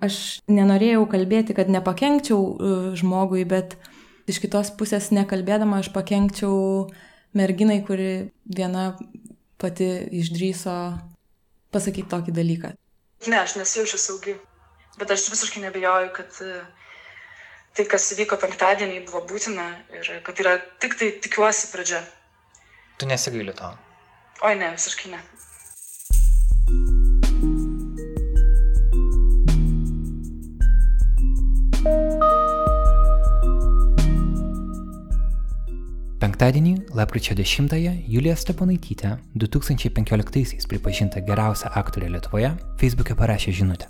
Aš 0.00 0.40
nenorėjau 0.48 1.04
kalbėti, 1.12 1.52
kad 1.56 1.68
nepakenkčiau 1.68 2.40
e, 2.40 2.74
žmogui, 2.96 3.44
bet 3.44 3.76
iš 4.30 4.40
kitos 4.40 4.72
pusės 4.72 5.10
nekalbėdama 5.12 5.82
aš 5.82 5.90
pakenkčiau 5.92 6.88
merginai, 7.36 7.82
kuri 7.84 8.30
viena 8.48 8.94
pati 9.60 9.90
išdryso 10.22 10.76
pasakyti 11.74 12.08
tokį 12.10 12.34
dalyką. 12.36 12.72
Ne, 13.28 13.36
aš 13.42 13.58
nesijaučiu 13.60 14.00
saugi, 14.00 14.36
bet 14.96 15.12
aš 15.12 15.26
visiškai 15.34 15.66
nebejoju, 15.66 16.08
kad 16.16 16.40
e, 16.46 16.62
tai, 17.76 17.84
kas 17.84 18.08
įvyko 18.16 18.40
penktadienį, 18.40 19.02
buvo 19.10 19.20
būtina 19.28 19.68
ir 19.98 20.08
kad 20.24 20.40
yra 20.40 20.56
tik 20.80 20.96
tai 20.96 21.12
tikiuosi 21.20 21.68
pradžia. 21.74 22.00
Tu 22.96 23.08
nesigaili 23.08 23.52
to? 23.56 23.68
Oi, 24.48 24.56
ne, 24.56 24.72
visiškai 24.78 25.12
ne. 25.12 25.20
Penktadienį, 36.20 36.74
lapkričio 36.92 37.32
10-ąją, 37.38 37.94
Julija 38.04 38.34
Steponaitytė, 38.36 39.14
2015-aisiais 39.40 40.68
pripažinta 40.68 41.22
geriausia 41.24 41.70
aktorė 41.80 42.10
Lietuvoje, 42.12 42.50
Facebook'e 42.82 43.16
parašė 43.16 43.54
žinutę. 43.62 43.88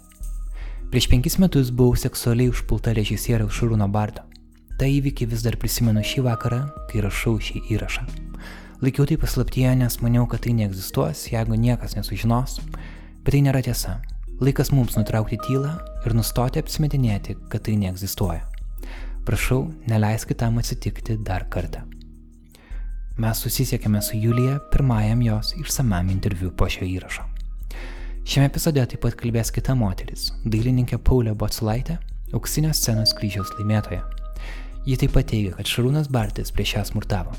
Prieš 0.93 1.09
penkis 1.11 1.39
metus 1.43 1.73
buvau 1.75 1.99
seksualiai 1.99 2.53
užpulta 2.53 2.95
režisieriaus 2.95 3.59
Šarūno 3.59 3.91
Bardo. 3.91 4.23
Ta 4.79 4.87
įvykį 4.87 5.27
vis 5.35 5.43
dar 5.43 5.59
prisimenu 5.59 6.07
šį 6.07 6.23
vakarą, 6.29 6.61
kai 6.93 7.03
rašau 7.03 7.41
šį 7.43 7.65
įrašą. 7.75 8.07
Laikiau 8.87 9.11
tai 9.11 9.19
paslaptyje, 9.19 9.75
nes 9.83 9.99
maniau, 9.99 10.31
kad 10.31 10.47
tai 10.47 10.55
neegzistuos, 10.55 11.27
jeigu 11.35 11.59
niekas 11.59 11.99
nesužinos, 11.99 12.61
bet 13.27 13.35
tai 13.35 13.43
nėra 13.43 13.67
tiesa. 13.67 13.99
Laikas 14.41 14.73
mums 14.73 14.97
nutraukti 14.97 15.37
tylą 15.47 15.77
ir 16.07 16.17
nustoti 16.17 16.63
apsimetinėti, 16.63 17.37
kad 17.53 17.67
tai 17.69 17.77
neegzistuoja. 17.77 18.47
Prašau, 19.29 19.67
neleiskite 19.91 20.41
tam 20.41 20.59
atsitikti 20.63 21.19
dar 21.21 21.45
kartą 21.53 21.85
mes 23.21 23.41
susisiekėme 23.45 24.01
su 24.05 24.17
Julija 24.17 24.59
pirmajam 24.73 25.21
jos 25.25 25.53
išsamam 25.61 26.09
interviu 26.13 26.51
po 26.57 26.69
šio 26.73 26.87
įrašo. 26.89 27.27
Šiame 28.31 28.49
epizode 28.49 28.85
taip 28.93 29.03
pat 29.05 29.17
kalbės 29.21 29.51
kita 29.53 29.75
moteris- 29.77 30.31
dailininkė 30.53 30.99
Paulė 30.99 31.35
Boculaitė, 31.35 31.99
auksinio 32.33 32.73
scenos 32.73 33.13
kryžiaus 33.19 33.53
laimėtoja. 33.59 34.03
Ji 34.87 34.97
taip 34.97 35.13
pat 35.13 35.27
teigia, 35.27 35.57
kad 35.57 35.67
Šarūnas 35.67 36.09
Bartis 36.09 36.51
prieš 36.51 36.75
ją 36.77 36.85
smurtavo. 36.85 37.35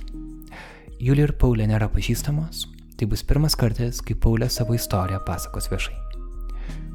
Julija 0.99 1.29
ir 1.29 1.33
Paulė 1.33 1.67
nėra 1.67 1.89
pažįstamos, 1.89 2.65
tai 2.97 3.05
bus 3.07 3.23
pirmas 3.23 3.55
kartas, 3.55 4.01
kai 4.01 4.13
Paulė 4.13 4.49
savo 4.49 4.73
istoriją 4.73 5.25
pasakos 5.25 5.69
viešai. 5.69 6.10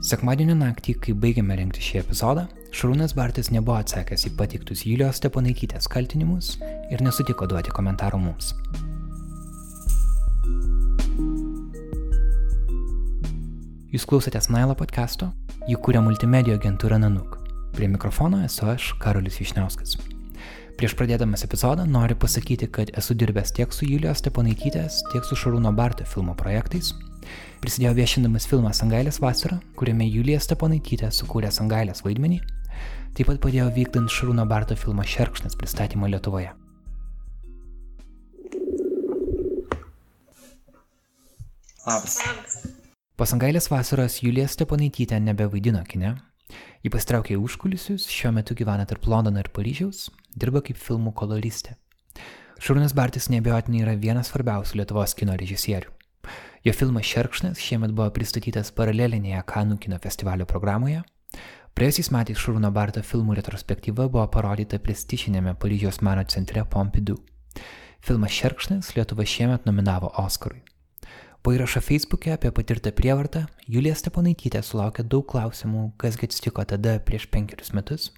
Sekmadienio 0.06 0.54
naktį, 0.54 0.92
kai 1.02 1.12
baigėme 1.18 1.56
rengti 1.58 1.80
šį 1.82 1.96
epizodą, 1.98 2.44
Šarūnas 2.70 3.10
Bartis 3.18 3.48
nebuvo 3.50 3.74
atsakęs 3.80 4.28
į 4.28 4.30
patiktus 4.38 4.84
Julijos 4.86 5.18
Steponaitytės 5.18 5.88
kaltinimus 5.90 6.52
ir 6.94 7.00
nesutiko 7.02 7.48
duoti 7.50 7.72
komentarų 7.74 8.20
mums. 8.22 8.52
Jūs 13.90 14.06
klausotės 14.06 14.46
Nailo 14.54 14.76
podcast'o, 14.78 15.32
jį 15.66 15.80
kūrė 15.82 16.04
multimedijų 16.06 16.60
agentūra 16.60 17.00
Nanuk. 17.02 17.40
Prie 17.74 17.90
mikrofono 17.90 18.44
esu 18.46 18.70
aš, 18.76 18.92
Karolis 19.02 19.40
Višniauskas. 19.42 19.96
Prieš 20.78 20.94
pradėdamas 20.94 21.42
epizodą 21.48 21.82
noriu 21.82 22.14
pasakyti, 22.14 22.70
kad 22.70 22.94
esu 22.94 23.18
dirbęs 23.18 23.56
tiek 23.58 23.74
su 23.74 23.90
Julijos 23.90 24.22
Steponaitytės, 24.22 25.02
tiek 25.10 25.26
su 25.26 25.34
Šarūno 25.34 25.74
Barto 25.74 26.06
filmo 26.06 26.38
projektais 26.38 26.94
Prisidėjo 27.62 27.94
viešindamas 27.96 28.46
filmą 28.50 28.70
Sangailės 28.76 29.20
vasara, 29.22 29.58
kuriame 29.78 30.06
Julija 30.08 30.42
Steponaitytė 30.44 31.08
sukūrė 31.14 31.50
Sangailės 31.54 32.04
vaidmenį, 32.06 32.42
taip 33.16 33.30
pat 33.30 33.40
padėjo 33.42 33.70
vykdant 33.74 34.12
Šarūno 34.12 34.44
Barto 34.48 34.76
filmo 34.78 35.04
Šerkšnas 35.06 35.56
pristatymą 35.58 36.10
Lietuvoje. 36.12 36.52
Labas. 41.86 42.18
Po 43.16 43.24
Sangailės 43.24 43.70
vasaros 43.72 44.18
Julija 44.20 44.48
Steponaitytė 44.50 45.20
nebevaidino 45.22 45.80
kine. 45.88 46.16
Ji 46.84 46.90
pastraukė 46.92 47.34
į 47.34 47.42
užkulisius, 47.42 48.04
šiuo 48.10 48.32
metu 48.36 48.54
gyvena 48.58 48.84
tarp 48.86 49.06
Londono 49.10 49.40
ir 49.42 49.48
Paryžiaus, 49.54 50.06
dirba 50.36 50.62
kaip 50.66 50.78
filmų 50.78 51.14
koloristė. 51.16 51.74
Šarūnas 52.62 52.94
Bartis 52.96 53.30
nebejotinai 53.32 53.82
yra 53.84 53.94
vienas 54.00 54.30
svarbiausių 54.32 54.80
Lietuvos 54.80 55.16
kino 55.18 55.34
režisierių. 55.38 55.90
Jo 56.66 56.72
filmas 56.72 57.06
Šerkšnas 57.06 57.60
šiemet 57.62 57.92
buvo 57.94 58.08
pristatytas 58.10 58.72
paralelinėje 58.74 59.38
Kanų 59.46 59.76
kino 59.84 60.00
festivalio 60.02 60.48
programoje. 60.50 61.04
Praėjusiais 61.78 62.08
metais 62.10 62.40
Šarūno 62.42 62.72
Barto 62.74 63.04
filmų 63.06 63.36
retrospektyva 63.38 64.08
buvo 64.10 64.24
parodyta 64.34 64.80
prestižinėme 64.82 65.52
Paryžiaus 65.62 66.00
meno 66.02 66.24
centre 66.26 66.64
Pompidou. 66.66 67.20
Filmas 68.02 68.34
Šerkšnas 68.34 68.90
Lietuva 68.96 69.28
šiemet 69.30 69.70
nominavo 69.70 70.10
Oscarui. 70.24 70.64
Po 71.38 71.54
įrašo 71.54 71.84
Facebook'e 71.86 72.34
apie 72.34 72.50
patirtą 72.50 72.90
prievartą, 72.90 73.44
Julija 73.70 73.94
Steponaitytė 74.02 74.64
sulaukė 74.66 75.06
daug 75.06 75.22
klausimų, 75.30 75.92
kasgi 76.02 76.26
atsitiko 76.26 76.66
tada 76.66 76.98
prieš 76.98 77.30
penkerius 77.30 77.70
metus. 77.78 78.10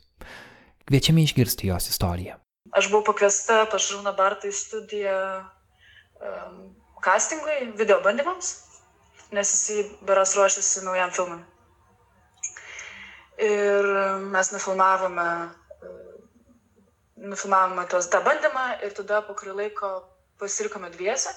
Kviečiame 0.88 1.28
išgirsti 1.28 1.68
jos 1.68 1.92
istoriją. 1.92 2.40
Aš 2.72 2.88
buvau 2.88 3.10
pakviesta 3.12 3.66
pas 3.68 3.84
Šarūną 3.92 4.16
Bartą 4.16 4.48
į 4.48 4.56
studiją 4.56 5.20
um, 6.24 6.77
castingui, 7.04 7.72
video 7.78 8.00
bandymams, 8.04 8.50
nes 9.32 9.52
jisai 9.54 9.84
beras 10.08 10.34
ruošiasi 10.36 10.84
naujam 10.86 11.12
filmui. 11.14 11.40
Ir 13.48 13.86
mes 14.34 14.52
nufilmavome, 14.54 15.28
nufilmavome 17.32 17.84
tos 17.90 18.08
tą 18.10 18.22
bandymą 18.26 18.64
ir 18.82 18.96
tada 18.98 19.20
po 19.26 19.36
kurį 19.38 19.54
laiko 19.62 19.92
pasirikome 20.40 20.90
dviese. 20.94 21.34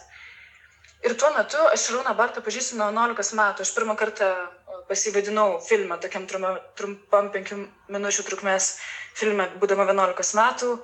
Ir 1.02 1.16
tuo 1.18 1.32
metu 1.34 1.62
aš 1.74 1.88
Šarūną 1.88 2.14
Bartą 2.18 2.44
pažįstu 2.46 2.78
nuo 2.78 2.92
11 2.94 3.38
metų. 3.38 3.66
Aš 3.66 3.72
pirmą 3.74 3.96
kartą 3.98 4.28
pasivadinau 4.90 5.62
filmą, 5.66 5.98
tokiam 6.02 6.28
trumpam 6.30 7.32
5 7.34 7.54
minučių 7.90 8.26
trukmės 8.28 8.76
filmą, 9.18 9.48
būdama 9.62 9.88
11 9.90 10.38
metų. 10.38 10.76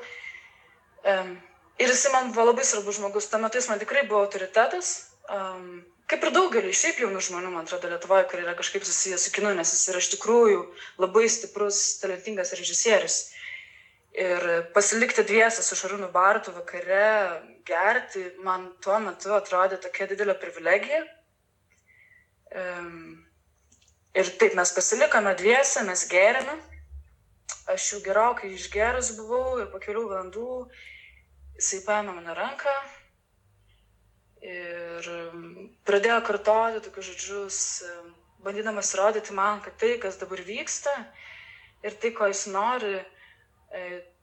Um, 1.08 1.36
Ir 1.78 1.92
jis 1.94 2.08
man 2.14 2.32
buvo 2.34 2.48
labai 2.50 2.66
svarbus 2.66 2.98
žmogus. 2.98 3.30
Tuo 3.30 3.40
metu 3.44 3.60
jis 3.60 3.70
man 3.70 3.80
tikrai 3.82 4.08
buvo 4.10 4.24
autoritetas. 4.26 4.94
Um, 5.30 5.84
kaip 6.10 6.24
ir 6.24 6.32
daugeliu 6.34 6.74
šiaip 6.74 7.02
jaunų 7.04 7.22
žmonių, 7.28 7.52
man 7.54 7.68
atrodo, 7.68 7.90
Lietuvoje, 7.92 8.26
kurie 8.32 8.46
yra 8.46 8.56
kažkaip 8.58 8.86
susijęs 8.88 9.28
su 9.28 9.34
kinu, 9.36 9.52
nes 9.54 9.74
jis 9.76 9.90
yra 9.92 10.02
iš 10.02 10.08
tikrųjų 10.16 10.62
labai 11.04 11.28
stiprus, 11.30 11.82
talentingas 12.02 12.56
režisierius. 12.58 13.20
Ir 14.18 14.48
pasilikti 14.74 15.22
dviesą 15.28 15.62
su 15.62 15.78
Šarūnu 15.78 16.10
Bartu 16.16 16.56
vakare, 16.56 17.12
gerti, 17.68 18.24
man 18.42 18.72
tuo 18.82 18.98
metu 19.04 19.36
atrodė 19.36 19.78
tokia 19.84 20.08
didelė 20.10 20.34
privilegija. 20.42 21.04
Um, 22.58 23.20
ir 24.18 24.34
taip 24.42 24.58
mes 24.58 24.74
pasilikome 24.74 25.36
dviesą, 25.38 25.86
mes 25.86 26.08
gerėme. 26.10 26.58
Aš 27.70 27.92
jau 27.92 28.02
gerokai 28.02 28.56
išgerus 28.56 29.12
buvau 29.20 29.60
ir 29.60 29.68
po 29.70 29.84
kelių 29.84 30.08
valandų 30.08 30.52
jisai 31.58 31.82
paėmė 31.86 32.14
mano 32.18 32.36
ranką 32.38 32.74
ir 34.46 35.08
pradėjo 35.88 36.20
kartoti 36.28 36.84
tokius 36.86 37.10
žodžius, 37.12 37.60
bandydamas 38.46 38.94
įrodyti 38.94 39.36
man, 39.38 39.62
kad 39.66 39.78
tai, 39.82 39.96
kas 40.02 40.20
dabar 40.22 40.44
vyksta 40.46 40.94
ir 41.86 41.98
tai, 42.02 42.14
ko 42.16 42.30
jis 42.30 42.46
nori, 42.54 43.00
e, 43.74 43.82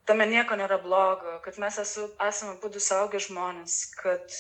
tame 0.09 0.27
nieko 0.31 0.57
nėra 0.59 0.79
blogo, 0.83 1.39
kad 1.45 1.59
mes 1.63 1.79
esu, 1.83 2.07
esame 2.29 2.57
būdų 2.63 2.83
saugę 2.83 3.21
žmonės, 3.23 3.77
kad 3.99 4.39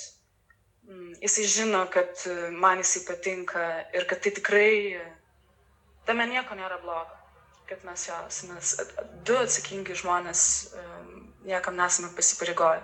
mm, 0.86 1.18
jisai 1.24 1.48
žino, 1.56 1.82
kad 1.92 2.24
man 2.54 2.82
jisai 2.84 3.04
patinka 3.08 3.66
ir 3.96 4.06
kad 4.10 4.22
tai 4.24 4.34
tikrai, 4.38 4.72
tame 6.06 6.28
nieko 6.30 6.56
nėra 6.58 6.78
blogo, 6.84 7.20
kad 7.68 7.84
mes 7.88 8.08
jo 8.08 8.16
esame 8.28 8.60
du 9.26 9.38
atsakingi 9.40 9.96
žmonės 9.96 10.42
niekam 11.48 11.76
nesame 11.76 12.10
pasipareigoję. 12.16 12.82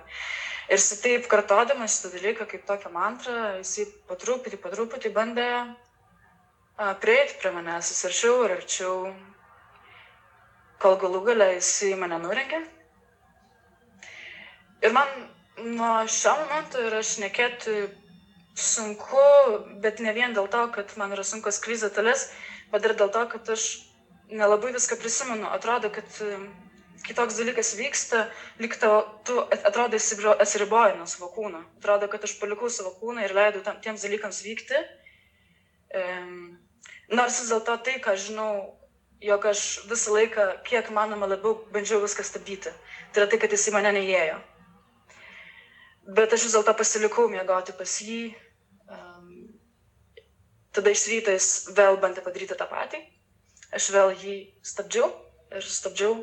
Ir 0.71 0.79
jis 0.79 1.01
taip 1.03 1.27
kartodamas 1.31 1.97
šitą 1.97 2.13
dalyką 2.15 2.47
kaip 2.51 2.67
tokią 2.67 2.91
mantrą, 2.95 3.37
jis 3.59 3.91
po 4.07 4.15
truputį, 4.21 4.61
po 4.63 4.71
truputį 4.71 5.11
bandė 5.17 5.49
prieiti 7.03 7.35
prie 7.41 7.51
manęs, 7.57 7.91
vis 7.93 8.05
arčiau 8.09 8.45
ir 8.47 8.55
arčiau, 8.55 8.95
kol 10.81 10.95
galų 11.03 11.25
galę 11.27 11.49
jis 11.57 11.73
į 11.91 11.97
mane 12.01 12.21
nurengė. 12.23 12.61
Ir 14.87 14.95
man 14.97 15.11
nuo 15.61 15.91
šio 16.09 16.37
momento 16.45 16.81
yra 16.87 17.03
šnekėti 17.05 17.75
sunku, 18.57 19.27
bet 19.83 20.01
ne 20.01 20.15
vien 20.17 20.33
dėl 20.37 20.49
to, 20.55 20.63
kad 20.73 20.95
man 21.01 21.13
yra 21.13 21.27
sunku 21.27 21.53
skryz 21.53 21.85
detalės, 21.85 22.31
bet 22.73 22.87
ir 22.87 22.97
dėl 22.97 23.13
to, 23.13 23.27
kad 23.35 23.53
aš 23.59 23.67
nelabai 24.31 24.73
viską 24.73 24.97
prisimenu. 25.03 25.51
Atrodo, 25.51 25.91
kad 25.93 26.09
kai 27.07 27.17
toks 27.17 27.39
dalykas 27.41 27.75
vyksta, 27.79 28.25
lyg 28.61 28.75
tavo, 28.81 29.03
tu 29.25 29.39
atrodo 29.41 29.99
atsiriboji 30.37 30.99
nuo 30.99 31.07
savo 31.09 31.31
kūno. 31.35 31.63
Atrodo, 31.79 32.09
kad 32.13 32.25
aš 32.27 32.37
palikau 32.41 32.69
savo 32.73 32.93
kūną 33.01 33.25
ir 33.25 33.37
leidau 33.37 33.63
tam, 33.65 33.81
tiems 33.85 34.05
dalykams 34.05 34.43
vykti. 34.45 34.83
Um, 36.01 36.59
nors 37.11 37.41
vis 37.41 37.51
dėlto 37.51 37.79
tai, 37.87 37.97
ką 38.05 38.15
žinau 38.21 38.53
jog 39.21 39.47
aš 39.47 39.63
visą 39.91 40.15
laiką, 40.17 40.47
kiek 40.65 40.91
manoma 40.97 41.29
labiau, 41.29 41.59
bandžiau 41.75 42.01
viską 42.05 42.25
stabdyti. 42.25 42.73
Tai 43.13 43.23
yra 43.23 43.31
tai, 43.31 43.41
kad 43.43 43.53
jis 43.53 43.69
į 43.69 43.75
mane 43.77 43.93
neįėjo. 43.97 44.39
Bet 46.17 46.33
aš 46.35 46.47
vis 46.49 46.57
dėlto 46.57 46.75
pasilikau 46.79 47.29
miegoti 47.33 47.75
pas 47.77 47.97
jį. 48.05 48.21
Um, 48.91 49.51
tada 50.75 50.93
iš 50.95 51.07
ryto 51.13 51.35
jis 51.35 51.51
vėl 51.77 52.01
bandė 52.03 52.25
padaryti 52.25 52.57
tą 52.59 52.69
patį. 52.71 53.03
Aš 53.77 53.91
vėl 53.95 54.15
jį 54.19 54.37
stabdžiau 54.67 55.11
ir 55.55 55.67
stabdžiau. 55.67 56.17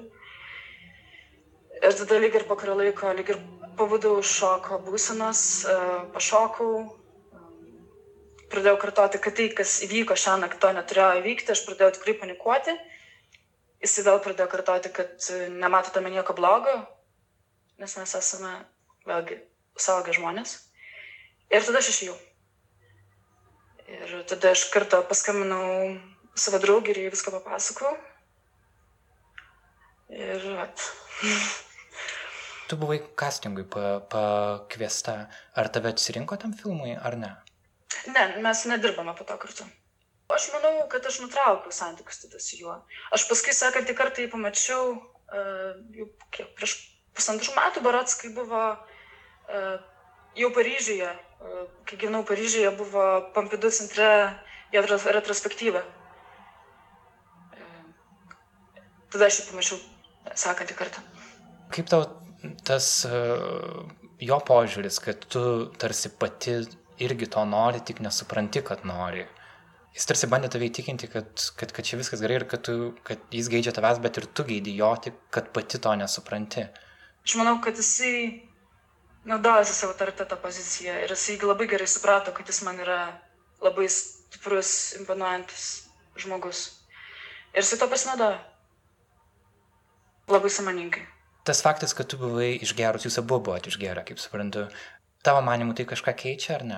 Ir 1.78 1.94
tada 1.94 2.18
lyg 2.22 2.36
ir 2.36 2.48
po 2.50 2.58
kurio 2.58 2.78
laiko, 2.80 3.12
lyg 3.14 3.34
ir 3.34 3.42
pavudau 3.78 4.22
šoko 4.26 4.80
būsenos, 4.88 5.42
uh, 5.70 6.00
pašokau, 6.16 6.72
pradėjau 8.52 8.78
kartoti, 8.82 9.20
kad 9.22 9.36
tai, 9.38 9.48
kas 9.56 9.78
įvyko 9.86 10.16
šią 10.18 10.38
naktį, 10.42 10.60
to 10.64 10.72
neturėjo 10.76 11.10
įvykti, 11.22 11.54
aš 11.54 11.64
pradėjau 11.68 11.98
tikrai 11.98 12.16
panikuoti. 12.22 12.76
Jis 13.84 14.00
vėl 14.08 14.22
pradėjo 14.24 14.48
kartoti, 14.50 14.92
kad 14.96 15.28
nemato 15.54 15.94
tame 15.94 16.10
nieko 16.14 16.34
blogo, 16.38 16.74
nes 17.82 17.94
mes 18.00 18.16
esame 18.18 18.56
vėlgi 19.06 19.38
saugę 19.78 20.16
žmonės. 20.18 20.58
Ir 21.54 21.64
tada 21.68 21.84
aš 21.84 21.92
išėjau. 21.94 22.16
Ir 23.88 24.18
tada 24.28 24.56
aš 24.56 24.66
kartą 24.74 25.04
paskambinau 25.08 25.94
savo 26.38 26.60
draugį 26.64 26.92
ir 26.94 27.04
jai 27.06 27.14
viską 27.14 27.38
papasakau. 27.38 27.94
Ir 30.18 30.52
at. 30.66 30.90
Tu 32.68 32.75
buvai 32.75 33.00
castingui 33.16 33.64
pakviesta. 34.12 35.14
Ar 35.56 35.69
tave 35.72 35.94
atsirinko 35.94 36.36
tam 36.36 36.54
filmui, 36.54 36.96
ar 37.10 37.16
ne? 37.16 37.30
Ne, 38.12 38.24
mes 38.44 38.64
nedirbame 38.68 39.14
po 39.16 39.24
to 39.28 39.38
kartu. 39.40 39.68
Aš 40.36 40.50
manau, 40.52 40.74
kad 40.92 41.06
aš 41.08 41.22
nutraukiau 41.24 41.72
santykius 41.72 42.19
tada 42.25 42.40
su 42.44 42.60
juo. 42.60 42.75
Aš 43.16 43.28
paskui 43.30 43.56
sekantį 43.56 43.96
kartą 43.96 44.25
jį 44.25 44.31
pamačiau 44.34 44.90
uh, 44.98 45.72
jau 45.96 46.10
kiek, 46.36 46.52
prieš 46.60 46.75
pusantrų 47.16 47.56
metų 47.56 47.84
barats, 47.86 48.18
kai 48.19 48.34
buvo 48.36 48.64
uh, 48.75 49.78
jau 50.36 50.52
Paryžiuje, 50.60 51.14
uh, 51.16 51.64
kai 51.88 52.02
gyvenau 52.04 52.28
Paryžiuje, 52.28 52.75
buvo 52.75 53.08
Pompidou 53.38 53.72
centre 53.72 54.12
jo 54.75 54.84
retrospektyva. 54.84 55.88
Uh, 57.56 57.90
tada 59.16 59.31
aš 59.31 59.40
jį 59.40 59.50
pamačiau 59.54 59.80
sekantį 60.36 60.81
kartą. 60.84 61.08
Kaip 61.72 61.88
tau 61.88 62.04
tas 62.68 62.90
uh, 63.08 63.86
jo 64.24 64.38
požiūris, 64.48 65.00
kad 65.04 65.26
tu 65.32 65.42
tarsi 65.80 66.12
pati 66.20 66.60
irgi 67.04 67.30
to 67.34 67.44
nori, 67.46 67.82
tik 67.86 68.02
nesupranti, 68.02 68.64
kad 68.66 68.86
nori. 68.88 69.26
Jis 69.98 70.06
tarsi 70.10 70.30
bandė 70.30 70.50
tave 70.54 70.68
įtikinti, 70.70 71.10
kad, 71.10 71.30
kad, 71.58 71.72
kad 71.74 71.86
čia 71.86 71.98
viskas 71.98 72.22
gerai 72.22 72.38
ir 72.40 72.46
kad, 72.50 72.62
tu, 72.66 72.92
kad 73.06 73.22
jis 73.34 73.50
geidžia 73.50 73.74
tavęs, 73.74 74.02
bet 74.04 74.20
ir 74.22 74.28
tu 74.30 74.46
geidi 74.46 74.76
jo, 74.78 74.92
tik 75.02 75.18
kad 75.34 75.50
pati 75.56 75.82
to 75.82 75.94
nesupranti. 75.98 76.68
Aš 77.26 77.38
manau, 77.40 77.58
kad 77.64 77.78
jisai 77.82 78.44
naudojasi 79.28 79.74
savo 79.74 79.96
autoriteto 79.96 80.38
poziciją 80.44 81.00
ir 81.04 81.14
jisai 81.14 81.40
labai 81.42 81.68
gerai 81.74 81.90
suprato, 81.90 82.34
kad 82.34 82.48
jis 82.48 82.62
man 82.68 82.78
yra 82.84 83.00
labai 83.64 83.90
stiprus, 83.90 84.72
imponuojantis 85.02 85.66
žmogus. 86.22 86.64
Ir 87.56 87.66
jisai 87.66 87.82
to 87.82 87.90
pasinaudojo. 87.90 88.38
Labai 90.30 90.52
samoningai. 90.52 91.08
Tas 91.48 91.64
faktas, 91.64 91.94
kad 91.96 92.10
tu 92.12 92.20
buvai 92.20 92.58
išgerus, 92.60 93.06
jūs 93.08 93.22
abu 93.22 93.38
buvote 93.40 93.72
išgerę, 93.72 94.04
kaip 94.08 94.20
suprantu, 94.20 94.66
Tavo 95.28 95.42
manimu 95.42 95.74
tai 95.76 95.84
kažką 95.86 96.14
keičia 96.16 96.54
ar 96.56 96.64
ne? 96.64 96.78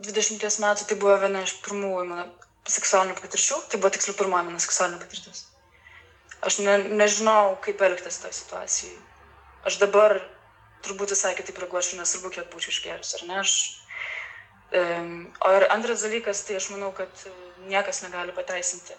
20 0.00 0.60
metų 0.64 0.86
tai 0.88 0.96
buvo 1.00 1.16
viena 1.20 1.42
iš 1.44 1.58
pirmųjų 1.64 2.04
mano 2.08 2.24
seksualinių 2.70 3.16
patirčių, 3.18 3.58
tai 3.68 3.80
buvo 3.82 3.90
tiksliau 3.92 4.16
pirmoji 4.16 4.46
mano 4.46 4.60
seksualinė 4.64 5.00
patirtis. 5.02 5.42
Aš 6.46 6.60
ne, 6.64 6.78
nežinau, 7.02 7.58
kaip 7.66 7.82
elgtis 7.84 8.20
toje 8.22 8.38
situacijoje. 8.38 8.96
Aš 9.68 9.76
dabar 9.82 10.16
turbūt 10.86 11.12
visai 11.12 11.34
kitaip 11.36 11.60
reaguočiau, 11.60 11.98
nesvarbu, 12.00 12.32
kiek 12.32 12.48
būčiau 12.54 12.72
išgerus, 12.72 13.12
ar 13.18 13.26
ne? 13.28 13.42
Aš, 13.42 13.56
um, 14.80 15.12
o 15.44 15.52
ir 15.58 15.68
antras 15.74 16.06
dalykas, 16.06 16.46
tai 16.48 16.56
aš 16.62 16.70
manau, 16.72 16.94
kad 16.96 17.28
niekas 17.68 18.00
negali 18.06 18.32
pateisinti 18.32 18.96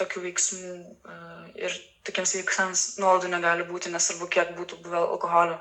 tokių 0.00 0.26
veiksmų 0.28 0.74
uh, 0.76 1.48
ir 1.60 1.74
tokiems 2.08 2.36
veiksmams 2.38 2.86
nuolaidų 3.00 3.32
negali 3.32 3.66
būti, 3.68 3.92
nesvarbu, 3.94 4.30
kiek 4.36 4.54
būtų 4.58 4.80
buvę 4.84 5.04
alkoholio. 5.06 5.58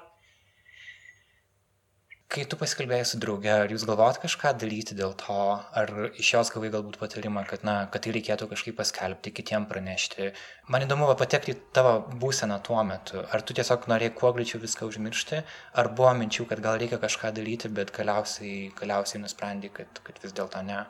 Kai 2.30 2.44
tu 2.46 2.58
pasikalbėjai 2.62 3.06
su 3.10 3.18
drauge, 3.18 3.50
ar 3.50 3.72
jūs 3.74 3.84
galvojat 3.90 4.20
kažką 4.22 4.52
daryti 4.62 4.94
dėl 4.94 5.16
to, 5.18 5.38
ar 5.82 5.90
iš 6.12 6.28
jos 6.36 6.52
gavai 6.54 6.70
galbūt 6.76 7.00
patarimą, 7.02 7.42
kad, 7.50 7.64
na, 7.66 7.74
kad 7.90 8.04
tai 8.06 8.14
reikėtų 8.14 8.46
kažkaip 8.52 8.78
paskelbti, 8.78 9.34
kitiem 9.40 9.66
pranešti. 9.72 10.28
Man 10.70 10.86
įdomu 10.86 11.08
va, 11.10 11.16
patekti 11.18 11.56
į 11.56 11.58
tavo 11.74 11.96
būseną 12.22 12.60
tuo 12.68 12.84
metu. 12.86 13.24
Ar 13.34 13.42
tu 13.42 13.58
tiesiog 13.58 13.90
norėjai 13.90 14.14
kuo 14.22 14.30
greičiau 14.38 14.62
viską 14.62 14.86
užmiršti, 14.92 15.42
ar 15.82 15.90
buvo 15.98 16.14
minčių, 16.22 16.46
kad 16.54 16.62
gal 16.68 16.78
reikia 16.78 17.02
kažką 17.02 17.34
daryti, 17.34 17.74
bet 17.82 17.96
galiausiai, 17.98 18.70
galiausiai 18.78 19.26
nusprendai, 19.26 19.74
kad, 19.82 20.06
kad 20.06 20.22
vis 20.22 20.38
dėlto 20.38 20.62
ne? 20.70 20.84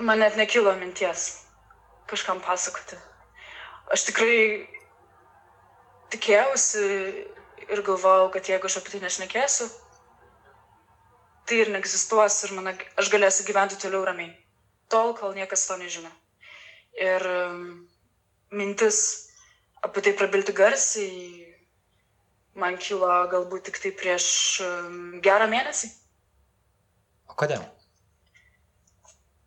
Man 0.00 0.22
net 0.22 0.36
nekilo 0.36 0.72
minties 0.80 1.42
kažkam 2.10 2.40
pasakoti. 2.42 2.96
Aš 3.92 4.06
tikrai 4.08 4.66
tikėjausi 6.10 6.84
ir 7.70 7.82
galvojau, 7.86 8.30
kad 8.34 8.48
jeigu 8.48 8.66
aš 8.66 8.78
apie 8.80 8.94
tai 8.94 9.00
nešnekėsiu, 9.04 9.68
tai 11.46 11.60
ir 11.62 11.72
neegzistuos 11.74 12.38
ir 12.46 12.54
mano, 12.56 12.74
aš 12.98 13.10
galėsiu 13.12 13.46
gyventi 13.46 13.78
toliau 13.82 14.02
ramiai. 14.06 14.32
Tol, 14.90 15.12
kol 15.18 15.34
niekas 15.36 15.66
to 15.68 15.76
nežino. 15.78 16.10
Ir 16.98 17.26
um, 17.30 17.60
mintis 18.50 19.02
apie 19.86 20.02
tai 20.06 20.14
prabilti 20.18 20.54
garsiai 20.56 21.50
man 22.58 22.78
kilo 22.82 23.10
galbūt 23.30 23.68
tik 23.68 23.78
tai 23.82 23.92
prieš 23.94 24.26
um, 24.64 25.20
gerą 25.22 25.46
mėnesį. 25.50 25.92
O 27.30 27.38
kodėl? 27.38 27.62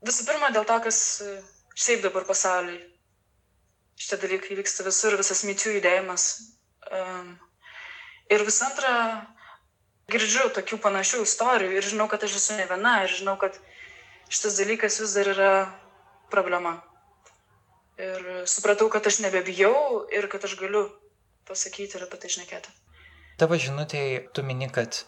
Visų 0.03 0.25
pirma, 0.27 0.51
dėl 0.55 0.65
to, 0.67 0.79
kas 0.83 0.97
šiaip 1.79 2.03
dabar 2.03 2.25
pasaulyje. 2.27 2.81
Šitie 3.99 4.17
dalykai 4.23 4.57
vyksta 4.57 4.83
visur, 4.83 5.15
visas 5.19 5.43
myčių 5.47 5.77
judėjimas. 5.77 6.25
Um, 6.91 7.35
ir 8.33 8.43
vis 8.43 8.57
antra, 8.65 8.93
girdžiu 10.11 10.49
tokių 10.55 10.79
panašių 10.83 11.21
istorijų 11.23 11.77
ir 11.77 11.87
žinau, 11.93 12.09
kad 12.11 12.25
aš 12.25 12.39
esu 12.41 12.57
ne 12.57 12.65
viena 12.69 12.97
ir 13.05 13.13
žinau, 13.13 13.37
kad 13.39 13.55
šitas 14.27 14.57
dalykas 14.59 14.99
vis 15.03 15.15
dar 15.15 15.29
yra 15.35 15.51
problema. 16.33 16.79
Ir 18.01 18.43
supratau, 18.49 18.89
kad 18.89 19.05
aš 19.07 19.21
nebebijau 19.23 20.07
ir 20.11 20.27
kad 20.31 20.43
aš 20.43 20.57
galiu 20.59 20.87
pasakyti 21.47 21.99
ir 21.99 22.07
apie 22.07 22.19
tai 22.19 22.31
šnekėti. 22.35 22.73
Tavo 23.37 23.57
žinutėje 23.59 24.25
tu 24.33 24.43
mini, 24.45 24.69
kad 24.73 25.03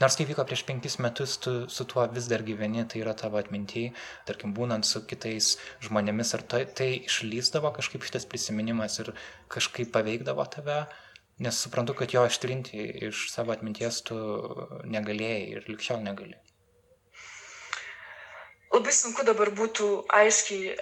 Nors 0.00 0.16
tai 0.16 0.24
vyko 0.26 0.44
prieš 0.48 0.64
penkis 0.66 0.96
metus, 1.04 1.36
tu 1.42 1.52
su 1.68 1.84
tuo 1.84 2.06
vis 2.14 2.26
dar 2.30 2.42
gyveni, 2.42 2.84
tai 2.88 3.02
yra 3.02 3.12
tavo 3.18 3.38
atmintyje, 3.38 3.92
tarkim, 4.26 4.54
būnant 4.56 4.88
su 4.88 5.04
kitais 5.06 5.56
žmonėmis, 5.84 6.32
ar 6.38 6.44
tai, 6.48 6.62
tai 6.78 6.88
išlyzdavo 7.04 7.74
kažkaip 7.76 8.06
šitas 8.08 8.26
prisiminimas 8.26 8.98
ir 9.04 9.12
kažkaip 9.52 9.92
paveikdavo 9.94 10.46
tave, 10.54 10.80
nes 11.44 11.60
suprantu, 11.64 11.94
kad 11.98 12.14
jo 12.14 12.24
ištrinti 12.26 12.80
iš 13.08 13.28
savo 13.34 13.52
atminties 13.54 14.00
tu 14.08 14.16
negalėjai 14.88 15.42
ir 15.56 15.68
likščiau 15.68 16.00
negali. 16.02 16.38
Labai 18.72 18.94
sunku 18.96 19.26
dabar 19.28 19.52
būtų 19.52 19.88
aiškiai 20.08 20.72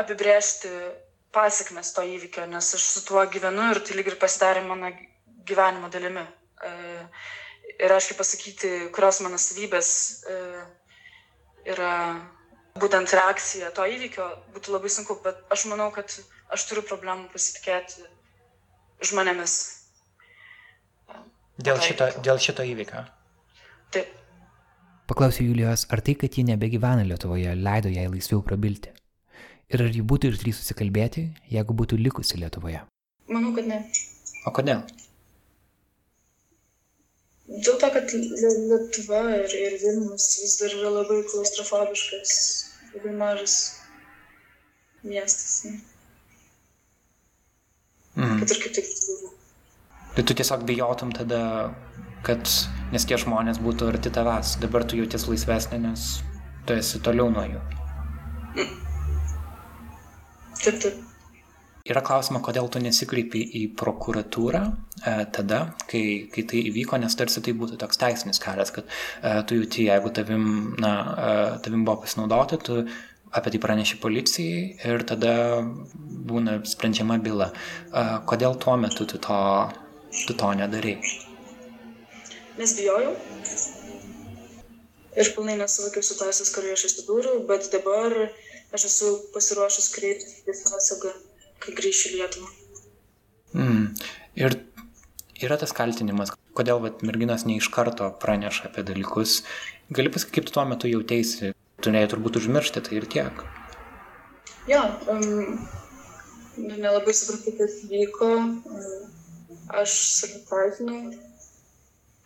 apibrėžti 0.00 0.70
pasiekmes 1.34 1.92
to 1.94 2.02
įvykio, 2.16 2.48
nes 2.50 2.74
aš 2.74 2.86
su 2.96 3.04
tuo 3.06 3.22
gyvenu 3.30 3.70
ir 3.70 3.80
tai 3.86 3.96
lyg 3.98 4.10
ir 4.10 4.18
pasidarė 4.18 4.64
mano 4.66 4.90
gyvenimo 5.46 5.90
dalimi. 5.94 6.26
Uh, 6.60 7.06
ir 7.80 7.94
aiškiai 7.94 8.18
pasakyti, 8.18 8.70
kurios 8.94 9.20
mano 9.24 9.38
savybės 9.40 9.90
e, 10.28 10.36
yra 11.72 11.94
būtent 12.80 13.12
reakcija 13.16 13.72
to 13.76 13.86
įvykio, 13.96 14.26
būtų 14.54 14.74
labai 14.74 14.92
sunku, 14.92 15.18
bet 15.24 15.40
aš 15.52 15.66
manau, 15.72 15.90
kad 15.94 16.12
aš 16.54 16.66
turiu 16.68 16.84
problemų 16.86 17.30
pasitikėti 17.32 18.06
žmonėmis. 19.10 19.56
Dėl 21.60 21.80
šito, 21.84 22.08
dėl 22.24 22.40
šito 22.40 22.64
įvykio? 22.64 23.02
Taip. 23.92 24.14
Paklausiu 25.10 25.48
Julijos, 25.48 25.84
ar 25.90 26.00
tai, 26.06 26.14
kad 26.16 26.36
ji 26.38 26.46
nebegyvena 26.46 27.04
Lietuvoje, 27.04 27.52
leido 27.58 27.90
jai 27.92 28.06
laisviau 28.08 28.44
prabilti? 28.46 28.94
Ir 29.70 29.84
ar 29.84 29.92
ji 29.94 30.02
būtų 30.06 30.30
išdrįsusi 30.32 30.76
kalbėti, 30.78 31.26
jeigu 31.50 31.74
būtų 31.76 31.98
likusi 32.00 32.40
Lietuvoje? 32.40 32.84
Manau, 33.30 33.52
kad 33.56 33.68
ne. 33.70 33.82
O 34.46 34.54
kodėl? 34.54 34.86
Dėl 37.50 37.80
to, 37.82 37.88
kad 37.90 38.12
Lietuva 38.14 39.20
ir, 39.40 39.54
ir 39.58 39.76
Vilnius 39.82 40.26
vis 40.38 40.52
dar 40.60 40.74
yra 40.76 40.92
labai 41.00 41.22
klaustrofobiškas, 41.26 42.34
labai 42.94 43.14
mažas 43.18 43.56
miestas. 45.02 45.56
Ne? 45.66 45.80
Mm. 48.14 48.38
Kad 48.38 48.54
ir 48.54 48.62
kaip 48.62 48.78
tik 48.78 48.94
buvo. 49.08 49.32
Tai 50.14 50.26
tu 50.26 50.38
tiesiog 50.38 50.62
bijotum 50.68 51.10
tada, 51.16 51.42
kad, 52.26 52.46
nes 52.94 53.06
tie 53.10 53.18
žmonės 53.18 53.58
būtų 53.62 53.90
arti 53.96 54.14
tavęs, 54.14 54.56
dabar 54.62 54.86
tu 54.86 55.02
jauties 55.02 55.26
laisvesnė, 55.30 55.82
nes 55.88 56.08
tu 56.70 56.78
esi 56.78 57.02
toliau 57.02 57.34
nuo 57.34 57.46
jų. 57.50 57.66
Mm. 58.54 58.74
Taip, 60.60 60.82
taip. 60.86 61.09
Yra 61.88 62.02
klausima, 62.04 62.42
kodėl 62.44 62.66
tu 62.68 62.80
nesikreipi 62.82 63.40
į 63.56 63.62
prokuratūrą 63.80 64.60
e, 64.68 65.12
tada, 65.32 65.60
kai, 65.88 66.02
kai 66.32 66.44
tai 66.50 66.60
įvyko, 66.68 66.98
nes 67.00 67.16
tarsi 67.16 67.40
tai 67.44 67.54
būtų 67.56 67.78
toks 67.80 68.00
teisinis 68.02 68.42
kelias, 68.42 68.72
kad 68.74 68.84
e, 68.84 69.32
tu 69.48 69.56
jauti, 69.56 69.86
jeigu 69.88 70.12
tavim, 70.12 70.44
na, 70.82 70.90
e, 71.00 71.30
tavim 71.64 71.86
buvo 71.88 72.02
pasinaudota, 72.02 72.58
tu 72.60 72.82
apie 73.32 73.54
tai 73.54 73.62
praneši 73.62 73.96
policijai 74.02 74.92
ir 74.92 75.06
tada 75.08 75.32
būna 76.28 76.58
sprendžiama 76.68 77.16
byla. 77.24 77.48
E, 77.48 78.04
kodėl 78.28 78.60
tuo 78.60 78.76
metu 78.76 79.08
tu 79.08 79.22
to, 79.22 79.40
tu 80.26 80.36
to 80.36 80.52
nedarai? 80.60 80.98
Nes 82.60 82.76
bijojau 82.76 83.14
ir 85.16 85.32
pilnai 85.34 85.56
nesuvokiau 85.64 86.04
situacijos, 86.04 86.52
kurioje 86.54 86.76
aš 86.76 86.86
atsidūriau, 86.90 87.40
bet 87.48 87.72
dabar 87.72 88.14
aš 88.76 88.86
esu 88.92 89.16
pasiruošęs 89.32 89.90
kreiptis 89.96 90.64
į 90.68 90.76
apsaugą 90.76 91.16
kai 91.60 91.76
grįšiu 91.76 92.10
į 92.10 92.18
Lietuvą. 92.20 92.50
Mm. 93.54 93.86
Ir 94.40 94.56
yra 95.44 95.56
tas 95.60 95.72
kaltinimas, 95.76 96.32
kodėl 96.56 96.82
vat, 96.84 97.02
merginos 97.06 97.46
ne 97.48 97.56
iš 97.60 97.70
karto 97.74 98.10
praneša 98.22 98.68
apie 98.70 98.84
dalykus. 98.86 99.40
Gali 99.90 100.12
pasakyti, 100.12 100.36
kaip 100.38 100.48
tu 100.48 100.56
tuo 100.56 100.66
metu 100.70 100.90
jautėsi, 100.90 101.54
turėjai 101.84 102.12
turbūt 102.12 102.38
užmiršti 102.40 102.84
tai 102.86 103.00
ir 103.00 103.08
tiek. 103.10 103.42
Jo, 104.70 104.82
um, 105.10 105.58
nelabai 106.56 107.14
supratau, 107.16 107.56
kas 107.58 107.80
vyko. 107.90 108.30
Aš 109.80 109.96
savitaikinau, 110.18 111.12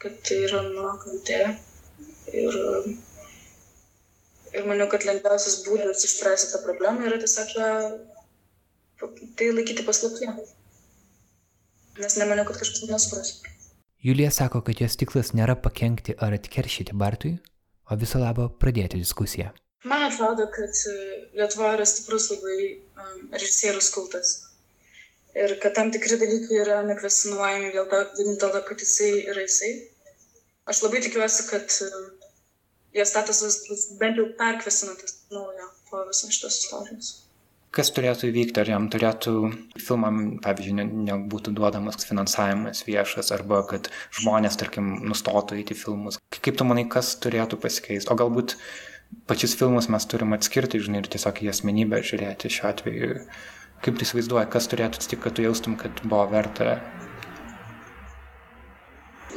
kad 0.03 0.17
tai 0.27 0.41
yra 0.47 0.63
mano 0.67 0.95
kaltė. 1.03 1.41
Ir, 2.33 2.57
ir 4.57 4.67
maniau, 4.69 4.89
kad 4.93 5.05
lengviausias 5.07 5.61
būdas 5.67 6.05
išspręsti 6.09 6.55
tą 6.55 6.63
problemą 6.65 7.05
yra 7.09 7.21
tiesiog 7.21 7.53
ją 7.59 7.71
tai 9.39 9.51
laikyti 9.55 9.85
paslaptyje. 9.87 10.35
Nes 12.03 12.17
nemaniau, 12.19 12.47
kad 12.49 12.59
kažkas 12.59 12.87
nesupras. 12.91 13.35
Julija 14.05 14.31
sako, 14.31 14.61
kad 14.67 14.81
jos 14.83 14.99
tikslas 15.01 15.33
nėra 15.39 15.55
pakengti 15.65 16.17
ar 16.21 16.35
atkeršyti 16.37 16.97
Bartui, 17.01 17.37
o 17.89 17.97
viso 18.01 18.19
labo 18.21 18.49
pradėti 18.63 19.01
diskusiją. 19.01 19.53
Man 19.89 20.07
atrodo, 20.09 20.47
kad 20.53 20.81
e, 20.91 20.97
Lietuva 21.39 21.75
yra 21.77 21.87
stiprus 21.89 22.31
labai 22.33 22.59
um, 22.73 23.23
režisierius 23.33 23.91
kultas. 23.95 24.35
Ir 25.37 25.57
kad 25.63 25.75
tam 25.79 25.91
tikri 25.95 26.19
dalykai 26.21 26.61
yra 26.63 26.79
nekvesionuojami 26.89 27.73
vien 27.75 28.37
dėl 28.41 28.53
to, 28.55 28.63
kad 28.69 28.85
jisai 28.85 29.11
yra 29.33 29.45
jisai. 29.45 29.73
Aš 30.71 30.85
labai 30.87 31.03
tikiuosi, 31.05 31.49
kad 31.51 31.79
uh, 31.89 32.31
jo 32.97 33.09
statusas 33.09 33.61
bus 33.69 33.89
bent 34.01 34.21
jau 34.21 34.31
perkvesionuotas 34.39 35.21
naujo 35.35 35.69
po 35.91 36.05
visos 36.09 36.33
šitos 36.37 36.61
istorijos 36.63 37.15
kas 37.75 37.91
turėtų 37.95 38.29
įvykti, 38.31 38.61
ar 38.63 38.71
jam 38.71 38.87
turėtų 38.93 39.35
filmam, 39.83 40.21
pavyzdžiui, 40.45 40.75
ne, 40.79 40.87
nebūtų 41.09 41.55
duodamas 41.57 42.07
finansavimas 42.07 42.85
viešas, 42.87 43.33
arba 43.35 43.63
kad 43.69 43.91
žmonės, 44.15 44.59
tarkim, 44.61 44.93
nustotų 45.09 45.59
įti 45.63 45.77
filmus. 45.79 46.21
Kaip 46.35 46.59
tu 46.61 46.67
manai, 46.69 46.87
kas 46.91 47.15
turėtų 47.25 47.59
pasikeisti? 47.63 48.11
O 48.13 48.19
galbūt 48.19 48.57
pačius 49.31 49.57
filmus 49.59 49.91
mes 49.93 50.07
turim 50.11 50.37
atskirti, 50.37 50.83
žinai, 50.83 51.03
ir 51.03 51.11
tiesiog 51.13 51.43
į 51.45 51.51
asmenybę 51.55 52.03
žiūrėti 52.07 52.53
šiuo 52.57 52.71
atveju. 52.71 53.21
Kaip 53.85 53.99
tu 53.99 54.07
įsivaizduoji, 54.07 54.51
kas 54.53 54.71
turėtų 54.73 55.01
atsitikti, 55.01 55.23
kad 55.27 55.37
tu 55.37 55.45
jaustum, 55.45 55.75
kad 55.81 56.05
buvo 56.07 56.25
verta? 56.33 56.79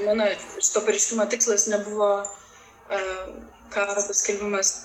Mano 0.06 0.29
šito 0.62 0.86
pareiškimo 0.86 1.25
tikslas 1.32 1.65
nebuvo 1.72 2.12
uh, 2.22 3.25
karo 3.74 3.98
paskelbimas 3.98 4.75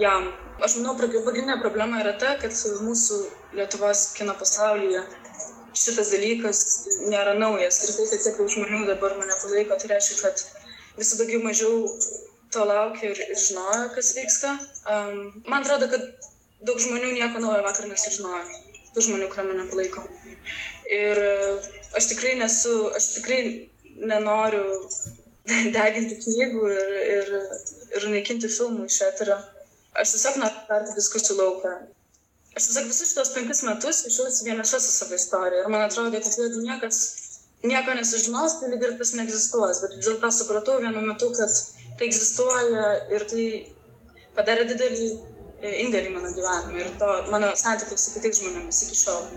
jam. 0.00 0.30
Aš 0.62 0.76
manau, 0.78 0.94
pagrindinė 0.98 1.58
problema 1.62 2.00
yra 2.02 2.14
ta, 2.20 2.36
kad 2.40 2.54
mūsų 2.86 3.18
Lietuvos 3.58 4.12
kino 4.16 4.34
pasaulyje 4.38 5.02
šitas 5.76 6.12
dalykas 6.12 6.60
nėra 7.08 7.34
naujas. 7.38 7.80
Ir 7.84 7.94
tai, 7.96 8.06
kad 8.10 8.24
tiek 8.26 8.36
daug 8.38 8.52
žmonių 8.52 8.82
dabar 8.88 9.16
mane 9.18 9.36
palaiko, 9.42 9.78
tai 9.80 9.94
reiškia, 9.94 10.18
kad 10.22 10.44
visi 10.98 11.18
daugiau 11.20 11.42
mažiau 11.44 11.86
to 12.52 12.66
laukia 12.68 13.10
ir, 13.10 13.22
ir 13.32 13.40
žinojo, 13.40 13.88
kas 13.96 14.12
vyksta. 14.18 14.52
Um, 14.92 15.42
man 15.48 15.64
atrodo, 15.64 15.88
kad 15.92 16.28
daug 16.68 16.80
žmonių 16.82 17.14
nieko 17.16 17.42
naujo 17.42 17.64
vakar 17.66 17.88
nesužinojo. 17.90 18.44
Tų 18.92 19.06
žmonių, 19.08 19.30
kurie 19.32 19.48
mane 19.48 19.66
palaiko. 19.70 20.04
Ir 20.92 21.20
aš 21.96 22.10
tikrai 22.12 22.36
nesu, 22.40 22.74
aš 22.92 23.14
tikrai 23.16 23.40
nenoriu 23.96 24.66
deginti 25.76 26.20
knygų 26.20 26.68
ir, 26.76 26.94
ir, 27.16 27.34
ir 27.96 28.08
naikinti 28.12 28.52
filmų 28.52 28.86
iš 28.90 29.00
eterio. 29.08 29.40
Aš 30.00 30.14
tiesiog 30.14 30.38
noriu 30.40 30.62
perti 30.68 30.94
diskusijų 30.96 31.36
lauką. 31.40 31.72
Aš 32.56 32.68
tiesiog 32.68 32.88
visus 32.88 33.10
šitos 33.10 33.32
penkis 33.34 33.60
metus 33.66 34.00
jaučiausi 34.06 34.46
vieniša 34.48 34.80
su 34.80 34.92
savo 34.94 35.18
istorija. 35.18 35.64
Ir 35.64 35.72
man 35.72 35.84
atrodo, 35.84 36.16
kad 36.16 36.38
jeigu 36.38 36.62
niekas 36.64 37.02
nieko 37.62 37.94
nesužinos, 37.98 38.58
tai 38.60 38.70
lyg 38.72 38.86
ir 38.86 38.96
tas 39.00 39.12
neegzistuos. 39.18 39.82
Bet 39.84 39.98
vis 39.98 40.08
dėlto 40.08 40.32
supratau 40.38 40.78
vienu 40.84 41.04
metu, 41.04 41.28
kad 41.36 41.60
tai 41.98 42.08
egzistuoja 42.08 42.88
ir 43.14 43.26
tai 43.32 43.44
padarė 44.36 44.66
didelį 44.72 45.06
e, 45.10 45.74
indėlį 45.84 46.14
mano 46.16 46.32
gyvenime 46.36 46.82
ir 46.86 46.90
to 47.02 47.12
mano 47.34 47.52
santykiai 47.62 48.00
su 48.00 48.16
kitais 48.16 48.40
žmonėmis 48.40 48.82
iki 48.86 48.98
šiol. 49.02 49.28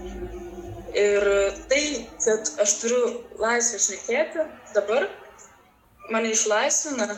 Ir 0.96 1.30
tai, 1.70 1.84
kad 2.24 2.52
aš 2.64 2.80
turiu 2.80 3.02
laisvę 3.44 3.82
šnekėti 3.84 4.48
dabar, 4.78 5.10
mane 6.16 6.32
išlaisvina 6.32 7.10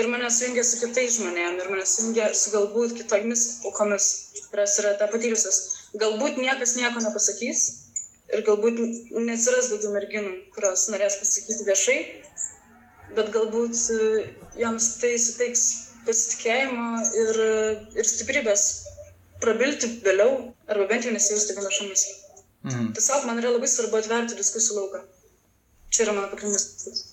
ir 0.00 0.08
mane 0.12 0.28
sujungia 0.30 0.64
su 0.66 0.80
kitais 0.82 1.16
žmonėm 1.16 1.56
ir 1.62 1.70
mane 1.72 1.86
sujungia 1.88 2.28
su 2.36 2.52
galbūt 2.54 2.94
kitomis 2.98 3.44
aukomis, 3.68 4.08
kurios 4.50 4.76
yra 4.82 4.94
tą 5.00 5.08
patyrusios. 5.12 5.60
Galbūt 6.02 6.40
niekas 6.42 6.76
nieko 6.80 7.02
nepasakys 7.04 7.62
ir 8.34 8.44
galbūt 8.48 8.82
neatsiras 9.28 9.70
daugiau 9.72 9.94
merginų, 9.94 10.34
kurios 10.56 10.86
norės 10.92 11.16
pasakyti 11.22 11.68
viešai, 11.70 11.98
bet 13.16 13.32
galbūt 13.34 13.80
e, 13.94 14.10
joms 14.60 14.90
tai 15.00 15.14
suteiks 15.22 15.64
pasitikėjimo 16.06 16.88
ir, 17.22 17.42
ir 17.96 18.08
stiprybės 18.12 18.68
prabilti 19.42 19.90
vėliau 20.04 20.30
arba 20.72 20.88
bent 20.92 21.06
jau 21.06 21.14
nesijausti 21.14 21.56
vienišomis. 21.56 22.06
Mhm. 22.66 22.94
Tiesiog 22.98 23.28
man 23.28 23.40
yra 23.42 23.54
labai 23.54 23.70
svarbu 23.70 24.00
atverti 24.00 24.38
diskusijų 24.38 24.80
lauką. 24.80 25.04
Čia 25.90 26.06
yra 26.06 26.16
mano 26.16 26.32
pagrindinis 26.32 26.66
tikslas. 26.72 27.04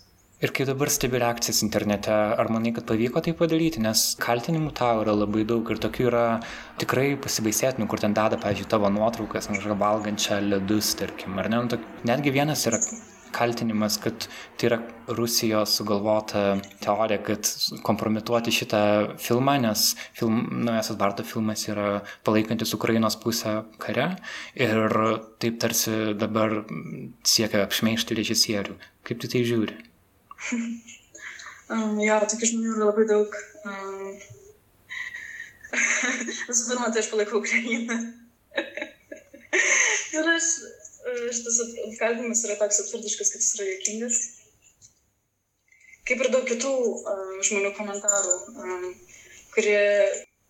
Ir 0.43 0.51
kai 0.51 0.65
dabar 0.67 0.89
stebi 0.91 1.21
reakcijas 1.21 1.61
internete, 1.63 2.11
ar 2.11 2.49
manai, 2.51 2.73
kad 2.75 2.83
pavyko 2.89 3.21
tai 3.23 3.31
padaryti, 3.39 3.79
nes 3.79 4.01
kaltinimų 4.19 4.73
tau 4.75 4.99
yra 5.05 5.13
labai 5.15 5.45
daug 5.47 5.69
ir 5.71 5.79
tokių 5.79 6.07
yra 6.09 6.23
tikrai 6.81 7.13
pasibaisėtinų, 7.23 7.87
kur 7.87 8.01
ten 8.03 8.11
deda, 8.17 8.35
pavyzdžiui, 8.41 8.67
tavo 8.73 8.89
nuotraukas, 8.91 9.47
kažką 9.47 9.77
valgančią 9.79 10.41
ledus, 10.43 10.89
tarkim, 10.99 11.37
ar 11.39 11.47
ne? 11.47 11.61
Nu, 11.63 11.79
netgi 12.09 12.33
vienas 12.35 12.65
yra 12.67 12.81
kaltinimas, 13.33 13.95
kad 14.03 14.27
tai 14.59 14.67
yra 14.67 14.79
Rusijos 15.07 15.77
sugalvota 15.79 16.57
teorija, 16.83 17.21
kad 17.23 17.47
kompromituoti 17.87 18.51
šitą 18.51 18.83
filmą, 19.23 19.55
nes 19.63 19.93
film, 20.19 20.43
naujasis 20.67 20.99
Barto 20.99 21.23
filmas 21.23 21.63
yra 21.71 21.87
palaikantis 22.27 22.75
Ukrainos 22.75 23.15
pusę 23.23 23.61
kare 23.79 24.11
ir 24.59 24.99
taip 25.39 25.63
tarsi 25.63 26.13
dabar 26.19 26.59
siekia 27.23 27.63
apšmeišti 27.63 28.21
režisierių. 28.21 28.77
Kaip 29.07 29.23
tu 29.23 29.31
tai 29.31 29.47
žiūri? 29.47 29.92
Um, 30.51 31.99
jo, 32.03 32.17
tokių 32.31 32.49
žmonių 32.49 32.73
yra 32.75 32.87
labai 32.89 33.05
daug. 33.09 33.37
Um, 33.63 34.15
visų 36.47 36.67
pirma, 36.69 36.91
tai 36.93 37.03
aš 37.03 37.09
palaikau 37.11 37.39
Ukrainą. 37.41 37.97
ir 40.17 40.29
aš, 40.35 40.49
šitas 41.37 41.61
apkaltinimas 41.87 42.43
yra 42.47 42.59
toks 42.59 42.83
absurdiškas, 42.83 43.33
kad 43.33 43.45
jis 43.45 43.55
yra 43.57 43.69
juokingas. 43.71 44.19
Kaip 46.03 46.19
ir 46.19 46.31
daug 46.33 46.45
kitų 46.49 46.73
um, 46.73 47.39
žmonių 47.47 47.71
komentarų, 47.77 48.35
um, 48.59 48.85
kurie 49.55 49.79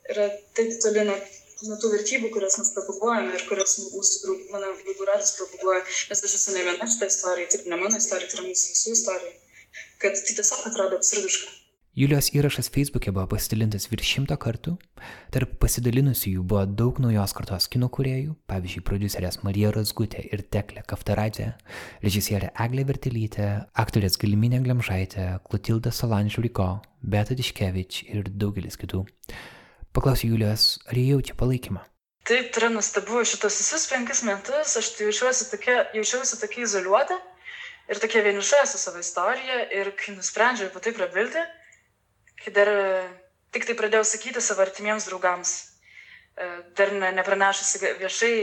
yra 0.10 0.28
taip 0.58 0.74
toli 0.84 1.06
nuo, 1.08 1.20
nuo 1.68 1.78
tų 1.80 1.94
vertybių, 1.94 2.34
kurias 2.34 2.58
mes 2.60 2.74
propaguojame 2.76 3.38
ir 3.38 3.46
kurias 3.48 3.78
mūsų, 3.94 4.36
mano 4.52 4.74
draugų 4.82 5.08
ratas 5.08 5.36
propaguoja. 5.38 5.86
Nes 6.10 6.26
aš 6.26 6.36
esu 6.40 6.58
ne 6.58 6.66
viena 6.66 6.90
šitą 6.90 7.12
istoriją, 7.14 7.54
tai 7.54 7.64
ne 7.70 7.80
mano 7.80 8.02
istorija, 8.02 8.32
tai 8.32 8.42
yra 8.42 8.50
mūsų 8.50 8.74
visų 8.74 8.98
istorija 8.98 9.43
kad 10.02 10.16
tai 10.18 10.40
tiesiog 10.40 10.72
atrodo 10.72 11.02
absurdiška. 11.02 11.60
Julijos 11.94 12.32
įrašas 12.34 12.72
Facebook'e 12.74 13.12
buvo 13.14 13.28
pasidalintas 13.36 13.84
virš 13.92 14.16
šimto 14.16 14.34
kartų. 14.42 14.72
Tarp 15.30 15.52
pasidalinusiųjų 15.62 16.42
buvo 16.42 16.64
daug 16.66 16.98
naujos 17.04 17.36
kartos 17.38 17.68
kino 17.70 17.86
kuriejų, 17.94 18.34
pavyzdžiui, 18.50 18.82
producerės 18.88 19.38
Marija 19.46 19.70
Razgutė 19.76 20.24
ir 20.26 20.42
Teklė 20.56 20.82
Kaftaradė, 20.90 21.52
režisierė 22.02 22.50
Eglė 22.66 22.88
Vertelytė, 22.90 23.50
aktorės 23.78 24.18
Galiminė 24.18 24.64
Glemžaitė, 24.66 25.28
Klotilda 25.46 25.94
Solanžuriko, 25.94 26.80
Beta 27.06 27.38
Diškevič 27.38 28.08
ir 28.08 28.26
daugelis 28.26 28.80
kitų. 28.82 29.04
Paklausiu 29.94 30.32
Julijos, 30.32 30.80
ar 30.90 30.98
jie 30.98 31.12
jaučia 31.12 31.38
palaikymą? 31.38 31.86
Taip, 32.26 32.50
tai 32.56 32.64
yra 32.64 32.72
nuostabu, 32.74 33.22
šitos 33.28 33.60
visus 33.62 33.86
penkis 33.92 34.24
metus 34.26 34.74
aš 34.82 34.96
tai 34.96 35.12
jaučiausi 35.12 35.52
tokia, 35.52 35.78
jaučiausi 35.94 36.42
tokia 36.42 36.66
izoliuota 36.66 37.22
ir 37.92 38.00
tokia 38.00 38.24
vieniša 38.24 38.64
su 38.70 38.80
savo 38.80 39.02
istorija 39.04 39.60
ir 39.80 39.92
kai 40.00 40.16
nusprendžiau 40.16 40.70
apie 40.70 40.84
tai 40.88 40.94
prabilti, 40.98 41.44
kai 42.44 42.54
dar 42.56 42.72
tik 43.54 43.68
tai 43.70 43.76
pradėjau 43.78 44.06
sakyti 44.08 44.42
savo 44.42 44.64
artimiems 44.66 45.08
draugams. 45.10 45.54
E, 46.34 46.46
dar 46.78 46.94
ne, 46.98 47.12
nepranešusi 47.20 47.82
viešai, 48.00 48.36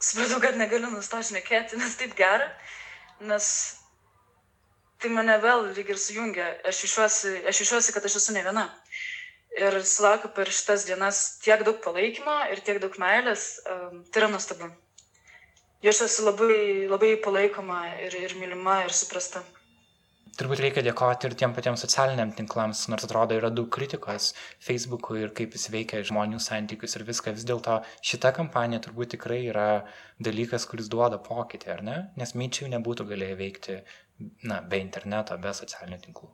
supratau, 0.00 0.40
kad 0.44 0.56
negaliu 0.60 0.88
nustoti 0.92 1.32
šnekėti, 1.32 1.80
nes 1.80 1.98
taip 2.00 2.14
gera, 2.16 2.46
nes 3.20 3.50
tai 5.02 5.12
mane 5.12 5.36
vėl 5.42 5.68
lyg 5.76 5.92
ir 5.92 6.00
sujungia. 6.00 6.48
Aš 6.70 6.86
išuosi, 6.88 7.34
aš 7.50 7.62
išuosi 7.66 7.92
kad 7.96 8.08
aš 8.08 8.18
esu 8.22 8.36
ne 8.36 8.46
viena. 8.46 8.66
Ir 9.56 9.78
sulaukiu 9.88 10.32
per 10.36 10.50
šitas 10.52 10.84
dienas 10.88 11.20
tiek 11.44 11.62
daug 11.64 11.78
palaikymo 11.84 12.42
ir 12.52 12.60
tiek 12.64 12.80
daug 12.80 12.96
meilės, 13.00 13.46
um, 13.72 14.02
tai 14.12 14.24
yra 14.24 14.32
nuostabu. 14.32 14.68
Esu 15.82 16.24
labai, 16.24 16.88
labai 16.88 17.16
palaikoma 17.20 17.84
ir, 18.00 18.14
ir 18.16 18.34
mylima 18.40 18.82
ir 18.86 18.92
suprasta. 18.96 19.42
Turbūt 20.36 20.60
reikia 20.60 20.82
dėkoti 20.84 21.28
ir 21.28 21.34
tiem 21.40 21.52
patiems 21.56 21.80
socialiniam 21.84 22.32
tinklams, 22.36 22.82
nors 22.92 23.04
atrodo 23.06 23.36
yra 23.38 23.48
daug 23.48 23.70
kritikos 23.72 24.34
Facebook'ui 24.60 25.22
ir 25.24 25.30
kaip 25.36 25.54
jis 25.56 25.70
veikia 25.72 26.02
žmonių 26.04 26.40
santykius 26.44 26.96
ir 26.98 27.04
viską. 27.08 27.32
Vis 27.36 27.46
dėlto 27.48 27.78
šita 28.04 28.34
kampanija 28.36 28.82
turbūt 28.84 29.14
tikrai 29.14 29.38
yra 29.48 29.86
dalykas, 30.20 30.66
kuris 30.68 30.90
duoda 30.92 31.16
pokytį, 31.16 31.70
ar 31.72 31.82
ne? 31.88 31.96
Nes 32.20 32.34
myčiai 32.36 32.68
nebūtų 32.74 33.08
galėję 33.08 33.38
veikti 33.40 33.78
na, 34.44 34.60
be 34.60 34.80
interneto, 34.84 35.36
be 35.40 35.56
socialinių 35.56 36.02
tinklų. 36.04 36.28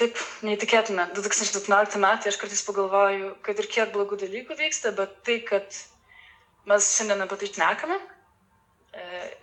Taip, 0.00 0.16
neįtikėtina. 0.48 1.10
2017 1.16 2.00
metai 2.00 2.32
aš 2.32 2.40
kartais 2.40 2.64
pagalvoju, 2.64 3.34
kad 3.44 3.60
ir 3.60 3.68
kiek 3.76 3.92
blogų 3.92 4.22
dalykų 4.24 4.56
vyksta, 4.56 4.96
bet 4.96 5.18
tai, 5.28 5.42
kad 5.44 5.82
mes 6.68 6.94
šiandien 6.96 7.28
apie 7.28 7.42
tai 7.42 7.52
šnekame 7.52 8.00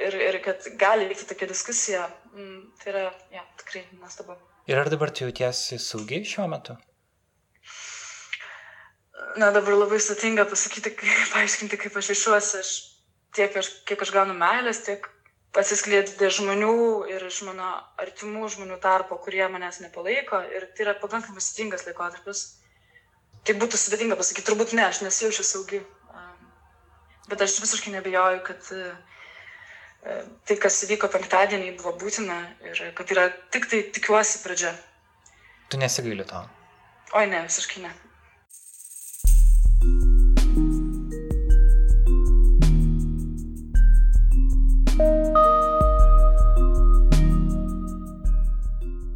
ir, 0.07 0.17
ir 0.29 0.39
kad 0.43 0.65
gali 0.79 1.07
vykti 1.09 1.27
tokia 1.29 1.47
diskusija, 1.50 2.07
mm, 2.33 2.59
tai 2.81 2.91
yra 2.93 3.05
ja, 3.33 3.45
tikrai 3.62 3.85
nuostabu. 4.00 4.38
Ir 4.69 4.81
ar 4.81 4.89
dabar 4.89 5.12
tu 5.13 5.25
jautiesi 5.25 5.79
saugi 5.81 6.24
šiuo 6.25 6.47
metu? 6.51 6.77
Na, 9.39 9.51
dabar 9.51 9.75
labai 9.75 10.00
sudėtinga 10.00 10.47
pasakyti, 10.50 10.95
kaip, 11.00 11.17
paaiškinti, 11.33 11.79
kaip 11.81 12.00
aš 12.01 12.13
išuosi. 12.15 12.62
Aš, 12.63 12.71
tiek, 13.35 13.55
aš, 13.62 13.71
kiek 13.89 14.01
aš 14.05 14.13
gaunu 14.15 14.35
meilės, 14.39 14.83
tiek 14.88 15.09
pasiskleidė 15.55 16.29
žmonių 16.35 16.75
ir 17.13 17.24
iš 17.29 17.41
mano 17.47 17.69
artimų 18.01 18.50
žmonių 18.55 18.79
tarpo, 18.83 19.17
kurie 19.24 19.45
manęs 19.51 19.81
nepalaiko. 19.83 20.41
Ir 20.51 20.69
tai 20.75 20.88
yra 20.88 20.95
pakankamai 21.00 21.43
sudėtingas 21.43 21.88
laikotarpis. 21.88 22.45
Tai 23.45 23.53
būtų 23.62 23.77
sudėtinga 23.77 24.17
pasakyti, 24.19 24.47
turbūt 24.50 24.74
ne, 24.75 24.88
aš 24.89 25.03
nesijaučiu 25.05 25.45
saugi. 25.45 25.83
Bet 27.29 27.41
aš 27.41 27.59
visiškai 27.62 27.93
nebejoju, 27.95 28.41
kad 28.45 28.67
e, 28.74 28.91
tai, 30.05 30.57
kas 30.62 30.81
įvyko 30.85 31.09
penktadienį, 31.13 31.75
buvo 31.79 31.95
būtina 32.01 32.38
ir 32.67 32.81
kad 32.97 33.12
yra 33.15 33.29
tik 33.53 33.69
tai, 33.71 33.81
tikiuosi, 33.95 34.41
pradžia. 34.45 34.75
Tu 35.69 35.81
nesigaili 35.81 36.25
to? 36.29 36.41
Oi, 37.15 37.25
ne, 37.31 37.45
visiškai 37.47 37.85
ne. 37.85 37.93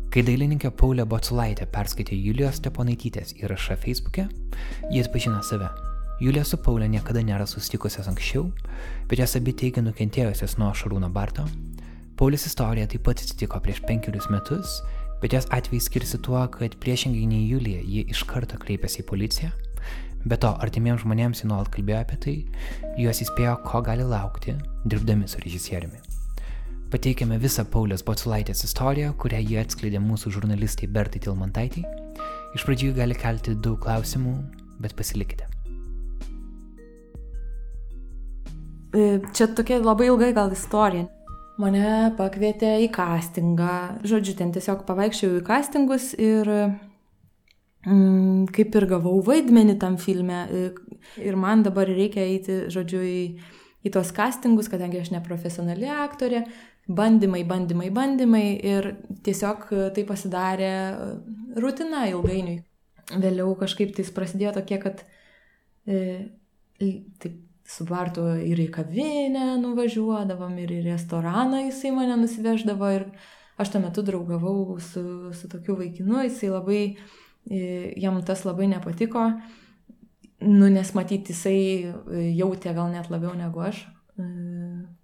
Kai 0.10 0.24
dailininkė 0.26 0.72
Paulė 0.74 1.06
Boculaitė 1.06 1.68
perskaitė 1.70 2.18
Julijos 2.18 2.58
Steponaitytės 2.58 3.36
įrašą 3.44 3.78
Facebook'e, 3.84 4.26
jie 4.90 5.06
atpažino 5.06 5.44
save. 5.46 5.70
Julija 6.20 6.44
su 6.44 6.58
Paulė 6.60 6.90
niekada 6.92 7.22
nėra 7.24 7.46
susitikusios 7.48 8.10
anksčiau, 8.12 8.50
bet 9.08 9.22
jas 9.22 9.38
abi 9.40 9.54
teigia 9.56 9.80
nukentėjusios 9.86 10.58
nuo 10.60 10.74
Šarūno 10.76 11.08
Barto. 11.16 11.46
Paulius 12.20 12.44
istorija 12.50 12.90
taip 12.92 13.06
pat 13.08 13.22
atsitiko 13.24 13.62
prieš 13.64 13.80
penkerius 13.88 14.28
metus, 14.28 14.82
bet 15.22 15.32
jos 15.32 15.48
atvejai 15.56 15.86
skirsi 15.86 16.20
tuo, 16.20 16.42
kad 16.52 16.76
priešingai 16.84 17.24
nei 17.32 17.46
Julija, 17.48 17.80
ji 17.80 18.04
iš 18.12 18.26
karto 18.28 18.60
kreipėsi 18.60 19.00
į 19.00 19.06
policiją. 19.08 19.54
Be 20.28 20.36
to, 20.36 20.52
artimiems 20.60 21.06
žmonėms 21.06 21.40
ji 21.46 21.48
nuolat 21.48 21.72
kalbėjo 21.72 22.02
apie 22.04 22.18
tai, 22.26 22.34
juos 23.00 23.22
įspėjo, 23.24 23.54
ko 23.64 23.80
gali 23.88 24.04
laukti, 24.04 24.58
dirbdami 24.84 25.30
su 25.32 25.40
režisieriumi. 25.40 26.02
Pateikėme 26.92 27.38
visą 27.40 27.64
Paulės 27.64 28.04
Boculaitės 28.04 28.66
istoriją, 28.68 29.14
kurią 29.22 29.40
jie 29.46 29.62
atskleidė 29.62 30.02
mūsų 30.04 30.34
žurnalistai 30.36 30.90
Bertai 30.92 31.24
Tilmantaitį. 31.24 31.86
Iš 32.58 32.68
pradžių 32.68 32.92
gali 33.00 33.16
kelti 33.16 33.56
daug 33.56 33.80
klausimų, 33.86 34.36
bet 34.84 34.98
pasilikite. 35.00 35.48
Čia 38.92 39.48
tokia 39.56 39.80
labai 39.84 40.10
ilgai 40.10 40.34
gal 40.34 40.52
istorija. 40.54 41.08
Mane 41.60 42.14
pakvietė 42.16 42.78
į 42.86 42.88
castingą. 42.96 44.00
Žodžiu, 44.08 44.38
ten 44.40 44.54
tiesiog 44.56 44.86
pavaikščiau 44.88 45.42
į 45.42 45.44
castingus 45.48 46.14
ir 46.16 46.48
mm, 47.84 48.48
kaip 48.56 48.78
ir 48.80 48.88
gavau 48.88 49.18
vaidmenį 49.28 49.76
tam 49.82 49.98
filme. 50.00 50.46
E, 50.48 50.72
ir 51.20 51.36
man 51.40 51.66
dabar 51.68 51.90
reikia 51.92 52.24
eiti, 52.24 52.62
žodžiu, 52.72 53.02
į, 53.04 53.20
į 53.84 53.92
tos 53.92 54.14
castingus, 54.16 54.72
kadangi 54.72 55.02
aš 55.02 55.12
neprofesionali 55.12 55.92
aktorė, 55.92 56.46
bandymai, 56.88 57.44
bandymai, 57.48 57.90
bandymai 57.92 58.46
ir 58.64 58.94
tiesiog 59.28 59.68
e, 59.74 59.84
tai 59.98 60.08
pasidarė 60.08 60.72
e, 60.72 61.12
rutina 61.60 62.06
ilgainiui. 62.14 62.62
Vėliau 63.20 63.52
kažkaip 63.60 63.92
tai 63.98 64.08
prasidėjo 64.16 64.56
tokie, 64.62 64.80
kad 64.80 65.04
e, 65.84 66.02
taip 67.20 67.49
su 67.70 67.86
Bartu 67.86 68.26
ir 68.42 68.60
į 68.64 68.70
kavinę 68.74 69.54
nuvažiuodavom, 69.62 70.56
ir 70.64 70.74
į 70.80 70.80
restoraną 70.88 71.62
jisai 71.68 71.92
mane 71.94 72.18
nusiveždavo 72.18 72.90
ir 72.96 73.06
aš 73.62 73.74
tuo 73.74 73.82
metu 73.84 74.02
draugavau 74.06 74.80
su, 74.82 75.04
su 75.36 75.50
tokiu 75.52 75.76
vaikinu, 75.78 76.24
jisai 76.26 76.50
labai, 76.50 76.82
jam 78.00 78.20
tas 78.26 78.46
labai 78.48 78.70
nepatiko, 78.72 79.28
nu 80.48 80.70
nes 80.72 80.94
matyti 80.96 81.36
jisai 81.36 82.34
jautė 82.40 82.74
gal 82.74 82.90
net 82.94 83.12
labiau 83.14 83.36
negu 83.38 83.62
aš, 83.68 83.84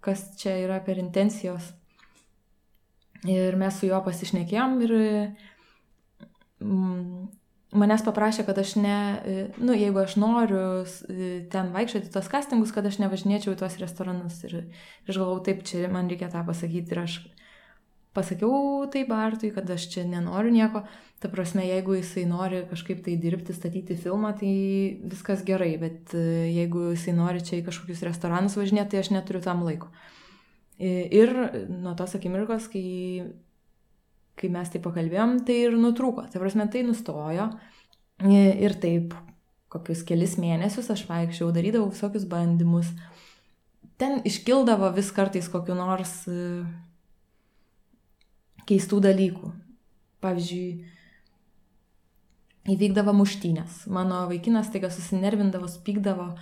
kas 0.02 0.26
čia 0.40 0.56
yra 0.64 0.80
per 0.84 0.98
intencijos. 0.98 1.70
Ir 3.26 3.56
mes 3.58 3.78
su 3.78 3.88
juo 3.88 4.00
pasišnekėjom 4.04 4.80
ir 4.86 4.92
mm, 6.60 7.28
manęs 7.78 8.04
paprašė, 8.06 8.44
kad 8.48 8.58
aš 8.60 8.74
ne, 8.80 8.98
nu, 9.58 9.74
jeigu 9.76 10.02
aš 10.02 10.16
noriu 10.20 10.64
ten 11.52 11.72
vaikščioti 11.74 12.12
tos 12.14 12.28
castingus, 12.32 12.74
kad 12.74 12.86
aš 12.88 13.00
nevažinėčiau 13.02 13.54
į 13.54 13.60
tuos 13.60 13.78
restoranus. 13.82 14.42
Ir, 14.48 14.58
ir 14.66 15.12
aš 15.12 15.20
galvau, 15.20 15.40
taip, 15.44 15.64
čia 15.66 15.86
man 15.92 16.10
reikia 16.12 16.30
tą 16.32 16.42
pasakyti. 16.46 16.94
Ir 16.94 17.02
aš 17.04 17.18
pasakiau 18.16 18.86
tai 18.92 19.04
Bartui, 19.08 19.52
kad 19.54 19.68
aš 19.70 19.88
čia 19.92 20.06
nenoriu 20.08 20.54
nieko. 20.54 20.84
Ta 21.20 21.30
prasme, 21.32 21.64
jeigu 21.64 21.96
jisai 21.96 22.26
nori 22.28 22.62
kažkaip 22.68 23.00
tai 23.04 23.16
dirbti, 23.20 23.54
statyti 23.56 23.96
filmą, 23.96 24.34
tai 24.36 24.52
viskas 25.12 25.44
gerai. 25.46 25.74
Bet 25.80 26.12
jeigu 26.16 26.90
jisai 26.92 27.16
nori 27.16 27.44
čia 27.44 27.60
į 27.60 27.66
kažkokius 27.68 28.04
restoranus 28.08 28.58
važinėti, 28.58 28.94
tai 28.94 29.02
aš 29.04 29.12
neturiu 29.14 29.44
tam 29.44 29.64
laiko. 29.66 29.92
Ir 30.76 31.32
nuo 31.72 31.94
tos 31.96 32.18
akimirkos, 32.18 32.68
kai, 32.72 32.84
kai 34.36 34.50
mes 34.52 34.70
tai 34.72 34.80
pakalbėjom, 34.84 35.38
tai 35.48 35.60
ir 35.66 35.76
nutrūko. 35.80 36.26
Tai 36.32 36.42
prasme, 36.42 36.68
tai 36.72 36.84
nustojo. 36.86 37.50
Ir 38.26 38.76
taip, 38.80 39.14
kokius 39.72 40.02
kelis 40.08 40.36
mėnesius 40.40 40.90
aš 40.92 41.04
vaikščiau, 41.08 41.52
darydavau 41.54 41.90
visokius 41.92 42.26
bandymus. 42.28 42.92
Ten 44.00 44.20
iškildavo 44.28 44.90
vis 44.96 45.08
kartais 45.16 45.48
kokiu 45.48 45.76
nors 45.76 46.12
e, 46.28 46.64
keistų 48.68 49.00
dalykų. 49.08 49.52
Pavyzdžiui, 50.24 50.68
įvykdavo 52.72 53.14
muštynės. 53.16 53.84
Mano 53.92 54.24
vaikinas 54.30 54.70
taiga 54.72 54.90
susinervindavo, 54.92 55.68
spykdavo 55.70 56.32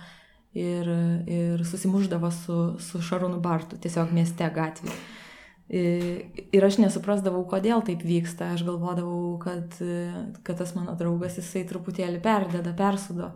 ir, 0.57 0.89
ir 1.29 1.63
susimuždavo 1.67 2.31
su, 2.33 2.57
su 2.81 3.03
Šarūnu 3.03 3.39
Bartu, 3.43 3.79
tiesiog 3.81 4.13
mieste 4.15 4.47
gatvėje. 4.55 4.95
Ir 5.65 6.65
aš 6.67 6.77
nesuprasdavau, 6.77 7.41
kodėl 7.49 7.81
taip 7.85 8.03
vyksta. 8.05 8.51
Aš 8.53 8.65
galvodavau, 8.67 9.35
kad, 9.41 9.73
kad 10.45 10.59
tas 10.61 10.75
mano 10.77 10.93
draugas 10.99 11.39
jisai 11.39 11.63
truputėlį 11.65 12.21
perdeda, 12.21 12.73
persudo. 12.77 13.31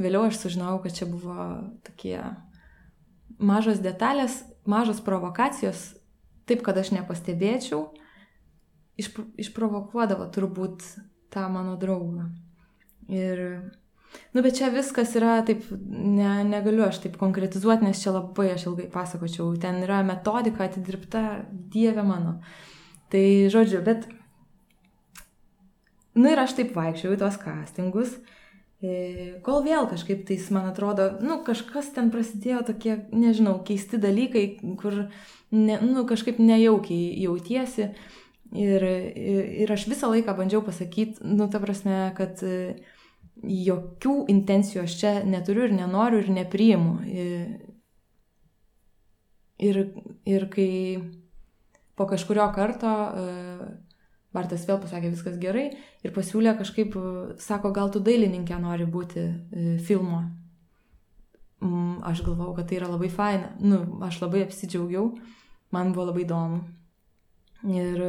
Vėliau 0.00 0.26
aš 0.28 0.42
sužinojau, 0.42 0.82
kad 0.84 0.96
čia 0.98 1.08
buvo 1.08 1.46
tokie 1.86 2.18
mažos 3.38 3.80
detalės, 3.82 4.42
mažos 4.68 5.00
provokacijos, 5.04 5.94
taip, 6.48 6.64
kad 6.66 6.76
aš 6.78 6.92
nepastebėčiau, 6.96 7.86
išprovokuodavo 9.40 10.28
turbūt 10.34 10.84
tą 11.34 11.46
mano 11.50 11.78
draugą. 11.80 12.28
Ir 13.10 13.40
Nu, 14.34 14.42
bet 14.42 14.56
čia 14.58 14.68
viskas 14.74 15.12
yra 15.14 15.36
taip, 15.46 15.62
ne, 15.86 16.42
negaliu 16.48 16.82
aš 16.88 16.98
taip 17.04 17.16
konkretizuoti, 17.20 17.86
nes 17.86 18.00
čia 18.02 18.16
labai 18.16 18.48
aš 18.50 18.66
ilgai 18.66 18.88
pasakočiau. 18.90 19.52
Ten 19.62 19.78
yra 19.86 20.00
metodika 20.06 20.66
atidirbta, 20.66 21.44
dieve 21.50 22.02
mano. 22.06 22.40
Tai 23.14 23.24
žodžiu, 23.54 23.82
bet... 23.86 24.08
Nu 26.14 26.30
ir 26.30 26.38
aš 26.38 26.56
taip 26.58 26.74
vaikščiau 26.74 27.14
į 27.14 27.18
tuos 27.18 27.36
castingus, 27.42 28.12
e, 28.78 29.38
kol 29.46 29.64
vėl 29.64 29.88
kažkaip 29.90 30.20
tais, 30.28 30.44
man 30.54 30.68
atrodo, 30.70 31.08
nu 31.26 31.40
kažkas 31.46 31.88
ten 31.96 32.12
prasidėjo 32.14 32.60
tokie, 32.68 33.00
nežinau, 33.10 33.56
keisti 33.66 33.98
dalykai, 33.98 34.44
kur, 34.78 35.08
ne, 35.50 35.78
nu 35.82 36.04
kažkaip 36.06 36.38
nejaukiai 36.38 37.16
jautiesi. 37.24 37.90
Ir, 38.54 38.86
ir, 38.86 39.40
ir 39.64 39.74
aš 39.74 39.88
visą 39.90 40.12
laiką 40.12 40.36
bandžiau 40.38 40.62
pasakyti, 40.62 41.22
nu 41.22 41.46
ta 41.50 41.62
prasme, 41.62 42.08
kad... 42.18 42.42
E, 42.42 42.93
jokių 43.42 44.14
intencijų 44.32 44.84
aš 44.84 44.96
čia 45.00 45.12
neturiu 45.26 45.66
ir 45.66 45.74
nenoriu 45.76 46.22
ir 46.22 46.30
nepriimu. 46.32 46.94
Ir, 49.64 49.80
ir 50.26 50.46
kai 50.52 50.70
po 51.94 52.06
kažkurio 52.10 52.46
karto 52.54 52.90
uh, 52.90 53.66
Bartas 54.34 54.64
vėl 54.66 54.80
pasakė 54.82 55.12
viskas 55.12 55.36
gerai 55.38 55.68
ir 56.02 56.10
pasiūlė 56.14 56.56
kažkaip, 56.58 56.96
sako, 57.38 57.70
gal 57.70 57.92
tu 57.94 58.00
dailininkė 58.02 58.58
nori 58.58 58.86
būti 58.90 59.28
uh, 59.30 59.68
filmo. 59.86 60.24
Mm, 61.62 62.00
aš 62.04 62.24
galvau, 62.26 62.50
kad 62.56 62.66
tai 62.68 62.80
yra 62.80 62.90
labai 62.90 63.08
faina. 63.12 63.52
Nu, 63.62 63.84
aš 64.04 64.18
labai 64.24 64.42
apsidžiaugiau, 64.44 65.12
man 65.72 65.94
buvo 65.94 66.10
labai 66.10 66.26
įdomu. 66.26 66.64
Ir, 67.64 68.02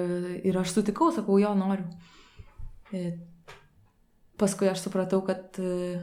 ir 0.43 0.57
aš 0.59 0.73
sutikau, 0.75 1.13
sakau, 1.15 1.38
jo 1.39 1.53
noriu. 1.55 1.85
Paskui 4.39 4.69
aš 4.71 4.84
supratau, 4.84 5.21
kad 5.26 5.60
e, 5.62 6.00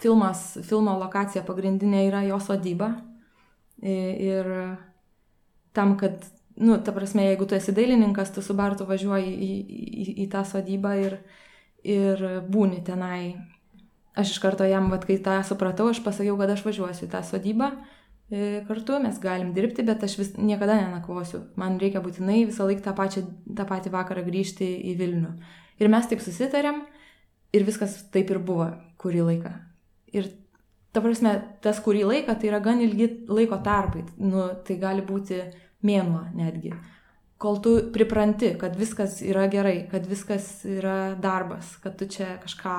filmas, 0.00 0.54
filmo 0.64 0.96
lokacija 1.00 1.44
pagrindinė 1.44 2.06
yra 2.08 2.24
jo 2.28 2.38
sodyba. 2.40 2.94
Ir 3.84 4.46
tam, 5.76 5.96
kad, 6.00 6.22
nu, 6.56 6.78
ta 6.80 6.94
prasme, 6.96 7.26
jeigu 7.26 7.44
tu 7.50 7.56
esi 7.58 7.74
dailininkas, 7.76 8.30
tu 8.32 8.40
su 8.40 8.54
Bartu 8.56 8.86
važiuoji 8.88 9.34
į, 9.34 9.50
į, 9.74 10.06
į 10.24 10.28
tą 10.32 10.44
sodybą 10.48 10.94
ir, 11.02 11.18
ir 11.84 12.22
būni 12.48 12.80
tenai. 12.86 13.34
Aš 14.16 14.36
iš 14.36 14.40
karto 14.40 14.64
jam, 14.64 14.88
vad, 14.94 15.04
kai 15.04 15.18
tą 15.20 15.36
supratau, 15.44 15.90
aš 15.90 16.00
pasakiau, 16.06 16.38
kad 16.40 16.54
aš 16.54 16.64
važiuosiu 16.64 17.08
į 17.08 17.12
tą 17.12 17.20
sodybą 17.26 17.74
E, 18.30 18.64
kartu, 18.68 18.96
mes 19.04 19.18
galim 19.20 19.52
dirbti, 19.52 19.84
bet 19.84 20.02
aš 20.06 20.16
vis, 20.18 20.30
niekada 20.40 20.78
nenakvosiu. 20.78 21.42
Man 21.60 21.76
reikia 21.80 22.00
būtinai 22.04 22.46
visą 22.48 22.64
laiką 22.64 22.82
tą, 22.86 22.94
pačią, 22.96 23.22
tą 23.58 23.66
patį 23.68 23.92
vakarą 23.92 24.22
grįžti 24.24 24.68
į 24.90 24.94
Vilnių. 25.00 25.32
Ir 25.82 25.90
mes 25.92 26.08
taip 26.08 26.22
susitarėm 26.24 26.80
ir 27.54 27.66
viskas 27.66 28.00
taip 28.14 28.32
ir 28.34 28.40
buvo 28.42 28.68
kurį 29.00 29.22
laiką. 29.28 29.52
Ir 30.14 30.30
ta 30.94 31.02
prasme, 31.04 31.36
tas 31.64 31.80
kurį 31.84 32.04
laiką 32.10 32.34
tai 32.38 32.50
yra 32.50 32.60
gan 32.64 32.82
ilgi 32.82 33.08
laiko 33.30 33.60
tarpai. 33.64 34.04
Nu, 34.18 34.48
tai 34.66 34.78
gali 34.82 35.04
būti 35.06 35.40
mėnuo 35.86 36.26
netgi. 36.34 36.74
Kol 37.38 37.58
tu 37.60 37.76
pripranti, 37.92 38.54
kad 38.58 38.76
viskas 38.78 39.18
yra 39.24 39.48
gerai, 39.52 39.84
kad 39.90 40.06
viskas 40.08 40.62
yra 40.68 41.14
darbas, 41.20 41.74
kad 41.82 41.98
tu 42.00 42.06
čia 42.08 42.36
kažką 42.44 42.76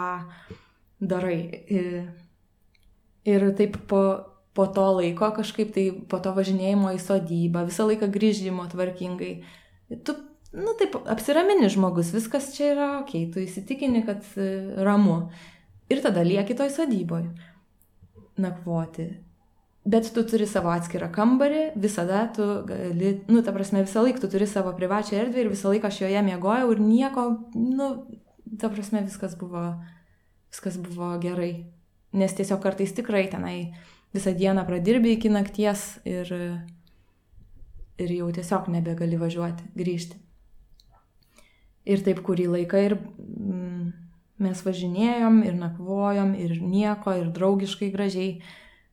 darai. 1.03 1.41
Ir, 1.69 1.91
ir 3.27 3.51
taip 3.59 3.83
po 3.89 4.05
po 4.55 4.67
to 4.71 4.85
laiko 4.95 5.31
kažkaip 5.35 5.73
tai 5.75 5.89
po 6.09 6.21
to 6.23 6.31
važinėjimo 6.31 6.93
į 6.95 6.99
sodybą, 7.03 7.65
visą 7.67 7.89
laiką 7.89 8.07
grįžimo 8.11 8.63
tvarkingai. 8.71 9.33
Tu, 10.07 10.15
nu 10.55 10.73
taip, 10.79 10.95
apsiramini 11.11 11.69
žmogus, 11.71 12.13
viskas 12.15 12.53
čia 12.55 12.71
yra 12.73 12.87
ok, 13.01 13.13
tu 13.33 13.43
įsitikini, 13.43 14.05
kad 14.07 14.23
e, 14.39 14.49
ramu. 14.87 15.25
Ir 15.91 16.01
tada 16.01 16.23
lieki 16.25 16.55
toj 16.57 16.71
sodyboje 16.73 17.29
nakvoti. 18.41 19.09
Bet 19.85 20.07
tu 20.15 20.23
turi 20.25 20.47
savo 20.49 20.71
atskirą 20.73 21.11
kambarį, 21.13 21.65
visada 21.77 22.23
tu 22.33 22.45
gali, 22.65 23.11
nu, 23.29 23.43
ta 23.45 23.53
prasme, 23.53 23.83
visą 23.85 24.01
laiką 24.01 24.23
tu 24.23 24.31
turi 24.33 24.47
savo 24.49 24.73
privačią 24.73 25.19
erdvę 25.21 25.43
ir 25.43 25.51
visą 25.53 25.69
laiką 25.69 25.91
aš 25.91 25.99
joje 26.01 26.23
miegojau 26.25 26.71
ir 26.73 26.81
nieko, 26.81 27.25
nu, 27.53 27.89
ta 28.61 28.71
prasme, 28.73 29.03
viskas 29.05 29.37
buvo, 29.37 29.67
viskas 30.49 30.79
buvo 30.81 31.11
gerai. 31.21 31.67
Nes 32.17 32.33
tiesiog 32.33 32.63
kartais 32.63 32.95
tikrai 32.97 33.27
tenai 33.29 33.75
visą 34.15 34.33
dieną 34.33 34.65
pradirbi 34.65 35.13
iki 35.19 35.29
nakties 35.29 35.99
ir, 36.07 36.33
ir 38.01 38.17
jau 38.17 38.31
tiesiog 38.33 38.71
nebegali 38.73 39.21
važiuoti, 39.21 39.69
grįžti. 39.77 40.24
Ir 41.85 42.01
taip 42.05 42.21
kurį 42.25 42.47
laiką 42.49 42.81
ir 42.81 42.95
mm, 42.97 43.89
mes 44.45 44.61
važinėjom 44.65 45.43
ir 45.45 45.57
nakvojom 45.59 46.33
ir 46.39 46.57
nieko, 46.61 47.13
ir 47.19 47.29
draugiškai 47.35 47.91
gražiai, 47.93 48.39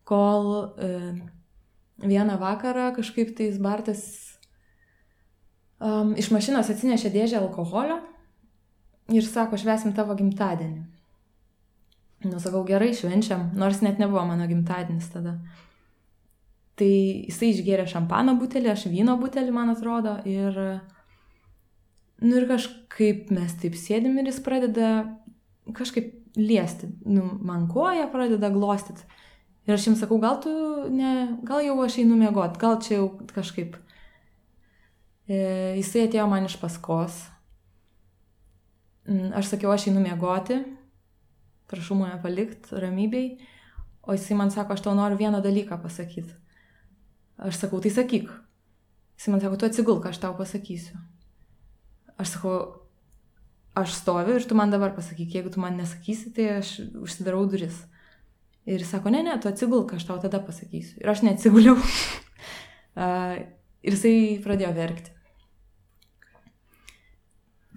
kol 0.09 0.53
e, 0.77 0.91
vieną 2.03 2.37
vakarą 2.41 2.91
kažkaip 2.97 3.33
tais 3.39 3.59
Bartas 3.63 4.03
um, 5.83 6.15
iš 6.19 6.31
mašinos 6.35 6.71
atsinešė 6.73 7.13
dėžę 7.15 7.41
alkoholio 7.41 8.01
ir 9.13 9.27
sako, 9.27 9.59
švesim 9.61 9.95
tavo 9.97 10.15
gimtadienį. 10.19 10.83
Nu, 12.23 12.39
sakau, 12.39 12.63
gerai, 12.67 12.93
švenčiam, 12.95 13.49
nors 13.59 13.81
net 13.83 13.99
nebuvo 13.99 14.23
mano 14.29 14.47
gimtadienis 14.47 15.09
tada. 15.11 15.37
Tai 16.79 16.89
jisai 16.89 17.51
išgėrė 17.51 17.89
šampano 17.91 18.37
butelį, 18.39 18.71
aš 18.73 18.87
vyno 18.93 19.17
butelį, 19.21 19.51
man 19.55 19.73
atrodo, 19.75 20.15
ir, 20.29 20.57
nu, 22.23 22.37
ir 22.39 22.49
kažkaip 22.51 23.31
mes 23.35 23.55
taip 23.61 23.77
sėdim 23.79 24.19
ir 24.21 24.31
jis 24.31 24.41
pradeda 24.45 24.93
kažkaip 25.77 26.15
liesti, 26.37 26.89
nu, 27.05 27.27
man 27.45 27.69
koja 27.71 28.09
pradeda 28.13 28.51
glostyti. 28.53 29.05
Ir 29.67 29.77
aš 29.77 29.87
jums 29.87 30.01
sakau, 30.03 30.19
gal 30.23 30.41
tu, 30.43 30.51
ne, 30.91 31.37
gal 31.47 31.63
jau 31.63 31.77
aš 31.85 32.01
einu 32.03 32.17
mėgot, 32.19 32.57
gal 32.59 32.81
čia 32.83 32.97
jau 32.97 33.09
kažkaip. 33.31 33.77
E, 35.31 35.39
jisai 35.79 36.09
atėjo 36.09 36.27
man 36.31 36.49
iš 36.49 36.57
paskos. 36.59 37.21
Mm, 39.07 39.31
aš 39.39 39.53
sakiau, 39.53 39.71
aš 39.71 39.87
einu 39.91 40.03
mėgoti, 40.03 40.59
prašau 41.71 41.99
mane 42.01 42.19
palikti 42.23 42.83
ramybėj, 42.83 43.29
o 44.03 44.17
jisai 44.17 44.39
man 44.39 44.51
sako, 44.55 44.75
aš 44.75 44.83
tau 44.83 44.97
noriu 44.99 45.21
vieną 45.21 45.39
dalyką 45.45 45.79
pasakyti. 45.83 46.35
Aš 47.43 47.63
sakau, 47.63 47.79
tai 47.83 47.95
sakyk. 47.95 48.31
Jisai 49.19 49.35
man 49.35 49.43
sako, 49.45 49.63
tu 49.63 49.71
atsigulk, 49.71 50.11
aš 50.11 50.23
tau 50.23 50.35
pasakysiu. 50.39 50.99
Aš 52.21 52.35
sakau, 52.37 52.57
aš 53.79 53.95
stoviu 53.97 54.37
ir 54.37 54.45
tu 54.49 54.57
man 54.59 54.73
dabar 54.73 54.93
pasakyk, 54.97 55.39
jeigu 55.39 55.53
tu 55.53 55.63
man 55.63 55.79
nesakysi, 55.81 56.33
tai 56.37 56.49
aš 56.59 56.75
užsidarau 57.01 57.47
duris. 57.51 57.81
Ir 58.69 58.85
sako, 58.87 59.11
ne, 59.11 59.25
ne, 59.27 59.35
tu 59.43 59.51
atsigulk, 59.51 59.97
aš 59.97 60.07
tau 60.07 60.21
tada 60.23 60.39
pasakysiu. 60.45 61.01
Ir 61.03 61.11
aš 61.11 61.25
neatsiguliau. 61.27 61.75
ir 63.87 63.97
jisai 63.97 64.39
pradėjo 64.45 64.71
verkti. 64.77 65.15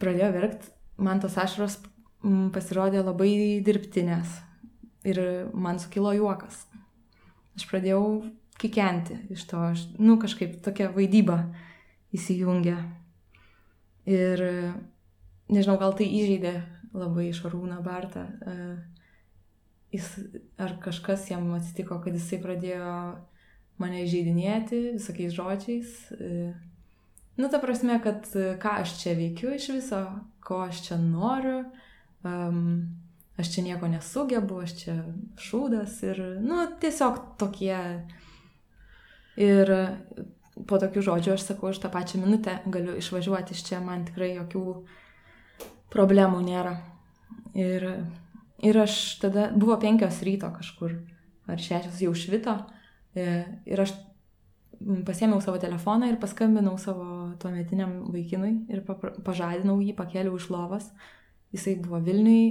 Pradėjo 0.02 0.32
verkti, 0.36 0.74
man 1.02 1.24
tos 1.24 1.38
ašaros 1.40 1.80
pasirodė 2.54 3.02
labai 3.06 3.62
dirbtinės 3.66 4.42
ir 5.08 5.22
man 5.54 5.80
sukilo 5.80 6.12
juokas. 6.16 6.66
Aš 7.56 7.68
pradėjau 7.70 8.04
kikenti 8.60 9.18
iš 9.34 9.46
to, 9.50 9.62
aš, 9.72 9.86
nu 10.00 10.18
kažkaip 10.20 10.60
tokia 10.66 10.90
vaidyba 10.94 11.40
įsijungia. 12.16 12.78
Ir 14.06 14.42
nežinau, 15.50 15.78
gal 15.82 15.96
tai 15.98 16.08
įžeidė 16.10 16.60
labai 16.96 17.32
Šarūną 17.36 17.80
Bartą. 17.86 18.28
E, 18.46 18.58
jis, 19.96 20.12
ar 20.62 20.78
kažkas 20.84 21.26
jam 21.32 21.50
atsitiko, 21.58 21.98
kad 22.04 22.16
jisai 22.16 22.40
pradėjo 22.44 22.92
mane 23.82 24.06
žaidinėti 24.08 24.82
visokiais 25.00 25.34
žodžiais. 25.36 25.96
E, 26.16 26.54
nu, 27.42 27.50
ta 27.50 27.60
prasme, 27.64 27.98
kad 28.04 28.30
ką 28.32 28.78
aš 28.86 29.00
čia 29.02 29.18
veikiu 29.18 29.56
iš 29.58 29.72
viso, 29.74 30.06
ko 30.46 30.62
aš 30.68 30.86
čia 30.88 31.02
noriu 31.02 31.64
um, 32.26 32.88
aš 33.38 33.54
čia 33.54 33.64
nieko 33.64 33.88
nesugebu, 33.92 34.62
aš 34.64 34.76
čia 34.84 34.96
šūdas 35.42 35.98
ir, 36.08 36.22
nu, 36.44 36.62
tiesiog 36.82 37.22
tokie. 37.40 37.80
Ir 39.36 39.72
po 40.68 40.80
tokių 40.82 41.04
žodžių 41.10 41.34
aš 41.36 41.48
sakau, 41.50 41.72
aš 41.72 41.82
tą 41.84 41.92
pačią 41.94 42.22
minutę 42.24 42.60
galiu 42.72 42.96
išvažiuoti 43.00 43.56
iš 43.56 43.64
čia, 43.68 43.82
man 43.84 44.06
tikrai 44.08 44.34
jokių 44.38 44.64
problemų 45.94 46.42
nėra. 46.46 46.78
Ir, 47.56 47.86
ir 48.64 48.80
aš 48.82 49.20
tada, 49.22 49.50
buvo 49.56 49.78
penkios 49.82 50.22
ryto 50.28 50.50
kažkur, 50.56 50.98
ar 51.48 51.62
šešios 51.62 52.02
jau 52.04 52.14
švito, 52.16 52.56
e, 53.16 53.44
ir 53.68 53.84
aš 53.84 53.96
pasėmiau 55.08 55.40
savo 55.44 55.60
telefoną 55.62 56.10
ir 56.12 56.18
paskambinau 56.20 56.76
savo 56.80 57.36
tuometiniam 57.40 58.02
vaikinui 58.12 58.66
ir 58.72 58.84
pažadinau 59.24 59.78
jį, 59.80 59.94
pakėliau 59.96 60.36
iš 60.36 60.50
lovas 60.52 60.90
jisai 61.56 61.76
buvo 61.80 62.00
Vilniui, 62.04 62.46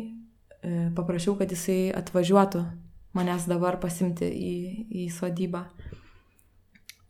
e, 0.63 0.71
paprašiau, 0.97 1.37
kad 1.39 1.51
jisai 1.53 1.93
atvažiuotų 1.97 2.65
manęs 3.15 3.47
dabar 3.51 3.79
pasimti 3.81 4.27
į, 4.27 4.55
į 5.05 5.05
sodybą. 5.13 5.67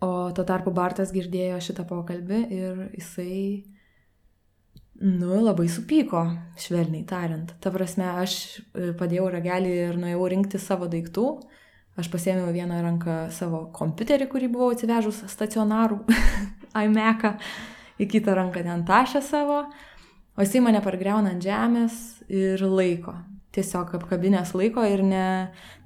O 0.04 0.08
tuo 0.36 0.44
tarpu 0.44 0.72
Bartas 0.74 1.12
girdėjo 1.14 1.60
šitą 1.64 1.86
pokalbį 1.88 2.40
ir 2.52 2.82
jisai, 2.92 3.38
nu, 5.00 5.38
labai 5.40 5.66
supyko, 5.72 6.26
švelniai 6.60 7.06
tariant. 7.08 7.54
Ta 7.64 7.72
prasme, 7.72 8.10
aš 8.20 8.36
e, 8.60 8.92
padėjau 8.98 9.30
ragelį 9.32 9.72
ir 9.88 10.00
nuėjau 10.00 10.28
rinkti 10.34 10.60
savo 10.60 10.90
daiktų. 10.92 11.28
Aš 12.00 12.10
pasėmiau 12.10 12.50
vieną 12.52 12.80
ranką 12.82 13.16
savo 13.32 13.68
kompiuterį, 13.72 14.26
kurį 14.28 14.50
buvau 14.50 14.72
atsivežus 14.74 15.22
stacionarų, 15.30 16.00
iMac'ą, 16.84 17.36
į 18.02 18.10
kitą 18.10 18.34
ranką 18.34 18.64
ten 18.66 18.82
tašę 18.88 19.22
savo, 19.22 19.62
O 20.34 20.42
jisai 20.42 20.64
mane 20.64 20.80
pargreuna 20.82 21.30
ant 21.30 21.44
žemės 21.46 21.96
ir 22.26 22.62
laiko. 22.66 23.14
Tiesiog 23.54 23.92
apkabinės 24.00 24.50
laiko 24.58 24.82
ir 24.82 25.04
ne, 25.06 25.26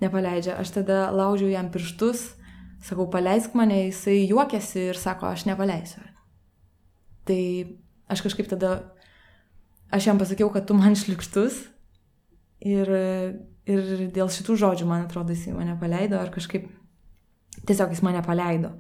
nepaleidžia. 0.00 0.54
Aš 0.56 0.72
tada 0.78 1.10
laužiu 1.12 1.50
jam 1.52 1.68
pirštus, 1.68 2.22
sakau, 2.84 3.08
paleisk 3.10 3.56
mane, 3.58 3.86
jisai 3.88 4.20
juokiasi 4.28 4.88
ir 4.92 5.00
sako, 5.00 5.32
aš 5.32 5.46
nepaleisiu. 5.48 6.04
Tai 7.28 7.42
aš 8.08 8.22
kažkaip 8.24 8.48
tada, 8.50 8.76
aš 9.92 10.08
jam 10.08 10.20
pasakiau, 10.20 10.52
kad 10.54 10.68
tu 10.68 10.76
man 10.78 10.96
šlikštus 10.96 11.66
Ir, 12.58 12.88
ir 13.70 13.82
dėl 14.10 14.30
šitų 14.34 14.56
žodžių, 14.58 14.86
man 14.90 15.04
atrodo, 15.06 15.30
jis 15.30 15.46
mane 15.54 15.76
paleido, 15.78 16.18
ar 16.18 16.32
kažkaip 16.34 16.66
tiesiog 17.68 17.92
jis 17.94 18.02
mane 18.02 18.22
paleido. 18.26 18.72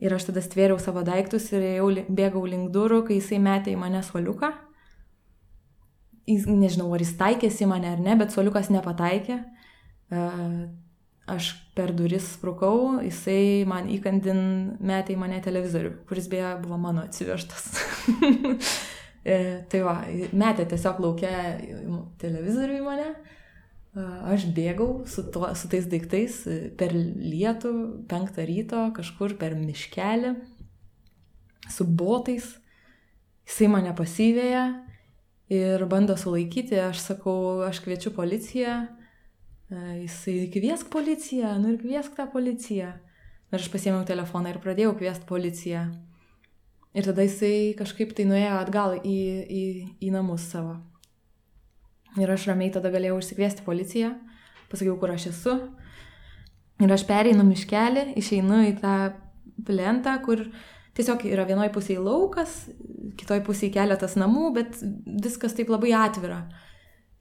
Ir 0.00 0.14
aš 0.14 0.28
tada 0.30 0.40
stvėriau 0.40 0.78
savo 0.80 1.02
daiktus 1.04 1.50
ir 1.52 1.66
jau 1.74 1.90
bėgau 2.08 2.46
link 2.48 2.70
durų, 2.72 3.02
kai 3.08 3.18
jisai 3.18 3.40
metė 3.42 3.74
į 3.74 3.80
mane 3.82 4.00
suoliuką. 4.06 4.52
Jis, 6.28 6.46
nežinau, 6.48 6.88
ar 6.94 7.04
jis 7.04 7.16
taikėsi 7.18 7.66
į 7.66 7.70
mane 7.72 7.92
ar 7.92 8.00
ne, 8.00 8.16
bet 8.16 8.32
suoliukas 8.32 8.70
nepataikė. 8.72 9.40
Aš 11.28 11.50
per 11.76 11.92
duris 11.92 12.24
sprukau, 12.34 12.98
jisai 13.04 13.64
man 13.68 13.90
įkandin 13.92 14.38
metė 14.80 15.14
į 15.14 15.20
mane 15.20 15.40
televizorių, 15.44 15.90
kuris 16.08 16.28
beje 16.32 16.54
buvo 16.62 16.78
mano 16.80 17.04
atsivežtas. 17.08 17.72
E, 19.28 19.34
tai 19.68 19.80
va, 19.84 19.96
metė 20.32 20.64
tiesiog 20.70 21.00
laukia 21.02 21.30
televizorių 22.22 22.76
į 22.78 22.84
mane. 22.86 23.08
Aš 24.30 24.46
bėgau 24.54 25.02
su, 25.10 25.24
to, 25.34 25.42
su 25.58 25.68
tais 25.68 25.88
daiktais 25.90 26.38
per 26.78 26.94
lietų, 26.94 27.72
penktą 28.08 28.46
ryto, 28.48 28.86
kažkur 28.96 29.34
per 29.40 29.56
miškelį, 29.58 30.32
su 31.72 31.84
botais. 31.84 32.46
Jisai 33.48 33.68
mane 33.72 33.92
pasivėja 33.96 34.64
ir 35.52 35.84
bando 35.90 36.16
sulaikyti. 36.20 36.78
Aš 36.84 37.02
sakau, 37.10 37.64
aš 37.66 37.82
kviečiu 37.84 38.12
policiją. 38.16 38.84
Jisai 39.68 40.46
kviesk 40.48 40.88
policiją, 40.88 41.50
nu 41.60 41.74
ir 41.74 41.80
kviesk 41.82 42.14
tą 42.16 42.24
policiją. 42.32 42.94
Ir 43.52 43.60
aš 43.60 43.66
pasėmiau 43.72 44.06
telefoną 44.08 44.54
ir 44.54 44.60
pradėjau 44.64 44.94
kviesti 44.96 45.28
policiją. 45.28 45.82
Ir 46.96 47.04
tada 47.04 47.24
jisai 47.26 47.74
kažkaip 47.76 48.14
tai 48.16 48.24
nuėjo 48.28 48.54
atgal 48.62 48.96
į, 48.96 49.18
į, 49.44 49.64
į 50.04 50.12
namus 50.12 50.46
savo. 50.48 50.78
Ir 52.16 52.32
aš 52.32 52.46
ramiai 52.48 52.72
tada 52.72 52.88
galėjau 52.92 53.18
išsikviesti 53.20 53.64
policiją, 53.66 54.14
pasakiau, 54.72 54.96
kur 55.00 55.12
aš 55.12 55.28
esu. 55.34 55.58
Ir 56.80 56.94
aš 56.94 57.04
pereinu 57.08 57.44
miškelį, 57.44 58.14
išeinu 58.20 58.62
į 58.70 58.72
tą 58.80 58.94
plentą, 59.68 60.16
kur 60.24 60.46
tiesiog 60.96 61.26
yra 61.28 61.44
vienoje 61.48 61.74
pusėje 61.74 62.00
laukas, 62.00 62.56
kitoje 63.20 63.44
pusėje 63.44 63.76
keletas 63.76 64.16
namų, 64.16 64.48
bet 64.56 64.80
viskas 65.28 65.56
taip 65.58 65.68
labai 65.74 65.92
atvira. 65.98 66.46
E, 66.46 66.67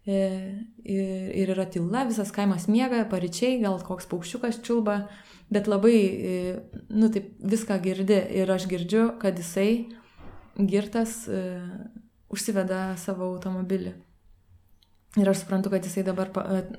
ir, 0.08 1.08
ir 1.36 1.54
yra 1.56 1.68
tyla, 1.70 2.06
visas 2.08 2.32
kaimas 2.36 2.70
miega, 2.72 3.04
paryčiai, 3.12 3.60
gal 3.64 3.80
koks 3.84 4.08
paukščiukas 4.12 4.62
čiulba 4.64 5.02
bet 5.50 5.68
labai, 5.68 6.00
e, 6.00 6.60
nu 6.90 7.10
taip, 7.12 7.32
viską 7.40 7.80
girdi 7.84 8.18
ir 8.40 8.52
aš 8.52 8.68
girdžiu, 8.68 9.14
kad 9.22 9.38
jisai 9.40 9.88
girtas 10.58 11.28
uh, 11.30 11.62
užsiveda 12.34 12.96
savo 12.98 13.28
automobilį. 13.30 13.92
Ir 15.22 15.30
aš 15.30 15.44
suprantu, 15.44 15.70
kad 15.70 15.86
jisai 15.86 16.02
dabar, 16.04 16.32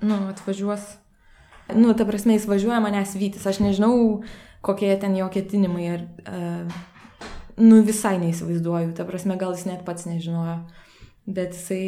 nu, 0.03 0.17
atvažiuos, 0.33 0.83
nu, 1.79 1.93
ta 1.95 2.07
prasme, 2.09 2.35
jis 2.35 2.49
važiuoja 2.51 2.81
manęs 2.83 3.15
vytis, 3.15 3.47
aš 3.47 3.61
nežinau, 3.63 4.25
kokie 4.67 4.91
ten 4.99 5.15
jo 5.15 5.29
ketinimai, 5.31 5.87
ar, 5.95 6.03
nu, 7.55 7.79
visai 7.87 8.17
neįsivaizduoju, 8.19 8.97
ta 8.99 9.07
prasme, 9.07 9.39
gal 9.39 9.55
jis 9.55 9.69
net 9.71 9.87
pats 9.87 10.11
nežinojo, 10.11 10.59
bet 11.31 11.55
jisai 11.55 11.87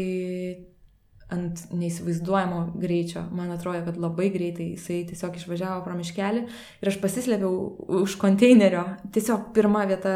ant 1.35 1.62
neįsivaizduojamo 1.75 2.61
greičio. 2.81 3.23
Man 3.37 3.53
atrodo, 3.55 3.83
kad 3.87 3.99
labai 4.01 4.29
greitai 4.35 4.71
jisai 4.73 5.03
tiesiog 5.09 5.37
išvažiavo 5.38 5.85
pro 5.85 5.97
miškelį 5.99 6.43
ir 6.47 6.90
aš 6.90 6.99
pasislėpiau 7.03 8.01
už 8.03 8.16
konteinerio. 8.21 8.85
Tiesiog 9.14 9.51
pirma 9.57 9.85
vieta, 9.90 10.14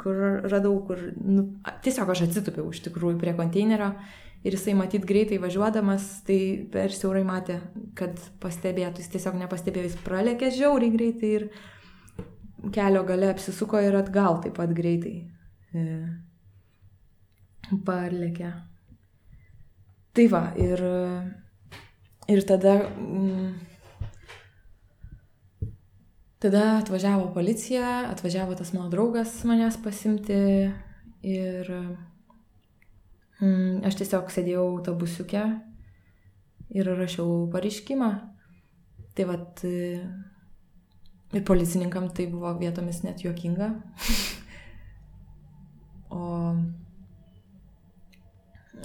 kur 0.00 0.48
radau, 0.48 0.74
kur 0.88 1.02
nu, 1.20 1.50
tiesiog 1.84 2.14
aš 2.14 2.28
atsitupiau 2.28 2.70
iš 2.72 2.82
tikrųjų 2.88 3.20
prie 3.20 3.36
konteinerio 3.38 3.92
ir 4.46 4.54
jisai 4.54 4.74
matyt 4.78 5.06
greitai 5.06 5.40
važiuodamas, 5.42 6.06
tai 6.26 6.38
per 6.72 6.94
siaurai 6.94 7.24
matė, 7.26 7.58
kad 7.98 8.20
pastebėtų, 8.42 9.02
jis 9.02 9.12
tiesiog 9.16 9.38
nepastebėjo, 9.40 9.90
jis 9.90 9.98
pralėkė 10.06 10.52
žiauriai 10.54 10.94
greitai 10.94 11.32
ir 11.40 11.48
kelio 12.74 13.04
gale 13.08 13.32
apsisuko 13.32 13.82
ir 13.82 13.98
atgal 13.98 14.40
taip 14.44 14.56
pat 14.58 14.72
greitai. 14.76 15.16
E, 15.74 15.84
parlėkė. 17.86 18.52
Tai 20.18 20.24
va, 20.26 20.40
ir, 20.58 20.80
ir 22.26 22.40
tada, 22.42 22.72
mm, 22.90 23.52
tada 26.42 26.62
atvažiavo 26.80 27.28
policija, 27.36 28.10
atvažiavo 28.10 28.56
tas 28.58 28.72
mano 28.74 28.90
draugas 28.90 29.36
manęs 29.46 29.76
pasimti 29.84 30.40
ir 31.22 31.70
mm, 33.38 33.84
aš 33.86 34.00
tiesiog 34.00 34.32
sėdėjau 34.34 34.64
autobusiuke 34.72 35.44
ir 36.74 36.90
rašiau 36.98 37.44
pareiškimą. 37.54 38.10
Tai 39.14 39.28
vad, 39.30 39.62
ir 39.62 41.46
policininkam 41.46 42.10
tai 42.10 42.26
buvo 42.34 42.56
vietomis 42.58 43.04
net 43.06 43.22
juokinga. 43.22 43.70
o 46.18 46.26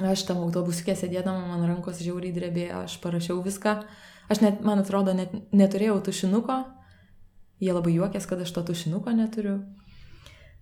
Aš 0.02 0.26
tam 0.26 0.42
autobusikė 0.42 0.96
sėdėdama, 0.98 1.46
man 1.52 1.68
rankos 1.70 2.02
žiauriai 2.02 2.34
drebėjo, 2.34 2.84
aš 2.88 2.98
parašiau 3.04 3.44
viską. 3.46 3.76
Aš 4.32 4.42
net, 4.42 4.64
man 4.66 4.82
atrodo, 4.82 5.14
net 5.14 5.34
neturėjau 5.54 6.00
tušinuko. 6.08 6.64
Jie 7.62 7.72
labai 7.76 7.94
juokės, 7.94 8.26
kad 8.28 8.42
aš 8.42 8.52
to 8.56 8.64
tušinuko 8.72 9.14
neturiu. 9.14 9.60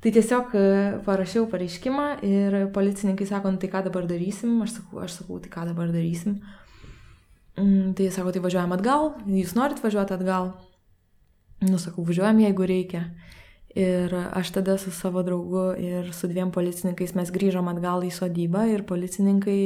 Tai 0.01 0.11
tiesiog 0.11 0.55
e, 0.57 0.63
parašiau 1.05 1.45
pareiškimą 1.49 2.07
ir 2.25 2.57
policininkai 2.73 3.27
sako, 3.29 3.53
nu, 3.53 3.61
tai 3.61 3.69
ką 3.69 3.83
dabar 3.85 4.07
darysim? 4.09 4.57
Aš 4.65 4.79
sakau, 4.79 5.03
aš 5.05 5.19
sakau, 5.19 5.37
tai 5.39 5.51
ką 5.53 5.67
dabar 5.69 5.93
darysim? 5.93 6.39
Mm, 7.59 7.93
tai 7.95 8.07
jie 8.07 8.13
sako, 8.15 8.33
tai 8.33 8.41
važiuojam 8.41 8.73
atgal, 8.73 9.11
jūs 9.29 9.53
norit 9.55 9.81
važiuoti 9.83 10.17
atgal? 10.17 10.55
Nu, 11.61 11.77
sakau, 11.77 12.03
važiuojam, 12.07 12.41
jeigu 12.41 12.65
reikia. 12.65 13.03
Ir 13.71 14.11
aš 14.35 14.49
tada 14.51 14.75
su 14.77 14.91
savo 14.91 15.23
draugu 15.23 15.71
ir 15.79 16.09
su 16.13 16.27
dviem 16.27 16.49
policininkais 16.51 17.13
mes 17.15 17.29
grįžom 17.31 17.69
atgal 17.71 18.03
į 18.03 18.09
sodybą 18.11 18.65
ir 18.67 18.83
policininkai, 18.83 19.59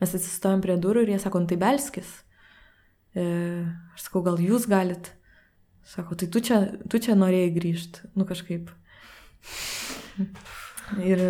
mes 0.00 0.14
atsistojom 0.16 0.62
prie 0.64 0.78
durų 0.80 1.02
ir 1.04 1.12
jie 1.12 1.18
sako, 1.20 1.42
nu 1.42 1.50
tai 1.50 1.58
belskis. 1.60 2.08
E, 3.12 3.24
aš 3.92 4.06
sakau, 4.06 4.22
gal 4.24 4.40
jūs 4.40 4.64
galit. 4.70 5.10
Sako, 5.84 6.16
tai 6.16 6.30
tu 6.32 6.40
čia, 6.40 6.62
tu 6.88 7.00
čia 7.02 7.16
norėjai 7.18 7.50
grįžti. 7.52 8.08
Nu 8.16 8.24
kažkaip. 8.28 8.70
ir, 11.10 11.24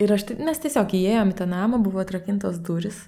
ir 0.00 0.14
aš, 0.16 0.24
mes 0.40 0.62
tiesiog 0.62 0.94
įėjom 0.96 1.34
į 1.34 1.36
tą 1.36 1.48
namą, 1.50 1.82
buvo 1.84 2.00
atrakintos 2.00 2.62
duris. 2.64 3.02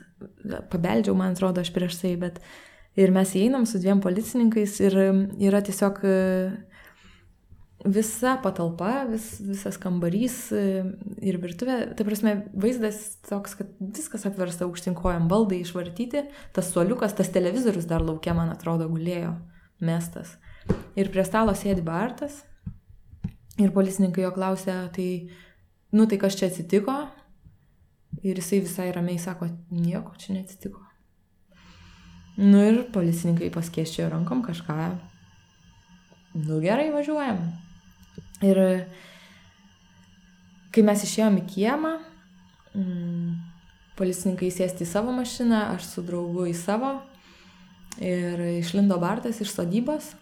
Pabeldžiau, 0.69 1.17
man 1.17 1.33
atrodo, 1.33 1.65
aš 1.65 1.73
prieš 1.73 1.97
tai, 2.03 2.13
bet... 2.21 2.45
Ir 2.93 3.09
mes 3.09 3.31
įeinam 3.33 3.63
su 3.65 3.79
dviem 3.81 4.03
policininkais 4.05 4.75
ir 4.85 4.93
yra 5.41 5.63
tiesiog 5.65 6.03
visa 7.85 8.37
patalpa, 8.43 9.05
vis, 9.11 9.41
visas 9.43 9.77
kambarys 9.81 10.37
e, 10.55 10.83
ir 11.25 11.39
virtuvė, 11.43 11.79
tai 11.99 12.07
prasme, 12.07 12.35
vaizdas 12.55 13.01
toks, 13.27 13.57
kad 13.59 13.73
viskas 13.81 14.27
apversta 14.29 14.67
aukštinkojam, 14.69 15.27
baldai 15.31 15.63
išvartyti, 15.63 16.27
tas 16.55 16.71
suoliukas, 16.71 17.17
tas 17.19 17.33
televizorius 17.35 17.89
dar 17.91 18.05
laukia, 18.05 18.37
man 18.39 18.53
atrodo, 18.55 18.87
gulėjo, 18.93 19.35
mestas. 19.83 20.37
Ir 20.99 21.11
prie 21.11 21.25
stalo 21.27 21.55
sėdi 21.59 21.83
Bartas 21.83 22.45
ir 23.59 23.75
policininkai 23.75 24.23
jo 24.25 24.31
klausia, 24.37 24.85
tai, 24.95 25.09
nu 25.93 26.07
tai 26.07 26.21
kas 26.23 26.39
čia 26.39 26.53
atsitiko? 26.53 26.95
Ir 28.23 28.39
jisai 28.39 28.61
visai 28.63 28.91
ramiai 28.95 29.19
sako, 29.19 29.49
nieko 29.73 30.15
čia 30.21 30.37
neatsitiko. 30.37 30.85
Nu 32.39 32.63
ir 32.65 32.85
policininkai 32.95 33.51
paskėščiojo 33.53 34.13
rankom 34.13 34.45
kažką. 34.47 34.77
Nu 36.47 36.63
gerai, 36.63 36.89
važiuojam. 36.95 37.43
Ir 38.43 38.59
kai 40.73 40.85
mes 40.87 41.05
išėjom 41.07 41.39
į 41.43 41.47
kiemą, 41.53 41.93
mm, 42.75 43.33
policininkai 43.99 44.51
sėsti 44.51 44.87
į 44.87 44.91
savo 44.91 45.13
mašiną, 45.15 45.75
aš 45.77 45.87
su 45.87 46.05
draugu 46.07 46.49
į 46.51 46.57
savo. 46.57 46.95
Ir 48.01 48.41
išlindo 48.59 48.97
Bartas 48.99 49.43
iš 49.45 49.53
sodybos. 49.53 50.15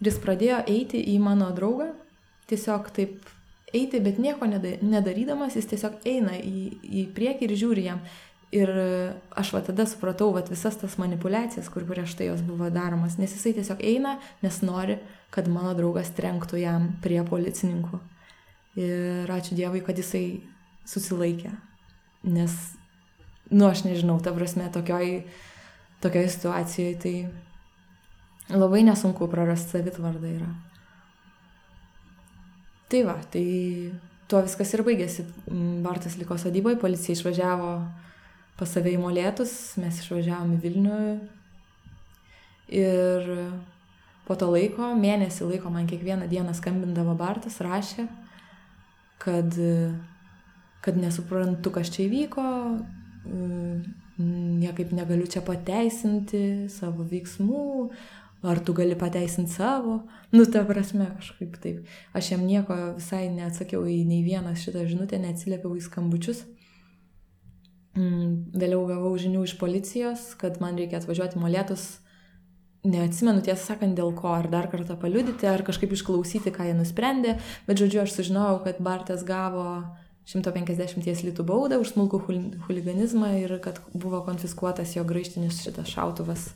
Ir 0.00 0.10
jis 0.10 0.18
pradėjo 0.20 0.64
eiti 0.66 1.00
į 1.14 1.18
mano 1.22 1.52
draugą. 1.54 1.92
Tiesiog 2.50 2.90
taip 2.92 3.30
eiti, 3.74 4.00
bet 4.02 4.18
nieko 4.18 4.46
nedarydamas, 4.46 5.56
jis 5.56 5.70
tiesiog 5.70 6.02
eina 6.06 6.36
į, 6.38 6.64
į 6.84 7.06
priekį 7.14 7.48
ir 7.48 7.56
žiūri 7.58 7.86
jam. 7.88 8.02
Ir 8.52 8.70
aš 9.34 9.52
va 9.54 9.62
tada 9.66 9.86
supratau 9.88 10.30
va, 10.34 10.44
visas 10.46 10.76
tas 10.78 10.98
manipulacijas, 11.00 11.70
kur 11.72 11.86
prieš 11.88 12.14
tai 12.18 12.28
jos 12.28 12.42
buvo 12.44 12.68
daromas, 12.70 13.16
nes 13.18 13.32
jisai 13.34 13.54
tiesiog 13.56 13.80
eina, 13.82 14.18
nes 14.44 14.60
nori, 14.62 14.98
kad 15.34 15.48
mano 15.50 15.72
draugas 15.74 16.12
trenktų 16.14 16.60
jam 16.62 16.92
prie 17.02 17.22
policininkų. 17.26 17.98
Ir 18.78 19.30
ačiū 19.30 19.56
Dievui, 19.58 19.82
kad 19.86 19.98
jisai 19.98 20.42
susilaikė. 20.86 21.50
Nes, 22.24 22.54
nu, 23.50 23.66
aš 23.68 23.84
nežinau, 23.86 24.20
ta 24.22 24.32
prasme, 24.34 24.68
tokioj, 24.74 25.24
tokioj 26.04 26.30
situacijoje 26.36 26.94
tai 27.02 27.16
labai 28.54 28.84
nesunku 28.86 29.28
prarasti 29.30 29.78
savitvardą 29.78 30.30
yra. 30.36 30.50
Tai 32.92 33.02
va, 33.08 33.18
tai 33.32 33.44
tuo 34.30 34.42
viskas 34.44 34.74
ir 34.74 34.84
baigėsi. 34.86 35.26
Bartas 35.84 36.18
liko 36.20 36.36
sodyboje, 36.40 36.78
policija 36.80 37.16
išvažiavo 37.16 37.70
pas 38.58 38.70
save 38.70 38.94
į 38.94 39.00
molėtus, 39.02 39.52
mes 39.82 40.00
išvažiavom 40.02 40.54
į 40.56 40.60
Vilnių 40.62 40.98
ir 42.74 43.30
po 44.24 44.36
to 44.40 44.48
laiko, 44.52 44.94
mėnesį 44.96 45.50
laiko 45.50 45.72
man 45.72 45.88
kiekvieną 45.90 46.28
dieną 46.30 46.54
skambindavo 46.56 47.16
Bartas, 47.18 47.58
rašė, 47.64 48.06
kad, 49.20 49.58
kad 50.84 51.00
nesuprantu, 51.00 51.74
kas 51.74 51.92
čia 51.92 52.06
įvyko, 52.06 52.46
niekaip 54.18 54.92
negaliu 54.94 55.26
čia 55.30 55.42
pateisinti 55.44 56.70
savo 56.72 57.04
veiksmų, 57.10 57.90
ar 58.44 58.60
tu 58.60 58.74
gali 58.76 58.96
pateisinti 58.96 59.52
savo, 59.52 60.02
nu 60.32 60.44
ta 60.44 60.64
prasme 60.68 61.08
kažkaip 61.16 61.56
taip. 61.62 61.94
Aš 62.16 62.34
jam 62.34 62.44
nieko 62.46 62.76
visai 62.98 63.26
neatsakiau 63.32 63.86
į 63.88 64.02
nei 64.08 64.20
vieną 64.24 64.52
šitą 64.60 64.84
žinutę, 64.88 65.18
neatsiliepiau 65.20 65.72
į 65.78 65.84
skambučius. 65.88 66.44
Mm, 67.94 68.50
vėliau 68.58 68.82
gavau 68.88 69.12
žinių 69.20 69.44
iš 69.46 69.54
policijos, 69.60 70.32
kad 70.40 70.58
man 70.62 70.78
reikia 70.80 70.98
atvažiuoti 70.98 71.38
molėtus. 71.38 72.00
Neatsimenu 72.84 73.40
tiesą 73.40 73.70
sakant 73.70 73.96
dėl 73.96 74.10
ko, 74.18 74.34
ar 74.34 74.50
dar 74.52 74.66
kartą 74.68 74.98
paliudyti, 75.00 75.46
ar 75.48 75.62
kažkaip 75.64 75.94
išklausyti, 75.94 76.52
ką 76.52 76.66
jie 76.68 76.74
nusprendė, 76.76 77.38
bet 77.68 77.80
žodžiu, 77.80 78.02
aš 78.02 78.18
sužinojau, 78.18 78.58
kad 78.66 78.82
Bartas 78.84 79.22
gavo 79.24 79.64
150 80.28 81.24
litų 81.24 81.46
baudą 81.48 81.78
už 81.80 81.94
smulkų 81.94 82.20
huliganizmą 82.66 83.32
ir 83.40 83.56
kad 83.64 83.80
buvo 83.94 84.20
konfiskuotas 84.26 84.96
jo 84.98 85.06
graištinis 85.08 85.62
šitas 85.64 85.88
šautuvas. 85.94 86.50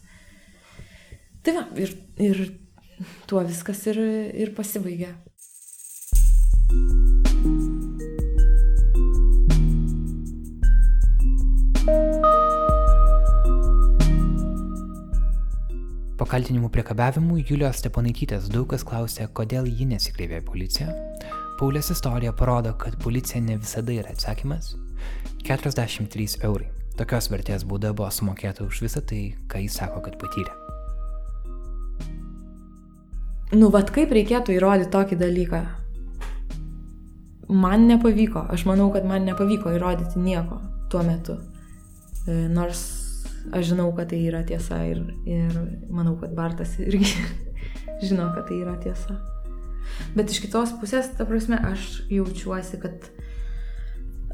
Tai 1.46 1.54
va, 1.60 1.66
ir, 1.80 1.94
ir 2.20 2.44
tuo 3.30 3.44
viskas 3.46 3.86
ir, 3.88 4.02
ir 4.36 4.52
pasibaigė. 4.58 5.14
Po 16.18 16.26
kaltinimų 16.26 16.68
priekabiavimų 16.74 17.36
Julijos 17.46 17.78
Steponaitytės 17.78 18.48
daug 18.50 18.66
kas 18.72 18.82
klausė, 18.86 19.28
kodėl 19.30 19.68
ji 19.70 19.86
nesikreipė 19.86 20.40
į 20.40 20.46
policiją. 20.48 20.88
Paulės 21.60 21.92
istorija 21.94 22.32
parodo, 22.34 22.72
kad 22.78 22.96
policija 23.02 23.40
ne 23.42 23.56
visada 23.58 23.94
yra 23.94 24.10
atsakymas. 24.14 24.72
43 25.46 26.40
eurai. 26.46 26.68
Tokios 26.98 27.30
vertės 27.30 27.62
būda 27.62 27.92
buvo 27.94 28.10
sumokėta 28.10 28.66
už 28.66 28.80
visą 28.82 29.02
tai, 29.06 29.20
ką 29.46 29.62
jis 29.62 29.78
sako, 29.78 30.02
kad 30.02 30.16
patyrė. 30.18 30.54
Nu, 33.54 33.70
vad 33.72 33.92
kaip 33.94 34.10
reikėtų 34.12 34.56
įrodyti 34.58 34.90
tokį 34.92 35.20
dalyką? 35.22 35.60
Man 37.48 37.86
nepavyko. 37.88 38.42
Aš 38.52 38.66
manau, 38.68 38.90
kad 38.92 39.06
man 39.08 39.24
nepavyko 39.24 39.72
įrodyti 39.78 40.20
nieko 40.20 40.58
tuo 40.90 41.06
metu. 41.06 41.38
E, 42.28 42.48
nors 42.52 42.82
aš 43.52 43.70
žinau, 43.70 43.88
kad 43.96 44.10
tai 44.10 44.20
yra 44.28 44.42
tiesa 44.44 44.82
ir, 44.84 45.00
ir 45.28 45.54
manau, 45.88 46.18
kad 46.20 46.34
Bartas 46.36 46.74
irgi 46.82 47.08
žino, 48.04 48.28
kad 48.34 48.48
tai 48.50 48.60
yra 48.60 48.76
tiesa. 48.82 49.16
Bet 50.16 50.30
iš 50.32 50.42
kitos 50.44 50.74
pusės, 50.80 51.08
ta 51.16 51.24
prasme, 51.28 51.56
aš 51.70 52.02
jaučiuosi, 52.12 52.80
kad 52.82 53.08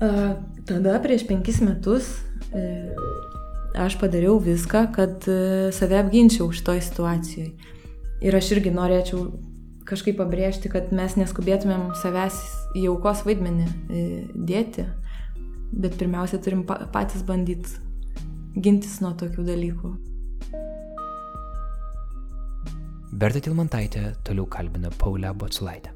uh, 0.03 0.35
tada 0.67 0.97
prieš 1.05 1.27
penkis 1.29 1.61
metus 1.63 2.11
uh, 2.51 2.91
aš 3.79 3.97
padariau 4.01 4.41
viską, 4.43 4.89
kad 4.97 5.29
uh, 5.31 5.71
save 5.75 6.01
apginčiau 6.03 6.51
šitoj 6.51 6.83
situacijoje. 6.89 7.53
Ir 8.25 8.35
aš 8.35 8.51
irgi 8.57 8.75
norėčiau 8.75 9.29
kažkaip 9.87 10.19
pabrėžti, 10.19 10.73
kad 10.73 10.91
mes 10.97 11.15
neskubėtumėm 11.21 11.93
savęs 12.01 12.41
į 12.75 12.89
aukos 12.91 13.23
vaidmenį 13.29 13.67
dėti, 14.49 14.87
bet 15.73 15.97
pirmiausia 16.01 16.41
turim 16.43 16.65
patys 16.67 17.25
bandyti 17.27 17.81
gintis 18.55 19.01
nuo 19.03 19.13
tokių 19.19 19.47
dalykų. 19.49 19.93
Berta 23.15 23.41
Tilmantaitė 23.43 24.09
toliau 24.27 24.47
kalbina 24.51 24.91
Paulę 24.99 25.31
Boculaitę. 25.39 25.93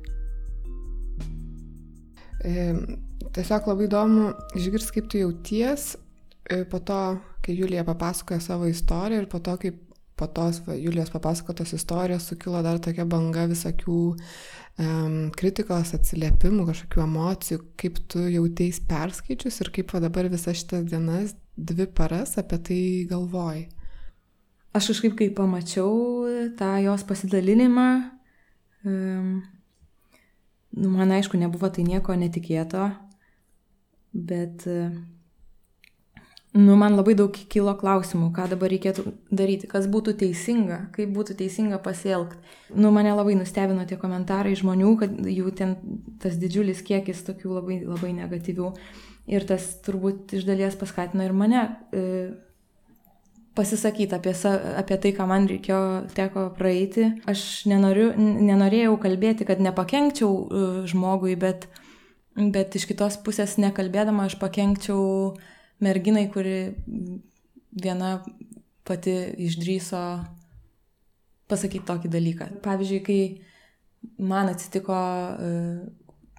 E, 2.46 2.68
tiesiog 3.34 3.66
labai 3.66 3.88
įdomu 3.88 4.28
išgirsti, 4.58 4.94
kaip 4.94 5.08
tu 5.10 5.22
jauties 5.24 5.90
e, 6.46 6.62
po 6.70 6.78
to, 6.78 7.00
kai 7.42 7.56
Julija 7.58 7.82
papasakoja 7.86 8.38
savo 8.42 8.68
istoriją 8.70 9.24
ir 9.24 9.30
po 9.30 9.42
to, 9.42 9.56
kaip 9.58 9.80
po 10.18 10.26
tos 10.34 10.62
va, 10.66 10.74
Julijos 10.78 11.10
papasakotos 11.14 11.74
istorijos 11.74 12.26
sukilo 12.30 12.62
dar 12.62 12.78
tokia 12.82 13.06
banga 13.06 13.46
visokių 13.50 13.98
um, 14.78 15.16
kritikos, 15.34 15.92
atsiliepimų, 15.96 16.68
kažkokių 16.70 17.02
emocijų, 17.04 17.58
kaip 17.80 17.98
tu 18.10 18.22
jauteis 18.30 18.80
perskaičius 18.88 19.60
ir 19.62 19.72
kaip 19.74 19.92
va, 19.94 20.02
dabar 20.04 20.30
visas 20.32 20.60
šitas 20.60 20.86
dienas 20.90 21.34
dvi 21.56 21.88
paras 21.90 22.36
apie 22.40 22.60
tai 22.68 22.80
galvoji? 23.10 23.66
Aš 24.76 24.92
kažkaip, 24.92 25.16
kai 25.18 25.28
pamačiau 25.34 25.92
tą 26.58 26.74
jos 26.84 27.04
pasidalinimą, 27.08 27.88
um, 28.86 29.30
nu, 30.76 30.90
man 30.92 31.14
aišku, 31.16 31.40
nebuvo 31.40 31.70
tai 31.72 31.86
nieko 31.88 32.14
netikėto, 32.18 32.90
bet 34.12 34.68
uh, 34.68 34.92
nu, 36.58 36.74
man 36.76 36.96
labai 36.98 37.14
daug 37.14 37.36
kilo 37.52 37.70
klausimų, 37.78 38.32
ką 38.34 38.48
dabar 38.50 38.72
reikėtų 38.72 39.04
daryti, 39.30 39.68
kas 39.70 39.86
būtų 39.90 40.16
teisinga, 40.18 40.78
kaip 40.96 41.12
būtų 41.14 41.36
teisinga 41.38 41.78
pasielgti. 41.84 42.40
Nu, 42.74 42.90
mane 42.94 43.12
labai 43.14 43.36
nustebino 43.38 43.84
tie 43.86 43.98
komentarai 44.00 44.56
žmonių, 44.58 44.90
kad 44.98 45.14
jų 45.30 45.52
ten 45.54 45.76
tas 46.22 46.34
didžiulis 46.40 46.82
kiekis 46.82 47.22
tokių 47.28 47.52
labai, 47.60 47.78
labai 47.86 48.10
negatyvių. 48.16 48.72
Ir 49.30 49.46
tas 49.46 49.68
turbūt 49.84 50.34
iš 50.34 50.46
dalies 50.48 50.74
paskatino 50.80 51.22
ir 51.22 51.34
mane 51.36 51.60
e, 51.94 52.04
pasisakyti 53.54 54.16
apie, 54.16 54.32
sa, 54.34 54.56
apie 54.80 54.98
tai, 55.02 55.12
ką 55.14 55.26
man 55.30 55.46
reikėjo, 55.50 55.82
teko 56.16 56.48
praeiti. 56.58 57.12
Aš 57.30 57.68
nenoriu, 57.70 58.08
nenorėjau 58.18 58.96
kalbėti, 59.04 59.46
kad 59.46 59.62
nepakenkčiau 59.62 60.32
e, 60.32 60.64
žmogui, 60.90 61.36
bet, 61.38 61.68
bet 62.34 62.74
iš 62.74 62.88
kitos 62.90 63.20
pusės 63.22 63.60
nekalbėdama 63.62 64.26
aš 64.26 64.38
pakenkčiau 64.42 65.36
merginai, 65.84 66.26
kuri 66.32 66.58
viena 67.78 68.18
pati 68.88 69.14
išdryso 69.46 70.02
pasakyti 71.48 71.86
tokį 71.88 72.10
dalyką. 72.12 72.50
Pavyzdžiui, 72.64 73.00
kai 73.04 74.22
man 74.22 74.50
atsitiko 74.52 74.96
e, 74.96 75.50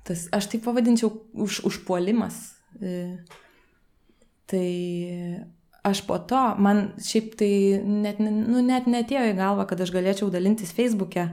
tas, 0.07 0.27
aš 0.35 0.49
taip 0.51 0.63
pavadinčiau, 0.65 1.11
už, 1.33 1.63
užpuolimas 1.69 2.39
E, 2.81 3.17
tai 4.45 4.69
aš 5.83 6.03
po 6.07 6.19
to, 6.29 6.39
man 6.61 6.91
šiaip 7.01 7.33
tai 7.39 7.51
net, 7.83 8.19
nu, 8.21 8.61
net 8.65 8.89
netėjo 8.89 9.31
į 9.31 9.37
galvą, 9.39 9.65
kad 9.69 9.81
aš 9.81 9.93
galėčiau 9.95 10.29
dalintis 10.33 10.73
Facebook'e 10.75 11.29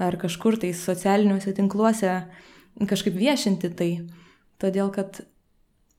ar 0.00 0.16
kažkur 0.20 0.56
tai 0.60 0.72
socialiniuose 0.76 1.52
tinkluose 1.56 2.14
kažkaip 2.88 3.16
viešinti 3.16 3.72
tai. 3.76 3.90
Todėl, 4.60 4.90
kad 4.92 5.22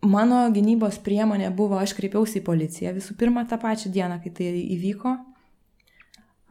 mano 0.01 0.43
gynybos 0.53 0.99
priemonė 1.05 1.51
buvo, 1.55 1.79
aš 1.79 1.93
kreipiausi 1.97 2.39
į 2.41 2.45
policiją 2.45 2.93
visų 2.95 3.15
pirma 3.19 3.45
tą 3.49 3.59
pačią 3.61 3.91
dieną, 3.93 4.21
kai 4.23 4.33
tai 4.37 4.49
įvyko. 4.75 5.17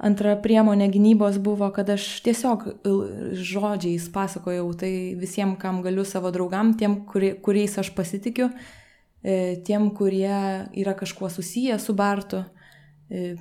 Antra 0.01 0.33
priemonė 0.41 0.89
gynybos 0.95 1.37
buvo, 1.45 1.69
kad 1.77 1.91
aš 1.93 2.07
tiesiog 2.25 2.63
žodžiais 3.37 4.07
pasakojau 4.15 4.71
tai 4.81 4.93
visiems, 5.21 5.59
kam 5.61 5.83
galiu 5.85 6.07
savo 6.09 6.31
draugam, 6.33 6.73
tiem, 6.73 7.03
kuri, 7.11 7.35
kuriais 7.45 7.77
aš 7.83 7.93
pasitikiu, 7.97 8.49
e, 9.21 9.59
tiem, 9.67 9.91
kurie 9.93 10.33
yra 10.73 10.95
kažkuo 10.97 11.29
susiję 11.29 11.77
su 11.79 11.93
Bartu, 11.95 12.47
e, 13.11 13.35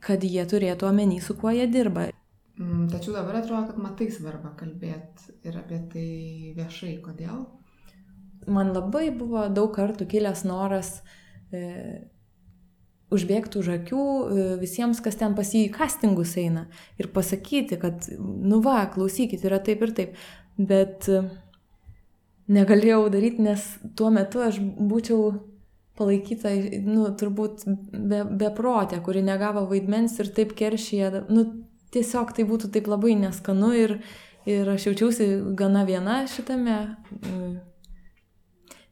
kad 0.00 0.24
jie 0.24 0.46
turėtų 0.48 0.88
omeny, 0.88 1.20
su 1.20 1.36
kuo 1.36 1.52
jie 1.52 1.68
dirba. 1.68 2.08
Mm, 2.56 2.88
tačiau 2.88 3.12
dabar 3.12 3.42
atrodo, 3.42 3.66
kad 3.68 3.76
matai 3.84 4.08
svarbą 4.08 4.54
kalbėti 4.56 5.34
ir 5.44 5.60
apie 5.60 5.82
tai 5.92 6.08
viešai. 6.56 6.94
Kodėl? 7.04 7.44
Man 8.46 8.74
labai 8.74 9.10
buvo 9.14 9.46
daug 9.50 9.72
kartų 9.74 10.06
kilęs 10.10 10.44
noras 10.46 11.00
e, 11.50 12.06
užbėgti 13.14 13.60
už 13.60 13.72
akių 13.80 14.04
e, 14.04 14.46
visiems, 14.60 15.00
kas 15.02 15.18
ten 15.20 15.34
pas 15.38 15.50
jį 15.54 15.66
į 15.68 15.74
castingus 15.74 16.36
eina 16.40 16.66
ir 16.98 17.10
pasakyti, 17.14 17.78
kad, 17.82 18.08
nu 18.18 18.60
va, 18.64 18.80
klausykit, 18.92 19.44
yra 19.46 19.60
taip 19.62 19.84
ir 19.86 19.94
taip. 19.98 20.16
Bet 20.56 21.08
e, 21.10 21.22
negalėjau 22.52 23.06
daryti, 23.12 23.44
nes 23.46 23.66
tuo 23.98 24.10
metu 24.14 24.42
aš 24.46 24.58
būčiau 24.60 25.34
palaikyta, 25.96 26.52
nu, 26.84 27.06
turbūt 27.16 27.64
be, 27.66 28.20
beprotė, 28.42 29.00
kuri 29.04 29.22
negavo 29.24 29.64
vaidmens 29.70 30.18
ir 30.20 30.30
taip 30.36 30.52
keršyje, 30.58 31.24
nu, 31.32 31.46
tiesiog 31.94 32.34
tai 32.36 32.44
būtų 32.48 32.70
taip 32.74 32.90
labai 32.90 33.14
neskanu 33.18 33.72
ir, 33.76 33.96
ir 34.48 34.68
aš 34.74 34.90
jaučiausi 34.90 35.30
gana 35.56 35.86
viena 35.88 36.20
šitame. 36.30 36.76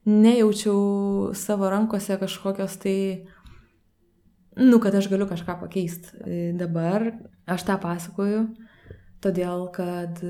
E, 0.06 0.10
nejaučiau 0.10 1.34
savo 1.34 1.70
rankose 1.70 2.18
kažkokios 2.18 2.76
tai 2.76 3.26
nu, 4.56 4.78
kad 4.80 4.94
aš 4.94 5.08
galiu 5.08 5.26
kažką 5.26 5.60
pakeisti. 5.60 6.08
E, 6.26 6.52
dabar 6.52 7.12
aš 7.46 7.64
tą 7.64 7.78
pasakoju, 7.80 8.46
todėl 9.24 9.68
kad 9.72 10.20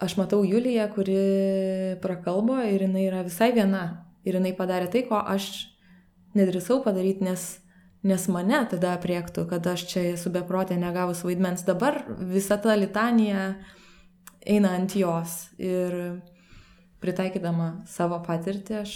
aš 0.00 0.16
matau 0.16 0.44
Juliją, 0.44 0.88
kuri 0.94 1.20
prakalbo 2.00 2.56
ir 2.64 2.86
jinai 2.88 3.06
yra 3.08 3.24
visai 3.24 3.52
viena. 3.52 4.06
Ir 4.24 4.36
jinai 4.36 4.52
padarė 4.56 4.90
tai, 4.92 5.04
ko 5.08 5.16
aš 5.16 5.68
nedrįsau 6.36 6.82
padaryti, 6.84 7.24
nes, 7.24 7.44
nes 8.04 8.26
mane 8.32 8.64
tada 8.68 8.94
apriektų, 8.96 9.46
kad 9.48 9.66
aš 9.66 9.86
čia 9.92 10.02
esu 10.14 10.32
beprotė 10.32 10.76
negavus 10.80 11.22
vaidmens. 11.24 11.64
Dabar 11.68 12.02
visa 12.20 12.56
ta 12.60 12.76
litanija 12.76 13.54
eina 14.40 14.74
ant 14.76 14.96
jos 14.96 15.50
ir 15.60 16.20
pritaikydama 17.00 17.70
savo 17.88 18.20
patirtį 18.26 18.76
aš 18.82 18.94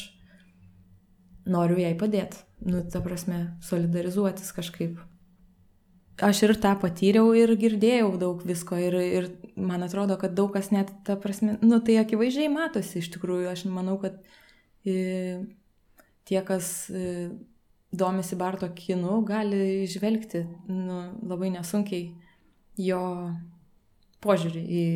noriu 1.48 1.78
jai 1.80 1.94
padėti. 1.98 2.40
Nu, 2.64 2.80
ta 2.88 3.02
prasme, 3.04 3.56
solidarizuotis 3.64 4.52
kažkaip. 4.56 5.00
Aš 6.24 6.44
ir 6.46 6.54
tą 6.62 6.76
patyriau 6.78 7.32
ir 7.34 7.50
girdėjau 7.58 8.12
daug 8.20 8.44
visko 8.46 8.78
ir, 8.78 8.94
ir 9.02 9.26
man 9.58 9.82
atrodo, 9.82 10.16
kad 10.20 10.36
daug 10.38 10.52
kas 10.54 10.70
net, 10.70 10.92
ta 11.04 11.16
prasme, 11.20 11.58
nu, 11.60 11.80
tai 11.84 11.98
akivaizdžiai 12.00 12.52
matosi 12.52 13.00
iš 13.00 13.10
tikrųjų. 13.16 13.48
Aš 13.50 13.64
manau, 13.66 13.98
kad 14.00 14.20
e, 14.86 15.42
tie, 16.28 16.38
kas 16.46 16.86
e, 16.94 17.32
domisi 17.92 18.38
Barto 18.38 18.70
kinu, 18.78 19.18
gali 19.26 19.84
žvelgti 19.90 20.44
nu, 20.70 21.00
labai 21.26 21.50
nesunkiai 21.56 22.12
jo 22.80 23.02
požiūrį 24.24 24.62
į, 24.64 24.86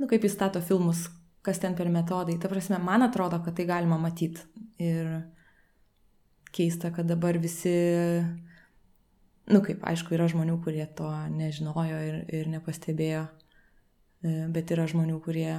nu, 0.00 0.08
kaip 0.10 0.24
jis 0.24 0.36
stato 0.36 0.60
filmus, 0.64 1.06
kas 1.46 1.62
ten 1.62 1.76
per 1.78 1.88
metodai. 1.92 2.36
Ta 2.42 2.50
prasme, 2.50 2.80
man 2.82 3.06
atrodo, 3.06 3.38
kad 3.44 3.54
tai 3.56 3.68
galima 3.68 3.98
matyti. 4.02 4.42
Ir 4.82 5.08
keista, 6.56 6.90
kad 6.94 7.06
dabar 7.06 7.38
visi, 7.38 7.72
nu 9.52 9.62
kaip, 9.64 9.82
aišku, 9.86 10.16
yra 10.16 10.28
žmonių, 10.32 10.58
kurie 10.64 10.86
to 10.98 11.08
nežinojo 11.36 11.98
ir, 12.08 12.20
ir 12.34 12.48
nepastebėjo, 12.52 13.26
e, 14.24 14.36
bet 14.52 14.72
yra 14.74 14.86
žmonių, 14.90 15.18
kurie, 15.24 15.50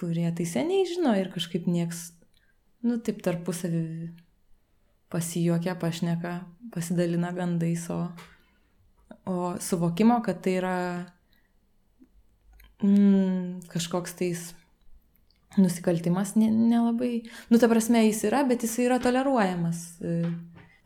kurie 0.00 0.28
tai 0.36 0.48
seniai 0.48 0.84
žino 0.88 1.14
ir 1.18 1.32
kažkaip 1.32 1.66
nieks, 1.70 2.10
nu 2.86 2.98
taip 3.00 3.22
tarpusavį 3.24 4.12
pasijuokia, 5.12 5.74
pašneka, 5.80 6.36
pasidalina 6.72 7.32
gandais, 7.36 7.88
o, 7.92 8.06
o 9.28 9.54
suvokimo, 9.60 10.20
kad 10.24 10.40
tai 10.44 10.56
yra 10.60 10.76
mm, 12.82 13.68
kažkoks 13.72 14.16
tais 14.18 14.50
nusikaltimas 15.58 16.34
nelabai, 16.36 17.22
nu 17.50 17.60
ta 17.60 17.68
prasme 17.68 18.06
jis 18.06 18.24
yra, 18.28 18.42
bet 18.48 18.64
jis 18.64 18.78
yra 18.86 18.98
toleruojamas. 19.02 19.84
E, 20.00 20.18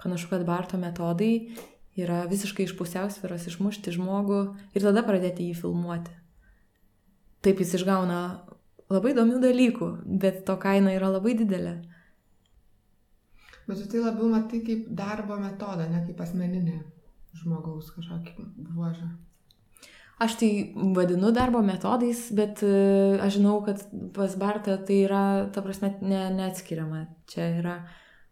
panašu, 0.02 0.30
kad 0.30 0.46
Barto 0.46 0.78
metodai 0.78 1.48
yra 1.96 2.24
visiškai 2.28 2.66
iš 2.66 2.76
pusiausvėros 2.78 3.46
išmušti 3.50 3.94
žmogų 3.96 4.40
ir 4.74 4.84
tada 4.84 5.04
pradėti 5.06 5.48
jį 5.48 5.58
filmuoti. 5.62 6.12
Taip 7.46 7.62
jis 7.62 7.76
išgauna 7.78 8.20
labai 8.92 9.14
įdomių 9.14 9.38
dalykų, 9.42 9.90
bet 10.22 10.42
to 10.48 10.56
kaina 10.62 10.94
yra 10.96 11.12
labai 11.14 11.36
didelė. 11.38 11.76
Bet 13.66 13.80
tu 13.82 13.86
tai 13.90 14.02
labiau 14.02 14.28
matai 14.30 14.60
kaip 14.66 14.90
darbo 14.94 15.38
metodą, 15.42 15.88
ne 15.90 16.04
kaip 16.06 16.20
asmeninį 16.22 16.76
žmogaus 17.40 17.90
kažkokį 17.94 18.50
bruožą. 18.68 19.08
Aš 20.16 20.38
tai 20.40 20.50
vadinu 20.96 21.28
darbo 21.32 21.60
metodais, 21.60 22.22
bet 22.32 22.62
e, 22.64 22.68
aš 23.20 23.34
žinau, 23.36 23.58
kad 23.66 23.82
pas 24.16 24.32
Bartą 24.40 24.78
tai 24.80 25.02
yra, 25.04 25.24
ta 25.52 25.60
prasme, 25.60 25.90
ne, 26.00 26.22
neatskiriama. 26.32 27.02
Čia 27.28 27.48
yra 27.58 27.74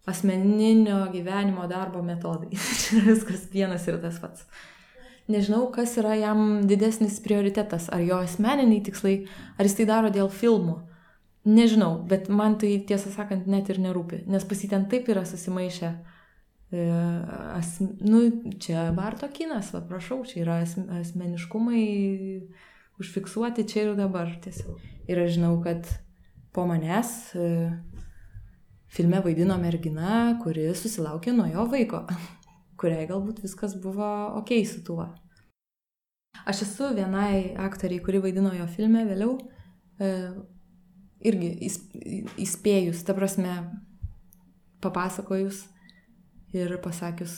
asmeninio 0.08 1.02
gyvenimo 1.12 1.66
darbo 1.68 2.00
metodai. 2.02 2.56
Čia 2.80 3.02
viskas 3.04 3.44
vienas 3.52 3.84
ir 3.90 4.00
tas 4.00 4.16
pats. 4.22 4.48
Nežinau, 5.28 5.66
kas 5.72 5.92
yra 6.00 6.16
jam 6.16 6.64
didesnis 6.68 7.20
prioritetas. 7.24 7.90
Ar 7.92 8.00
jo 8.00 8.22
asmeniniai 8.24 8.80
tikslai, 8.88 9.18
ar 9.58 9.68
jis 9.68 9.76
tai 9.76 9.88
daro 9.92 10.12
dėl 10.12 10.32
filmų. 10.32 10.78
Nežinau, 11.44 11.98
bet 12.08 12.32
man 12.32 12.56
tai 12.56 12.78
tiesą 12.88 13.12
sakant 13.12 13.44
net 13.44 13.68
ir 13.68 13.84
nerūpi, 13.84 14.22
nes 14.32 14.48
pasiten 14.48 14.88
taip 14.88 15.12
yra 15.12 15.26
susimaišę 15.28 15.92
E, 15.92 16.13
as, 17.54 17.78
nu, 18.00 18.20
čia 18.58 18.92
Barto 18.96 19.28
kinas, 19.32 19.72
va, 19.74 19.82
prašau, 19.88 20.22
čia 20.26 20.40
yra 20.42 20.60
as, 20.64 20.76
asmeniškumai 21.00 21.84
užfiksuoti 23.00 23.66
čia 23.68 23.88
ir 23.88 23.96
dabar 23.98 24.30
tiesiog. 24.42 24.80
Ir 25.10 25.20
aš 25.24 25.36
žinau, 25.36 25.58
kad 25.64 25.86
po 26.54 26.64
manęs 26.66 27.34
e, 27.34 27.48
filme 28.90 29.20
vaidino 29.24 29.58
mergina, 29.60 30.38
kuri 30.42 30.70
susilaukė 30.78 31.34
nuo 31.34 31.46
jo 31.50 31.66
vaiko, 31.70 32.04
kuriai 32.80 33.08
galbūt 33.10 33.42
viskas 33.44 33.76
buvo 33.82 34.10
ok 34.40 34.56
su 34.68 34.82
tuo. 34.86 35.10
Aš 36.44 36.64
esu 36.66 36.90
vienai 36.96 37.54
aktoriai, 37.60 38.02
kuri 38.02 38.22
vaidino 38.24 38.54
jo 38.56 38.66
filme 38.70 39.04
vėliau, 39.08 39.36
e, 39.98 40.10
irgi 41.24 41.52
įspėjus, 42.42 43.04
ta 43.06 43.14
prasme, 43.16 43.54
papasakojus 44.84 45.64
ir 46.54 46.76
pasakius, 46.82 47.34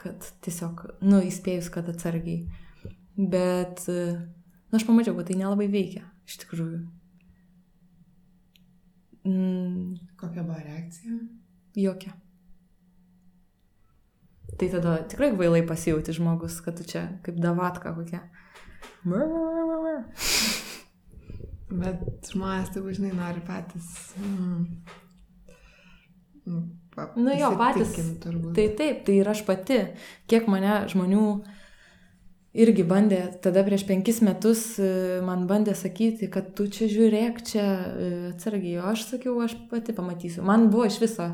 kad 0.00 0.26
tiesiog, 0.44 0.84
nu, 1.04 1.20
įspėjus, 1.26 1.70
kad 1.74 1.88
atsargiai. 1.90 2.46
Bet, 3.16 3.84
nu, 3.88 4.78
aš 4.78 4.86
pamačiau, 4.88 5.16
kad 5.18 5.30
tai 5.30 5.38
nelabai 5.40 5.68
veikia, 5.72 6.04
iš 6.28 6.40
tikrųjų. 6.44 6.82
Mm. 9.28 9.94
Kokia 10.18 10.42
buvo 10.42 10.58
reakcija? 10.58 11.18
Jokia. 11.78 12.16
Tai 14.58 14.68
tada 14.68 14.96
tikrai 15.08 15.30
vailai 15.38 15.62
pasijauti 15.66 16.14
žmogus, 16.16 16.58
kad 16.64 16.76
tu 16.78 16.86
čia 16.86 17.06
kaip 17.24 17.38
davatka 17.40 17.94
kokia. 17.96 18.20
Bet 21.72 22.28
žmonės 22.28 22.74
tai 22.74 22.82
žinai 22.98 23.14
nori 23.16 23.42
patys. 23.46 23.88
Mm 24.20 24.66
Nu 27.16 27.32
jo, 27.32 27.52
patys. 27.56 27.94
Turbūt. 28.20 28.52
Tai 28.56 28.68
taip, 28.76 29.02
tai 29.06 29.18
ir 29.22 29.28
aš 29.32 29.42
pati, 29.48 29.78
kiek 30.28 30.48
mane 30.50 30.82
žmonių 30.92 31.26
irgi 32.52 32.84
bandė, 32.84 33.20
tada 33.44 33.62
prieš 33.64 33.86
penkis 33.88 34.20
metus 34.24 34.64
e, 34.76 35.20
man 35.24 35.46
bandė 35.48 35.72
sakyti, 35.78 36.28
kad 36.32 36.50
tu 36.56 36.66
čia 36.72 36.90
žiūrėk, 36.92 37.40
čia 37.48 37.62
e, 37.64 38.10
atsargiai, 38.32 38.76
o 38.82 38.90
aš 38.90 39.06
sakiau, 39.08 39.38
aš 39.40 39.56
pati 39.70 39.94
pamatysiu. 39.96 40.44
Man 40.44 40.68
buvo 40.72 40.84
iš 40.90 41.00
viso. 41.00 41.30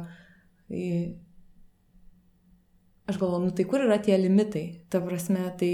Aš 3.09 3.17
galvoju, 3.17 3.49
nu 3.49 3.57
tai 3.57 3.67
kur 3.67 3.83
yra 3.83 3.99
tie 4.05 4.19
limitai? 4.21 4.85
Ta 4.93 5.01
prasme, 5.03 5.49
tai, 5.59 5.73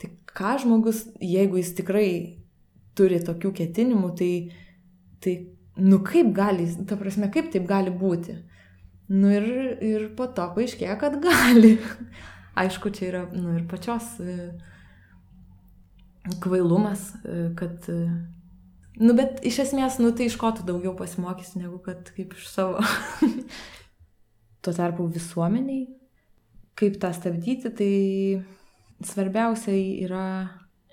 tai 0.00 0.10
ką 0.34 0.56
žmogus, 0.64 1.04
jeigu 1.22 1.60
jis 1.60 1.74
tikrai 1.78 2.08
turi 2.96 3.20
tokių 3.22 3.52
ketinimų, 3.60 4.12
tai, 4.18 4.32
tai 5.22 5.36
nu 5.78 6.00
kaip 6.02 6.32
gali, 6.34 6.66
ta 6.88 6.98
prasme, 6.98 7.30
kaip 7.30 7.52
taip 7.54 7.68
gali 7.68 7.92
būti? 7.92 8.38
Nu 9.08 9.30
ir, 9.30 9.44
ir 9.86 10.06
po 10.18 10.26
to 10.34 10.48
paaiškėjo, 10.56 10.96
kad 10.98 11.20
gali. 11.22 11.76
Aišku, 12.58 12.90
čia 12.94 13.10
yra 13.10 13.20
nu, 13.30 13.52
ir 13.54 13.66
pačios 13.70 14.16
e, 14.18 14.48
kvailumas, 16.42 17.12
e, 17.22 17.36
kad... 17.58 17.86
E, 17.92 18.08
nu, 18.98 19.14
bet 19.14 19.44
iš 19.46 19.60
esmės, 19.68 20.00
nu, 20.02 20.10
tai 20.16 20.26
iš 20.26 20.38
ko 20.40 20.50
tu 20.56 20.66
daugiau 20.66 20.96
pasimokysi, 20.98 21.60
negu 21.62 21.78
kad 21.84 22.10
kaip 22.16 22.34
iš 22.34 22.48
savo. 22.50 22.82
Tuo 24.66 24.74
tarpu 24.74 25.06
visuomeniai, 25.14 25.86
kaip 26.74 26.98
tą 26.98 27.12
stabdyti, 27.14 27.70
tai 27.78 27.92
svarbiausia 29.06 29.76
yra 30.02 30.26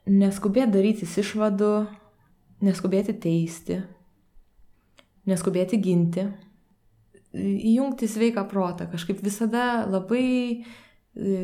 neskubėti 0.06 0.76
darytis 0.76 1.18
išvadų, 1.24 1.74
neskubėti 2.62 3.18
teisti, 3.24 3.82
neskubėti 5.26 5.82
ginti 5.82 6.30
įjungti 7.34 8.08
sveiką 8.10 8.46
protą, 8.50 8.88
kažkaip 8.92 9.24
visada 9.26 9.86
labai 9.90 10.26
e, 10.62 11.38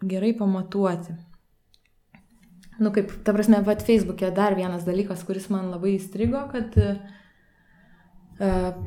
gerai 0.00 0.32
pamatuoti. 0.36 1.16
Nu, 2.80 2.90
kaip, 2.96 3.12
ta 3.24 3.32
prasme, 3.36 3.60
vad 3.64 3.82
Facebook'e 3.84 4.30
dar 4.32 4.54
vienas 4.56 4.86
dalykas, 4.88 5.24
kuris 5.28 5.50
man 5.52 5.68
labai 5.68 5.98
įstrigo, 5.98 6.40
kad 6.48 6.72
uh, 6.80 6.94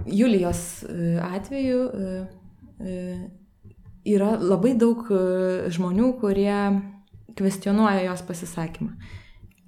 Julijos 0.10 0.82
atveju 1.22 1.84
uh, 1.86 2.24
uh, 2.82 3.20
yra 4.10 4.32
labai 4.42 4.74
daug 4.82 5.06
žmonių, 5.78 6.10
kurie 6.24 6.58
kvestionuoja 7.38 8.02
jos 8.08 8.26
pasisakymą. 8.26 8.98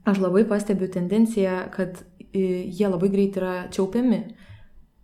Aš 0.09 0.19
labai 0.21 0.41
pastebiu 0.49 0.89
tendenciją, 0.89 1.69
kad 1.73 2.01
jie 2.33 2.89
labai 2.89 3.09
greit 3.13 3.37
yra 3.39 3.53
čiaupiami. 3.73 4.19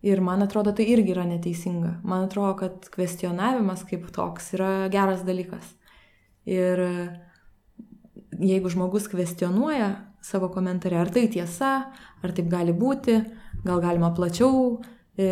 Ir 0.02 0.22
man 0.26 0.42
atrodo, 0.42 0.74
tai 0.74 0.88
irgi 0.90 1.14
yra 1.14 1.28
neteisinga. 1.30 2.00
Man 2.04 2.26
atrodo, 2.26 2.56
kad 2.64 2.88
kvestionavimas 2.90 3.84
kaip 3.86 4.08
toks 4.16 4.56
yra 4.58 4.72
geras 4.94 5.22
dalykas. 5.28 5.76
Ir 6.50 6.82
jeigu 8.42 8.72
žmogus 8.74 9.06
kvestionuoja 9.12 9.92
savo 10.22 10.50
komentarę, 10.50 10.98
ar 11.02 11.10
tai 11.14 11.28
tiesa, 11.30 11.72
ar 12.22 12.34
taip 12.34 12.50
gali 12.50 12.74
būti, 12.78 13.18
gal 13.66 13.82
galima 13.82 14.12
plačiau, 14.16 14.80
e, 15.18 15.30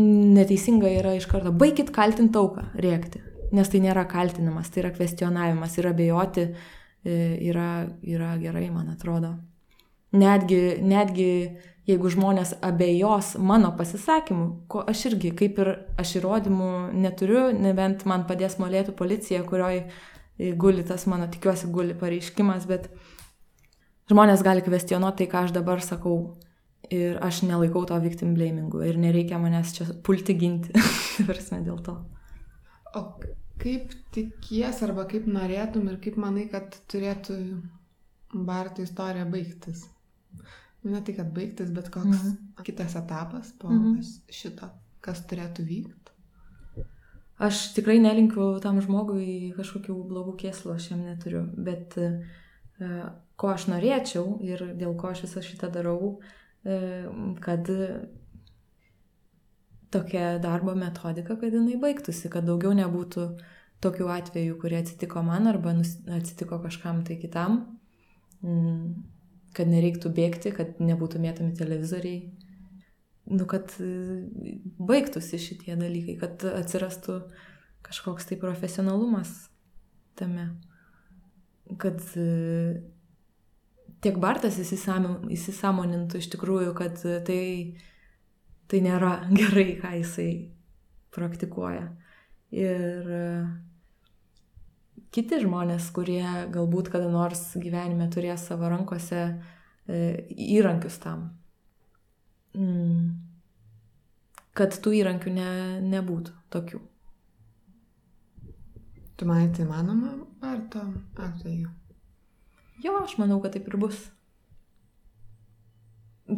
neteisinga 0.00 0.88
yra 1.00 1.14
iš 1.16 1.28
karto 1.30 1.52
baigit 1.52 1.92
kaltinti 1.94 2.40
auką, 2.40 2.70
rėkti. 2.80 3.22
Nes 3.56 3.68
tai 3.68 3.82
nėra 3.82 4.06
kaltinimas, 4.08 4.70
tai 4.70 4.84
yra 4.84 4.92
kvestionavimas 4.94 5.76
ir 5.78 5.90
abejoti 5.90 6.46
e, 6.46 7.16
yra, 7.50 7.88
yra 8.04 8.34
gerai, 8.40 8.68
man 8.72 8.92
atrodo. 8.94 9.34
Netgi, 10.16 10.80
netgi 10.82 11.32
jeigu 11.90 12.10
žmonės 12.12 12.54
abejos 12.64 13.34
mano 13.42 13.72
pasisakymu, 13.76 14.46
ko 14.70 14.82
aš 14.90 15.06
irgi, 15.10 15.32
kaip 15.36 15.58
ir 15.62 15.72
aš 16.00 16.16
įrodymų 16.20 16.70
neturiu, 16.96 17.48
nebent 17.56 18.06
man 18.08 18.26
padės 18.28 18.58
molėtų 18.62 18.94
policija, 18.98 19.42
kurioj 19.48 19.82
guli 20.60 20.84
tas 20.86 21.06
mano, 21.10 21.28
tikiuosi, 21.30 21.68
guli 21.72 21.96
pareiškimas, 21.98 22.66
bet 22.70 22.88
žmonės 24.10 24.44
gali 24.46 24.64
kvestionuoti 24.64 25.24
tai, 25.24 25.32
ką 25.32 25.44
aš 25.46 25.56
dabar 25.58 25.84
sakau. 25.84 26.36
Ir 26.90 27.20
aš 27.22 27.44
nelaikau 27.46 27.84
to 27.86 27.94
victim 28.02 28.32
blamingu 28.34 28.80
ir 28.82 28.96
nereikia 28.98 29.38
manęs 29.38 29.76
čia 29.76 29.84
pulti 30.02 30.34
ginti, 30.34 30.72
prasme, 31.28 31.60
dėl 31.62 31.76
to. 31.86 31.92
O 32.98 33.02
kaip 33.60 33.92
tikies 34.14 34.80
arba 34.86 35.04
kaip 35.10 35.28
norėtum 35.30 35.86
ir 35.92 36.00
kaip 36.02 36.16
manai, 36.18 36.48
kad 36.50 36.74
turėtų 36.90 37.36
Barto 38.30 38.82
istorija 38.82 39.26
baigtis? 39.26 39.84
Ne 40.88 41.00
tai, 41.04 41.14
kad 41.18 41.32
baigtis, 41.36 41.72
bet 41.76 41.90
koks 41.92 42.08
mhm. 42.08 42.62
kitas 42.64 42.96
etapas 42.96 43.52
po 43.60 43.68
mhm. 43.68 43.98
šito, 44.32 44.70
kas 45.04 45.24
turėtų 45.28 45.66
vykti. 45.68 45.96
Aš 47.40 47.70
tikrai 47.72 47.96
nelinkiu 48.00 48.58
tam 48.60 48.82
žmogui 48.84 49.54
kažkokių 49.56 49.94
blogų 50.08 50.34
kėslų, 50.42 50.74
aš 50.76 50.90
jam 50.90 51.06
neturiu, 51.06 51.46
bet 51.56 51.96
uh, 51.96 53.06
ko 53.40 53.52
aš 53.54 53.64
norėčiau 53.72 54.34
ir 54.44 54.66
dėl 54.76 54.92
ko 55.00 55.14
aš 55.14 55.22
visą 55.24 55.40
šitą 55.44 55.70
darau, 55.72 56.18
uh, 56.18 57.38
kad 57.40 57.70
tokia 59.90 60.38
darbo 60.38 60.74
metodika, 60.76 61.36
kad 61.36 61.56
jinai 61.56 61.78
baigtųsi, 61.80 62.28
kad 62.32 62.44
daugiau 62.46 62.74
nebūtų 62.76 63.24
tokių 63.84 64.10
atvejų, 64.12 64.58
kurie 64.60 64.78
atsitiko 64.80 65.22
man 65.24 65.48
arba 65.50 65.72
atsitiko 66.16 66.60
kažkam 66.62 67.02
tai 67.08 67.16
kitam. 67.20 67.62
Kad 69.56 69.70
nereiktų 69.70 70.12
bėgti, 70.14 70.52
kad 70.54 70.78
nebūtų 70.78 71.18
mėtomi 71.22 71.56
televizoriai, 71.58 72.20
nu, 73.30 73.46
kad 73.50 73.72
e, 73.82 73.88
baigtųsi 74.78 75.40
šitie 75.42 75.74
dalykai, 75.78 76.16
kad 76.20 76.44
atsirastų 76.46 77.20
kažkoks 77.86 78.28
tai 78.28 78.38
profesionalumas 78.38 79.32
tame, 80.18 80.46
kad 81.82 81.98
e, 82.14 82.80
tiek 84.04 84.20
Bartas 84.22 84.58
įsisamonintų 84.60 86.20
iš 86.20 86.30
tikrųjų, 86.34 86.74
kad 86.78 87.02
tai, 87.26 87.42
tai 88.70 88.82
nėra 88.86 89.16
gerai, 89.40 89.72
ką 89.82 89.96
jisai 89.98 90.30
praktikuoja. 91.14 91.88
Ir 92.50 93.10
kiti 95.14 95.40
žmonės, 95.42 95.90
kurie 95.94 96.24
galbūt 96.54 96.90
kada 96.92 97.10
nors 97.10 97.42
gyvenime 97.58 98.06
turės 98.12 98.46
savo 98.50 98.70
rankose 98.70 99.22
e, 99.26 99.98
įrankius 100.30 101.00
tam. 101.02 101.26
Mm. 102.54 103.10
Kad 104.56 104.76
tų 104.82 104.94
įrankių 105.00 105.34
ne, 105.34 105.50
nebūtų 105.86 106.34
tokių. 106.52 106.80
Tu 109.20 109.28
manai, 109.28 109.50
tai 109.54 109.66
manoma 109.68 110.14
ar 110.46 110.62
to 110.72 110.82
atveju? 111.20 111.68
Jo, 112.80 112.96
aš 113.02 113.18
manau, 113.20 113.36
kad 113.42 113.52
taip 113.54 113.68
ir 113.68 113.76
bus. 113.80 113.98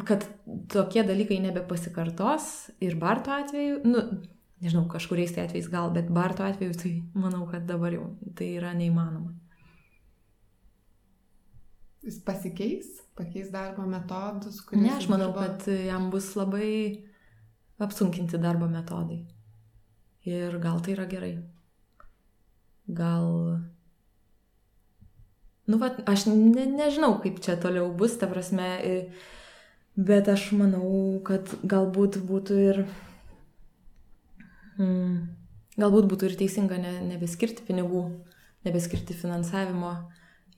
Kad 0.08 0.24
tokie 0.72 1.04
dalykai 1.06 1.38
nebepasikartos 1.44 2.72
ir 2.82 2.96
Barto 2.98 3.34
atveju, 3.36 3.82
nu, 3.86 4.02
nežinau, 4.62 4.86
kažkuriais 4.90 5.34
tai 5.34 5.46
atvejais 5.46 5.68
gal, 5.70 5.90
bet 5.94 6.10
Barto 6.14 6.44
atveju 6.46 6.74
tai 6.78 6.92
manau, 7.18 7.46
kad 7.50 7.66
dabar 7.66 7.94
jau 7.94 8.08
tai 8.38 8.52
yra 8.56 8.72
neįmanoma. 8.78 9.34
Jis 12.02 12.18
pasikeis, 12.26 12.88
pakeis 13.18 13.50
darbo 13.54 13.84
metodus, 13.86 14.60
kurie. 14.66 14.82
Ne, 14.82 14.96
aš 14.96 15.06
manau, 15.10 15.30
dirba... 15.30 15.52
kad 15.52 15.68
jam 15.86 16.08
bus 16.10 16.32
labai 16.38 16.70
apsunkinti 17.82 18.40
darbo 18.42 18.66
metodai. 18.70 19.20
Ir 20.26 20.58
gal 20.62 20.82
tai 20.82 20.96
yra 20.96 21.06
gerai. 21.10 21.36
Gal. 22.90 23.28
Nu, 25.70 25.78
va, 25.78 25.92
aš 26.10 26.26
ne, 26.30 26.66
nežinau, 26.66 27.16
kaip 27.22 27.38
čia 27.42 27.54
toliau 27.62 27.90
bus, 27.94 28.18
ta 28.18 28.26
prasme, 28.30 28.68
bet 29.94 30.30
aš 30.30 30.50
manau, 30.58 30.90
kad 31.26 31.54
galbūt 31.62 32.18
būtų 32.26 32.58
ir 32.66 32.84
Mm. 34.82 35.16
Galbūt 35.80 36.08
būtų 36.10 36.28
ir 36.28 36.36
teisinga 36.36 36.76
ne, 36.80 36.92
nebeskirti 37.06 37.64
pinigų, 37.64 38.02
nebeskirti 38.66 39.16
finansavimo, 39.16 39.94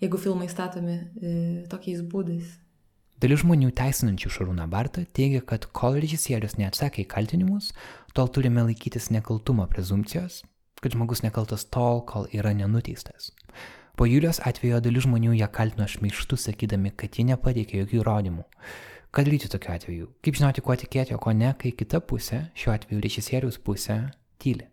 jeigu 0.02 0.18
filmai 0.18 0.48
statomi 0.50 0.96
e, 0.96 1.34
tokiais 1.70 2.02
būdais. 2.10 2.56
Dalis 3.22 3.44
žmonių 3.44 3.70
teisinančių 3.78 4.32
Šarūną 4.34 4.66
Bartą 4.72 5.04
teigia, 5.14 5.38
kad 5.46 5.68
kol 5.76 6.00
režisierius 6.02 6.58
neatsakė 6.58 7.04
į 7.04 7.10
kaltinimus, 7.12 7.70
tol 8.12 8.26
turime 8.28 8.64
laikytis 8.66 9.12
nekaltumo 9.14 9.68
prezumcijos, 9.70 10.42
kad 10.82 10.96
žmogus 10.96 11.22
nekaltas 11.22 11.62
tol, 11.70 12.02
kol 12.08 12.26
yra 12.34 12.50
nenuteistas. 12.58 13.30
Po 13.94 14.08
Julius 14.10 14.40
atvejo 14.42 14.80
dalis 14.82 15.06
žmonių 15.06 15.36
ją 15.38 15.46
kaltino 15.54 15.86
šmeištu, 15.86 16.36
sakydami, 16.42 16.90
kad 16.98 17.14
ji 17.14 17.28
nepateikė 17.30 17.84
jokių 17.84 18.00
įrodymų. 18.02 18.42
Ką 19.14 19.22
daryti 19.22 19.46
tokiu 19.46 19.70
atveju? 19.70 20.06
Kaip 20.26 20.34
žinoti, 20.34 20.62
kuo 20.66 20.74
tikėti, 20.74 21.14
o 21.14 21.20
ko 21.22 21.30
ne, 21.30 21.52
kai 21.54 21.70
kita 21.70 22.00
pusė, 22.02 22.48
šiuo 22.58 22.72
atveju 22.72 23.02
režisieriaus 23.04 23.60
pusė, 23.62 24.00
tyli? 24.42 24.66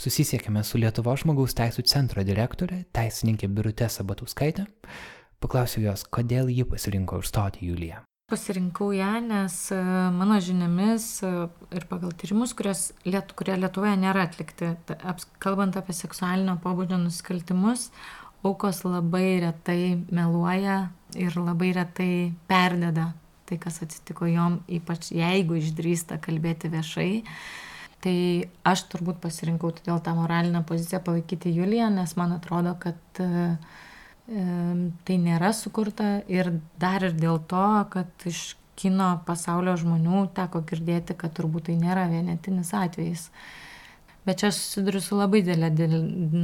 Susisiekėme 0.00 0.62
su 0.64 0.80
Lietuvo 0.80 1.12
žmogaus 1.20 1.52
teisų 1.58 1.84
centro 1.90 2.24
direktorė, 2.24 2.86
teisininkė 2.96 3.50
Birutė 3.52 3.90
Sabatauskaitė. 3.92 4.64
Paklausiau 5.44 5.84
jos, 5.90 6.06
kodėl 6.08 6.48
ji 6.48 6.64
pasirinko 6.70 7.20
užstoti 7.20 7.68
Juliją. 7.68 8.00
Pasirinkau 8.32 8.94
ją, 8.96 9.10
nes 9.24 9.58
e, 9.76 9.82
mano 10.16 10.38
žiniomis 10.44 11.10
e, 11.24 11.34
ir 11.76 11.84
pagal 11.90 12.16
tyrimus, 12.16 12.56
liet, 13.04 13.36
kurie 13.36 13.60
Lietuvoje 13.60 13.92
nėra 14.00 14.24
atlikti, 14.24 14.72
kalbant 15.44 15.76
apie 15.76 15.96
seksualinio 15.96 16.56
pobūdžio 16.64 16.96
nusikaltimus, 17.04 17.90
aukos 18.46 18.84
labai 18.86 19.40
retai 19.42 19.98
meluoja 20.14 20.90
ir 21.18 21.34
labai 21.40 21.72
retai 21.76 22.12
perdeda 22.50 23.12
tai, 23.48 23.56
kas 23.56 23.80
atsitiko 23.84 24.28
jom, 24.28 24.60
ypač 24.68 25.10
jeigu 25.16 25.56
išdrįsta 25.58 26.20
kalbėti 26.20 26.70
viešai. 26.72 27.10
Tai 28.04 28.18
aš 28.68 28.84
turbūt 28.92 29.18
pasirinkau 29.22 29.72
todėl 29.74 29.98
tą 30.04 30.14
moralinę 30.14 30.62
poziciją 30.68 31.00
palaikyti 31.02 31.50
Juliją, 31.56 31.88
nes 31.90 32.14
man 32.20 32.36
atrodo, 32.36 32.76
kad 32.78 33.22
e, 33.24 33.56
tai 35.08 35.16
nėra 35.18 35.50
sukurta 35.56 36.20
ir 36.30 36.52
dar 36.78 37.08
ir 37.08 37.16
dėl 37.18 37.40
to, 37.50 37.64
kad 37.90 38.28
iš 38.28 38.52
kino 38.78 39.16
pasaulio 39.26 39.74
žmonių 39.80 40.28
teko 40.36 40.62
girdėti, 40.68 41.16
kad 41.18 41.34
turbūt 41.34 41.66
tai 41.70 41.78
nėra 41.80 42.06
vienetinis 42.12 42.70
atvejis. 42.76 43.26
Bet 44.28 44.42
čia 44.42 44.50
aš 44.52 44.58
susiduriu 44.60 45.00
su 45.00 45.16
labai 45.16 45.38
didelė 45.40 45.70
dėl, 45.72 45.94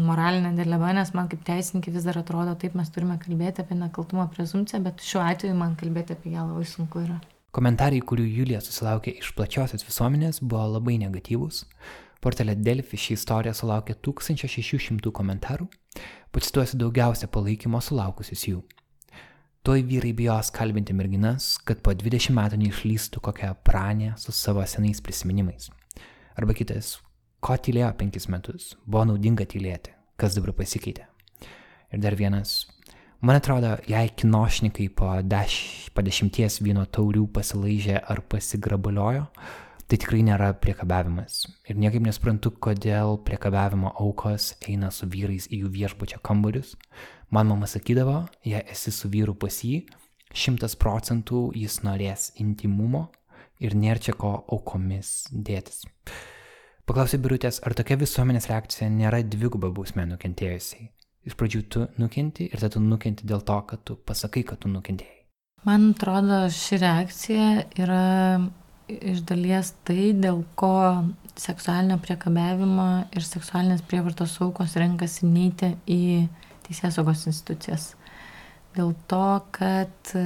moralinė 0.06 0.54
dilema, 0.56 0.94
nes 0.96 1.10
man 1.12 1.26
kaip 1.28 1.42
teisininkė 1.44 1.92
vis 1.92 2.06
dar 2.08 2.16
atrodo, 2.16 2.54
taip 2.56 2.78
mes 2.78 2.88
turime 2.94 3.18
kalbėti 3.20 3.60
apie 3.60 3.76
nekaltumo 3.76 4.24
prezumciją, 4.32 4.80
bet 4.86 5.04
šiuo 5.04 5.20
atveju 5.20 5.58
man 5.58 5.74
kalbėti 5.76 6.16
apie 6.16 6.32
ją 6.32 6.46
labai 6.48 6.64
sunku 6.70 7.02
yra. 7.02 7.18
Komentarai, 7.52 8.00
kurių 8.00 8.24
Julija 8.24 8.62
susilaukė 8.64 9.12
iš 9.20 9.34
plačiosios 9.36 9.84
visuomenės, 9.84 10.40
buvo 10.40 10.64
labai 10.78 10.96
negatyvūs. 11.04 11.60
Portale 12.24 12.56
Delfi 12.56 12.96
ši 12.96 13.18
istorija 13.18 13.52
sulaukė 13.52 13.98
1600 14.00 15.12
komentarų, 15.12 15.68
pacituosiu 16.32 16.80
daugiausia 16.80 17.28
palaikymo 17.28 17.84
sulaukusius 17.84 18.48
jų. 18.48 18.64
Tuoj 19.64 19.84
vyrai 19.92 20.16
bijos 20.16 20.48
kalbinti 20.56 20.96
merginas, 20.96 21.58
kad 21.68 21.84
po 21.84 21.92
20 21.92 22.32
metų 22.32 22.64
neišlystų 22.64 23.20
kokią 23.28 23.52
pranę 23.60 24.14
su 24.16 24.32
savo 24.32 24.64
senais 24.64 25.04
prisiminimais. 25.04 25.68
Arba 26.34 26.56
kitas, 26.56 26.96
ko 27.44 27.56
tylėjo 27.60 27.90
penkis 28.00 28.28
metus, 28.32 28.70
buvo 28.86 29.04
naudinga 29.10 29.44
tylėti, 29.48 29.92
kas 30.16 30.38
dabar 30.38 30.54
pasikeitė. 30.56 31.04
Ir 31.92 32.00
dar 32.00 32.16
vienas, 32.16 32.64
man 33.20 33.36
atrodo, 33.36 33.74
jei 33.90 34.08
kinošnikai 34.08 34.88
po, 34.96 35.10
deš, 35.20 35.58
po 35.92 36.04
dešimties 36.06 36.62
vyno 36.64 36.86
taurių 36.88 37.26
pasilaižė 37.36 38.00
ar 38.00 38.22
pasigrabaliojo, 38.32 39.26
tai 39.84 39.98
tikrai 40.00 40.22
nėra 40.24 40.54
priekabiavimas. 40.56 41.42
Ir 41.68 41.76
niekaip 41.80 42.06
nesprantu, 42.06 42.54
kodėl 42.66 43.18
priekabiavimo 43.26 43.92
aukos 43.92 44.54
eina 44.64 44.88
su 44.94 45.06
vyrais 45.12 45.50
į 45.52 45.60
jų 45.64 45.72
viešbučio 45.76 46.22
kambarius. 46.24 46.72
Man 47.28 47.50
mama 47.52 47.68
sakydavo, 47.68 48.22
jei 48.48 48.64
esi 48.72 48.94
su 48.94 49.10
vyru 49.12 49.36
pas 49.36 49.60
jį, 49.60 49.82
šimtas 50.32 50.78
procentų 50.80 51.50
jis 51.60 51.82
norės 51.84 52.30
intimumo 52.40 53.10
ir 53.60 53.76
nėra 53.76 54.00
čia 54.08 54.16
ko 54.16 54.38
aukomis 54.48 55.26
dėtis. 55.30 55.84
Paklausė 56.84 57.16
Birutės, 57.24 57.62
ar 57.64 57.72
tokia 57.72 57.96
visuomenės 57.96 58.50
reakcija 58.50 58.90
nėra 58.92 59.22
dviguba 59.24 59.70
bausmė 59.72 60.04
nukentėjusiai. 60.10 60.90
Iš 61.24 61.36
pradžių 61.40 61.60
tu 61.72 61.84
nukenti 61.96 62.50
ir 62.50 62.60
tada 62.60 62.74
tu 62.74 62.82
nukenti 62.84 63.24
dėl 63.24 63.40
to, 63.48 63.56
kad 63.70 63.80
tu 63.88 63.96
pasakai, 63.96 64.42
kad 64.44 64.60
tu 64.60 64.68
nukentėjai. 64.68 65.22
Man 65.64 65.94
atrodo, 65.94 66.42
ši 66.52 66.76
reakcija 66.82 67.46
yra 67.80 68.02
iš 68.92 69.22
dalies 69.24 69.72
tai, 69.88 70.12
dėl 70.12 70.42
ko 70.60 70.74
seksualinio 71.40 71.96
priekabiavimo 72.04 72.88
ir 73.16 73.24
seksualinės 73.24 73.80
prievartos 73.88 74.36
aukos 74.44 74.76
renkasi 74.76 75.24
neiti 75.24 75.72
į 75.88 76.02
teisės 76.68 76.98
saugos 76.98 77.24
institucijas. 77.30 77.94
dėl 78.74 78.92
to, 79.06 79.26
kad 79.54 80.14
e, 80.18 80.22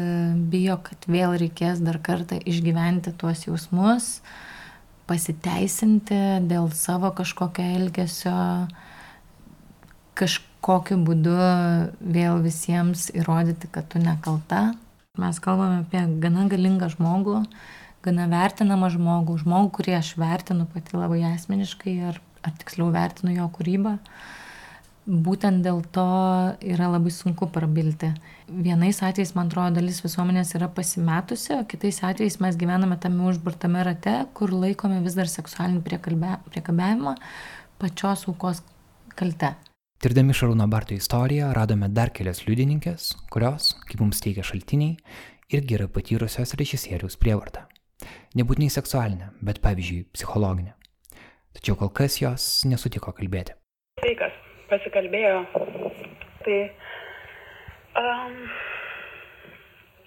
bijo, 0.51 0.79
kad 0.83 1.07
vėl 1.07 1.35
reikės 1.41 1.83
dar 1.85 1.99
kartą 2.01 2.39
išgyventi 2.49 3.13
tuos 3.21 3.45
jausmus, 3.45 4.23
pasiteisinti 5.09 6.19
dėl 6.49 6.69
savo 6.77 7.11
kažkokio 7.17 7.65
elgesio, 7.79 8.37
kažkokiu 10.19 11.01
būdu 11.07 11.35
vėl 11.99 12.43
visiems 12.45 13.09
įrodyti, 13.17 13.71
kad 13.73 13.89
tu 13.93 14.03
nekalta. 14.03 14.73
Mes 15.19 15.41
kalbame 15.43 15.83
apie 15.83 16.05
gana 16.23 16.47
galingą 16.51 16.91
žmogų, 16.95 17.43
gana 18.07 18.29
vertinamą 18.31 18.93
žmogų, 18.95 19.41
žmogų, 19.43 19.73
kurį 19.79 19.99
aš 19.99 20.15
vertinu 20.21 20.69
pati 20.71 20.95
labai 20.95 21.25
asmeniškai 21.33 21.97
ar, 22.13 22.21
ar 22.47 22.59
tiksliau 22.61 22.93
vertinu 22.95 23.35
jo 23.35 23.49
kūrybą. 23.57 23.99
Uh, 23.99 24.37
būtent 25.09 25.65
dėl 25.65 25.81
to 25.93 26.05
yra 26.61 26.89
labai 26.93 27.11
sunku 27.13 27.49
prabilti. 27.53 28.11
Vienais 28.49 29.01
atvejais, 29.03 29.33
man 29.37 29.49
atrodo, 29.49 29.79
dalis 29.79 30.03
visuomenės 30.05 30.53
yra 30.59 30.69
pasimetusi, 30.73 31.55
o 31.57 31.65
kitais 31.69 32.03
atvejais 32.05 32.39
mes 32.45 32.59
gyvename 32.61 32.99
tame 33.01 33.25
užburtame 33.31 33.85
rate, 33.89 34.19
kur 34.37 34.53
laikome 34.53 35.01
vis 35.05 35.17
dar 35.17 35.31
seksualinį 35.33 35.81
priekabiavimą 36.53 37.15
pačios 37.81 38.27
aukos 38.29 38.61
kalte. 39.17 39.55
Tirdami 39.99 40.37
Šarūno 40.37 40.69
Barto 40.71 40.95
istoriją 40.95 41.51
radome 41.57 41.89
dar 41.91 42.13
kelias 42.15 42.45
liudininkės, 42.47 43.15
kurios, 43.33 43.73
kaip 43.89 44.05
mums 44.05 44.21
teigia 44.23 44.45
šaltiniai, 44.47 44.99
irgi 45.51 45.79
yra 45.79 45.89
patyrusios 45.91 46.55
režisieriaus 46.61 47.19
prievartą. 47.19 47.65
Nebūtinai 48.39 48.69
seksualinę, 48.71 49.33
bet 49.43 49.59
pavyzdžiui, 49.65 50.05
psichologinę. 50.15 50.77
Tačiau 51.57 51.75
kol 51.81 51.91
kas 51.91 52.21
jos 52.23 52.45
nesutiko 52.69 53.11
kalbėti. 53.17 53.57
Sveikas 53.99 54.37
pasikalbėjo. 54.71 55.41
Tai 56.45 56.59
um, 58.03 58.37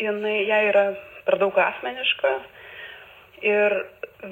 jinai, 0.01 0.35
jai 0.49 0.61
yra 0.69 0.85
per 1.25 1.37
daug 1.41 1.57
asmeniška 1.65 2.33
ir 3.45 3.75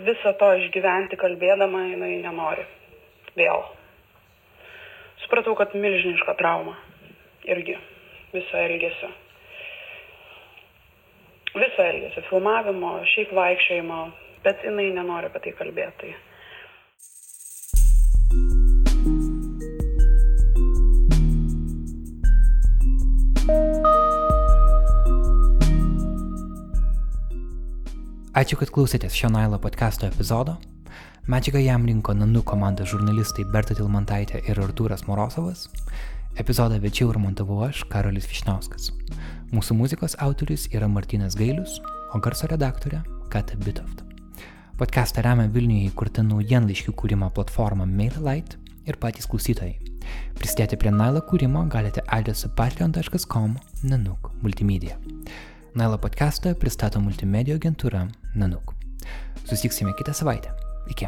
viso 0.06 0.34
to 0.42 0.52
išgyventi 0.64 1.18
kalbėdama 1.20 1.86
jinai 1.92 2.14
nenori. 2.24 2.66
Vėl. 3.38 3.66
Supratau, 5.24 5.56
kad 5.58 5.74
milžiniška 5.78 6.36
trauma. 6.40 6.76
Irgi 7.50 7.76
viso 8.34 8.58
elgesio. 8.58 9.10
Viso 11.56 11.82
elgesio, 11.86 12.24
filmavimo, 12.30 13.00
šiaip 13.14 13.32
vaikščiojimo, 13.34 14.00
bet 14.46 14.66
jinai 14.66 14.92
nenori 14.94 15.30
apie 15.30 15.42
tai 15.48 15.54
kalbėti. 15.58 16.14
Ačiū, 28.40 28.56
kad 28.56 28.70
klausėtės 28.72 29.16
šio 29.20 29.28
Nailo 29.34 29.58
podcast'o 29.60 30.08
epizodo. 30.08 30.54
Medžiagą 31.28 31.60
jam 31.60 31.84
rinko 31.84 32.14
Nanu 32.16 32.40
komandos 32.48 32.88
žurnalistai 32.88 33.44
Berta 33.52 33.76
Tilmantaitė 33.76 34.40
ir 34.48 34.62
Artūras 34.64 35.02
Morosovas. 35.10 35.66
Epizodą 36.40 36.78
vedžiau 36.80 37.10
ir 37.12 37.20
montavau 37.20 37.58
aš, 37.66 37.82
Karolis 37.92 38.30
Višnauskas. 38.32 38.94
Mūsų 39.52 39.76
muzikos 39.82 40.16
autorius 40.24 40.70
yra 40.72 40.88
Martinas 40.88 41.36
Gailius, 41.36 41.82
o 42.16 42.22
garso 42.24 42.48
redaktorė 42.48 43.02
Kata 43.34 43.60
Bitoft. 43.60 44.06
Podcastą 44.80 45.26
remia 45.26 45.50
Vilniuje 45.52 45.90
įkurta 45.90 46.24
naujienlaiškių 46.24 46.96
kūrimo 46.96 47.28
platforma 47.36 47.90
MailerLite 47.90 48.56
ir 48.88 49.02
patys 49.04 49.28
klausytojai. 49.28 49.76
Pristėti 50.40 50.80
prie 50.80 50.96
Nailo 50.96 51.26
kūrimo 51.28 51.66
galite 51.68 52.08
adresu 52.08 52.54
patreon.com 52.56 53.60
nanuk 53.84 54.32
multimedia. 54.40 54.96
Nailo 55.76 56.00
podcastą 56.02 56.56
pristato 56.56 57.04
multimedijų 57.04 57.60
agentūra 57.60 58.08
Nanuk. 58.36 58.74
Susitiksime 59.46 59.94
kitą 59.94 60.14
savaitę. 60.14 60.52
Iki. 60.88 61.08